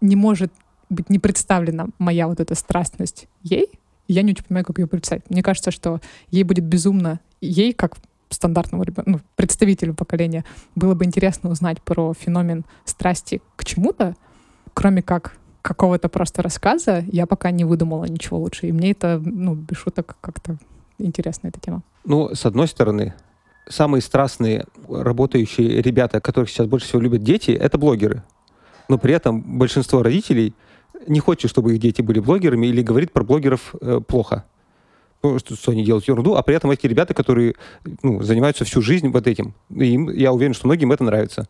[0.00, 0.52] не может
[0.88, 3.68] быть не представлена моя вот эта страстность ей,
[4.08, 5.30] я не очень понимаю, как ее представить.
[5.30, 6.00] Мне кажется, что
[6.32, 7.96] ей будет безумно, ей, как
[8.30, 10.44] стандартному ну, представителю поколения,
[10.74, 14.16] было бы интересно узнать про феномен страсти к чему-то,
[14.74, 18.66] кроме как какого-то просто рассказа я пока не выдумала ничего лучше.
[18.68, 20.56] И мне это, ну, без шуток, как-то
[20.98, 21.82] интересна эта тема.
[22.04, 23.14] Ну, с одной стороны,
[23.68, 28.22] самые страстные работающие ребята, которых сейчас больше всего любят дети, это блогеры.
[28.88, 30.54] Но при этом большинство родителей
[31.06, 34.44] не хочет, чтобы их дети были блогерами или говорит про блогеров э, плохо.
[35.20, 37.54] Что, что они делают ерунду, а при этом эти ребята, которые
[38.02, 39.54] ну, занимаются всю жизнь вот этим.
[39.68, 41.46] Им, я уверен, что многим это нравится.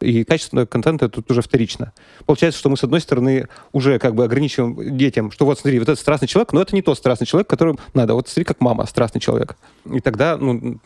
[0.00, 1.92] И качество контента тут уже вторично.
[2.24, 5.88] Получается, что мы, с одной стороны, уже как бы ограничиваем детям, что вот смотри, вот
[5.88, 8.14] этот страстный человек, но это не тот страстный человек, которым надо.
[8.14, 9.56] Вот смотри, как мама страстный человек.
[9.92, 10.78] И тогда, ну,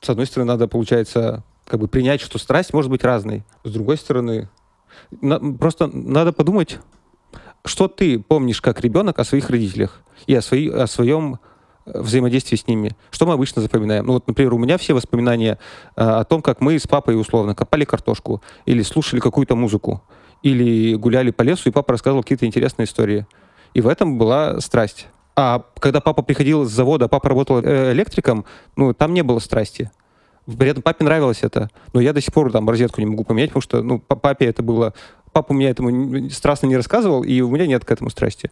[0.00, 3.42] с одной стороны, надо, получается, как бы принять, что страсть может быть разной.
[3.64, 4.48] С другой стороны,
[5.20, 6.78] на, просто надо подумать,
[7.64, 11.40] что ты помнишь как ребенок о своих родителях и о, свои, о своем
[11.86, 12.92] взаимодействии с ними.
[13.10, 14.06] Что мы обычно запоминаем?
[14.06, 15.58] Ну вот, например, у меня все воспоминания
[15.96, 20.02] э, о том, как мы с папой условно копали картошку или слушали какую-то музыку,
[20.42, 23.26] или гуляли по лесу, и папа рассказывал какие-то интересные истории.
[23.74, 25.08] И в этом была страсть.
[25.36, 28.44] А когда папа приходил с завода, папа работал э, электриком,
[28.74, 29.90] ну, там не было страсти.
[30.46, 31.70] При этом папе нравилось это.
[31.92, 34.62] Но я до сих пор там розетку не могу поменять, потому что, ну, папе это
[34.62, 34.94] было...
[35.32, 38.50] Папа меня этому страстно не рассказывал, и у меня нет к этому страсти.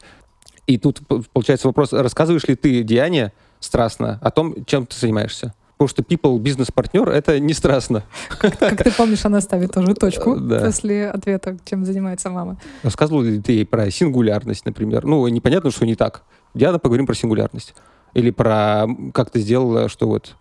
[0.66, 1.00] И тут
[1.32, 5.54] получается вопрос, рассказываешь ли ты Диане страстно о том, чем ты занимаешься?
[5.76, 8.04] Потому что people, бизнес-партнер, это не страстно.
[8.38, 10.60] Как, как ты помнишь, она ставит тоже точку да.
[10.60, 12.58] после ответа, чем занимается мама.
[12.82, 15.04] Рассказывал ли ты ей про сингулярность, например?
[15.04, 16.22] Ну, непонятно, что не так.
[16.54, 17.74] Диана, поговорим про сингулярность.
[18.14, 20.36] Или про как ты сделала, что вот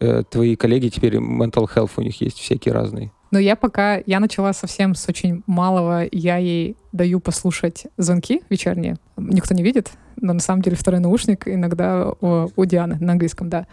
[0.00, 3.12] э, твои коллеги теперь mental health у них есть всякие разные.
[3.32, 8.96] Но я пока, я начала совсем с очень малого, я ей даю послушать звонки вечерние.
[9.16, 13.48] Никто не видит, но на самом деле второй наушник иногда у, у Дианы на английском,
[13.48, 13.66] да.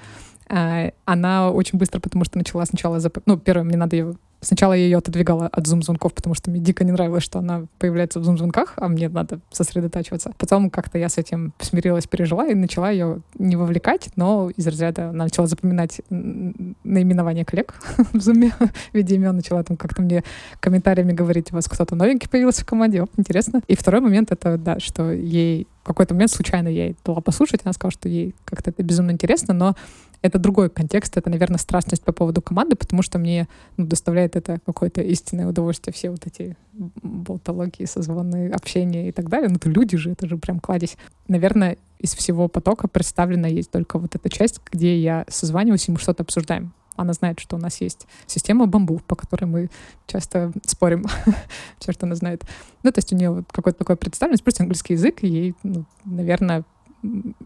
[0.49, 2.99] А, она очень быстро, потому что начала сначала...
[2.99, 3.19] Зап...
[3.26, 6.85] Ну, первое, мне надо ее Сначала я ее отодвигала от зум-звонков, потому что мне дико
[6.85, 10.31] не нравилось, что она появляется в зум-звонках, а мне надо сосредотачиваться.
[10.38, 15.09] Потом как-то я с этим смирилась, пережила и начала ее не вовлекать, но из разряда
[15.09, 17.76] она начала запоминать наименование коллег
[18.13, 20.23] в зуме в виде имен, начала там как-то мне
[20.61, 23.61] комментариями говорить, у вас кто-то новенький появился в команде, оп, интересно.
[23.67, 27.61] И второй момент— это, да, что ей в какой-то момент случайно я ей дала послушать,
[27.65, 29.76] она сказала, что ей как-то это безумно интересно, но
[30.22, 33.48] это другой контекст, это, наверное, страстность по поводу команды, потому что мне
[33.78, 39.50] ну, доставляет это какое-то истинное удовольствие, все вот эти болтологии, созвоны, общения и так далее.
[39.50, 40.98] Ну, это люди же, это же прям кладезь.
[41.28, 46.00] Наверное, из всего потока представлена есть только вот эта часть, где я созваниваюсь, и мы
[46.00, 46.74] что-то обсуждаем.
[46.96, 49.70] Она знает, что у нас есть система бамбу, по которой мы
[50.06, 51.06] часто спорим.
[51.80, 52.44] Черт она знает.
[52.84, 55.86] Ну, то есть у нее вот какой-то такой представленность, плюс английский язык, и ей, ну,
[56.04, 56.66] наверное,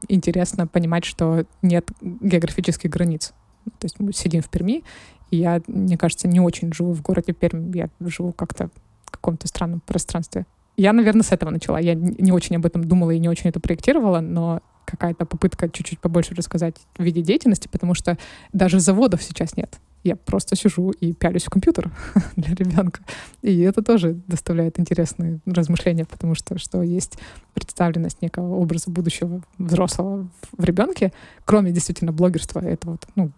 [0.07, 3.33] интересно понимать, что нет географических границ.
[3.79, 4.83] То есть мы сидим в Перми,
[5.31, 8.69] и я, мне кажется, не очень живу в городе Пермь, я живу как-то
[9.05, 10.45] в каком-то странном пространстве.
[10.75, 11.79] Я, наверное, с этого начала.
[11.79, 15.99] Я не очень об этом думала и не очень это проектировала, но какая-то попытка чуть-чуть
[15.99, 18.17] побольше рассказать в виде деятельности, потому что
[18.51, 21.91] даже заводов сейчас нет я просто сижу и пялюсь в компьютер
[22.35, 23.01] для ребенка.
[23.41, 27.17] И это тоже доставляет интересные размышления, потому что что есть
[27.53, 31.13] представленность некого образа будущего взрослого в ребенке,
[31.45, 33.31] кроме действительно блогерства, это вот, ну,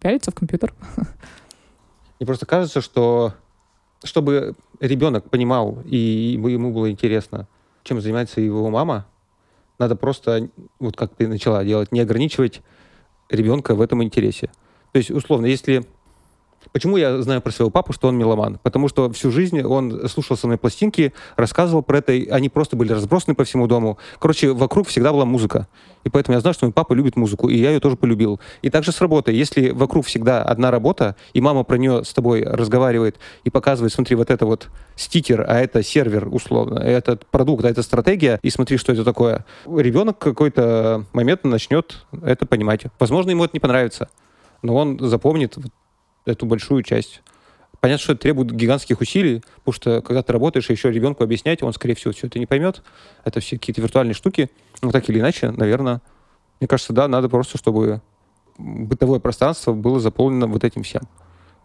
[0.00, 0.74] пялиться в компьютер.
[2.20, 3.34] Мне просто кажется, что
[4.04, 7.48] чтобы ребенок понимал и ему было интересно,
[7.82, 9.06] чем занимается его мама,
[9.78, 12.62] надо просто, вот как ты начала делать, не ограничивать
[13.28, 14.50] ребенка в этом интересе.
[14.92, 15.84] То есть, условно, если
[16.72, 18.58] Почему я знаю про своего папу, что он меломан?
[18.62, 22.92] Потому что всю жизнь он слушал со мной пластинки, рассказывал про это, они просто были
[22.92, 23.98] разбросаны по всему дому.
[24.18, 25.68] Короче, вокруг всегда была музыка.
[26.04, 28.40] И поэтому я знаю, что мой папа любит музыку, и я ее тоже полюбил.
[28.62, 29.34] И также с работой.
[29.34, 34.16] Если вокруг всегда одна работа, и мама про нее с тобой разговаривает и показывает, смотри,
[34.16, 38.76] вот это вот стикер, а это сервер, условно, этот продукт, а это стратегия, и смотри,
[38.76, 39.44] что это такое.
[39.66, 42.82] Ребенок какой-то момент начнет это понимать.
[42.98, 44.08] Возможно, ему это не понравится,
[44.62, 45.56] но он запомнит
[46.24, 47.22] эту большую часть.
[47.80, 51.72] Понятно, что это требует гигантских усилий, потому что когда ты работаешь, еще ребенку объяснять, он,
[51.74, 52.82] скорее всего, все это не поймет.
[53.24, 54.50] Это все какие-то виртуальные штуки.
[54.80, 56.00] Но так или иначе, наверное,
[56.60, 58.00] мне кажется, да, надо просто, чтобы
[58.56, 61.02] бытовое пространство было заполнено вот этим всем.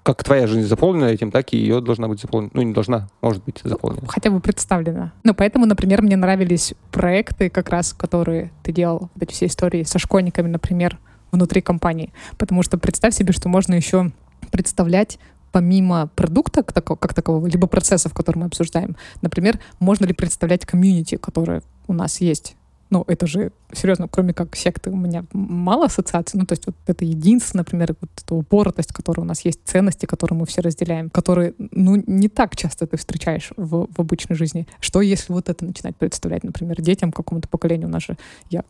[0.03, 2.51] Как твоя жизнь заполнена этим, так и ее должна быть заполнена.
[2.53, 4.07] Ну, не должна, может быть, заполнена.
[4.07, 5.13] Хотя бы представлена.
[5.23, 9.83] Ну, поэтому, например, мне нравились проекты, как раз, которые ты делал, вот эти все истории
[9.83, 10.97] со школьниками, например,
[11.31, 12.11] внутри компании.
[12.37, 14.11] Потому что представь себе, что можно еще
[14.49, 15.19] представлять
[15.51, 21.63] помимо продукта как такового, либо процессов, которые мы обсуждаем, например, можно ли представлять комьюнити, которое
[21.87, 22.55] у нас есть
[22.89, 26.39] ну, это же, серьезно, кроме как секты, у меня мало ассоциаций.
[26.39, 30.07] Ну, то есть вот это единство, например, вот эта упоротость, которая у нас есть, ценности,
[30.07, 34.67] которые мы все разделяем, которые, ну, не так часто ты встречаешь в, в обычной жизни.
[34.79, 37.89] Что если вот это начинать представлять, например, детям, какому-то поколению?
[37.89, 38.17] У нас же,
[38.49, 38.63] я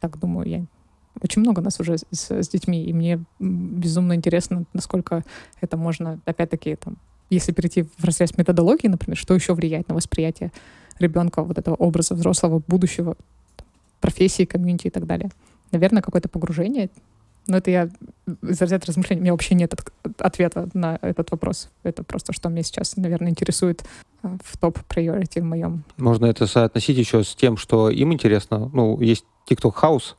[0.00, 0.64] так думаю, я
[1.22, 5.24] очень много нас уже с, с детьми, и мне безумно интересно, насколько
[5.60, 6.96] это можно, опять-таки, там,
[7.30, 10.52] если перейти в разрез методологии, например, что еще влияет на восприятие
[10.98, 13.16] ребенка, вот этого образа взрослого будущего,
[14.00, 15.30] профессии, комьюнити и так далее.
[15.72, 16.90] Наверное, какое-то погружение.
[17.48, 17.88] Но это я
[18.42, 19.20] из разряда размышлений.
[19.20, 19.74] У меня вообще нет
[20.18, 21.70] ответа на этот вопрос.
[21.84, 23.84] Это просто, что меня сейчас, наверное, интересует
[24.22, 25.84] э, в топ-приорити в моем.
[25.96, 28.68] Можно это соотносить еще с тем, что им интересно.
[28.72, 30.14] Ну, есть TikTok House,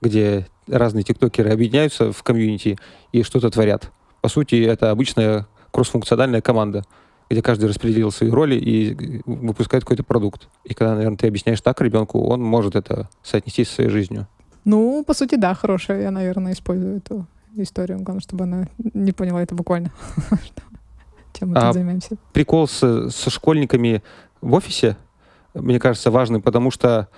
[0.00, 2.78] где разные тиктокеры объединяются в комьюнити
[3.12, 3.90] и что-то творят.
[4.20, 6.84] По сути, это обычная кроссфункциональная команда
[7.30, 10.48] где каждый распределил свои роли и выпускает какой-то продукт.
[10.64, 14.28] И когда, наверное, ты объясняешь так ребенку, он может это соотнести со своей жизнью.
[14.64, 16.02] Ну, по сути, да, хорошая.
[16.02, 17.26] Я, наверное, использую эту
[17.56, 17.98] историю.
[18.00, 19.90] Главное, чтобы она не поняла это буквально.
[21.32, 22.16] Чем мы а тут занимаемся.
[22.32, 24.02] Прикол со школьниками
[24.40, 24.96] в офисе,
[25.54, 27.08] мне кажется, важный, потому что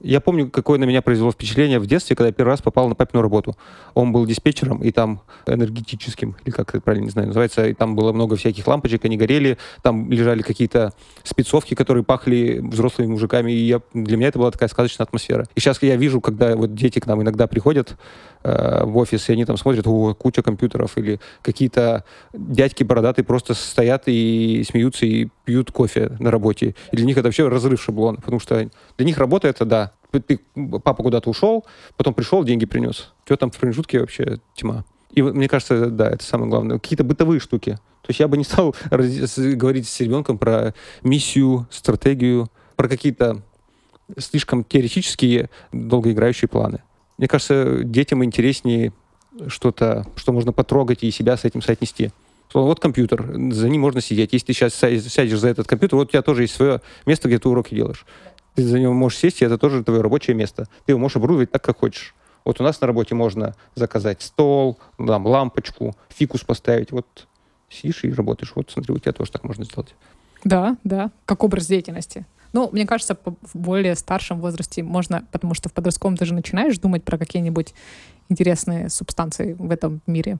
[0.00, 2.94] я помню, какое на меня произвело впечатление в детстве, когда я первый раз попал на
[2.94, 3.56] папину работу.
[3.94, 7.94] Он был диспетчером, и там энергетическим, или как это правильно, не знаю, называется, и там
[7.94, 10.92] было много всяких лампочек, они горели, там лежали какие-то
[11.22, 15.46] спецовки, которые пахли взрослыми мужиками, и я, для меня это была такая сказочная атмосфера.
[15.54, 17.96] И сейчас я вижу, когда вот дети к нам иногда приходят
[18.42, 23.54] э, в офис, и они там смотрят, о, куча компьютеров, или какие-то дядьки бородатые просто
[23.54, 26.74] стоят и смеются, и пьют кофе на работе.
[26.90, 28.68] И для них это вообще разрыв шаблона, потому что
[28.98, 29.75] для них работа это, да,
[30.12, 30.40] ты,
[30.82, 31.64] папа куда-то ушел,
[31.96, 33.12] потом пришел, деньги принес.
[33.24, 34.84] Что там в промежутке вообще тьма.
[35.12, 36.78] И мне кажется, да, это самое главное.
[36.78, 37.78] Какие-то бытовые штуки.
[38.02, 43.42] То есть я бы не стал говорить с ребенком про миссию, стратегию, про какие-то
[44.18, 46.82] слишком теоретические, долгоиграющие планы.
[47.18, 48.92] Мне кажется, детям интереснее
[49.48, 52.10] что-то, что можно потрогать и себя с этим соотнести.
[52.54, 54.32] Вот компьютер, за ним можно сидеть.
[54.32, 57.38] Если ты сейчас сядешь за этот компьютер, вот у тебя тоже есть свое место, где
[57.38, 58.06] ты уроки делаешь.
[58.56, 60.66] Ты за него можешь сесть, и это тоже твое рабочее место.
[60.86, 62.14] Ты его можешь оборудовать так, как хочешь.
[62.44, 66.90] Вот у нас на работе можно заказать стол, там, лампочку, фикус поставить.
[66.90, 67.28] Вот
[67.68, 68.52] сидишь и работаешь.
[68.54, 69.94] Вот смотри, у тебя тоже так можно сделать.
[70.42, 72.24] Да, да, как образ деятельности.
[72.52, 76.78] Ну, мне кажется, в более старшем возрасте можно, потому что в подростковом ты же начинаешь
[76.78, 77.74] думать про какие-нибудь
[78.30, 80.38] интересные субстанции в этом мире.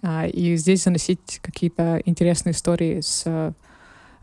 [0.00, 3.24] А, и здесь заносить какие-то интересные истории с...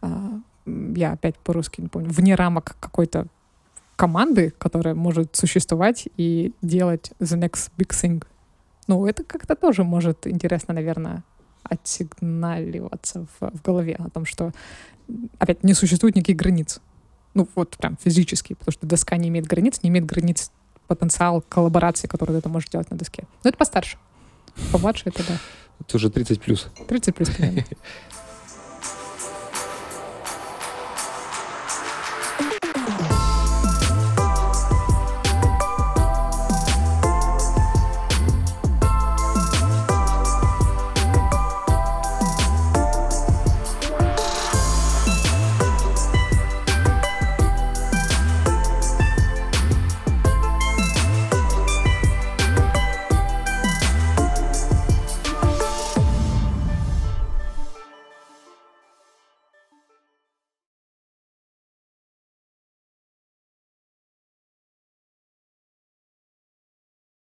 [0.02, 3.28] А, я опять по-русски не помню, вне рамок какой-то
[3.96, 8.24] команды, которая может существовать и делать the next big thing.
[8.88, 11.24] Ну, это как-то тоже может интересно, наверное,
[11.64, 14.52] отсигналиваться в, в голове о том, что,
[15.40, 16.80] опять, не существует никаких границ.
[17.34, 20.52] Ну, вот прям физически, потому что доска не имеет границ, не имеет границ
[20.88, 23.24] потенциал коллаборации, который ты можешь делать на доске.
[23.44, 23.98] Но это постарше.
[24.72, 25.38] Помладше это да.
[25.80, 26.68] Это уже 30 плюс.
[26.88, 27.30] 30 плюс,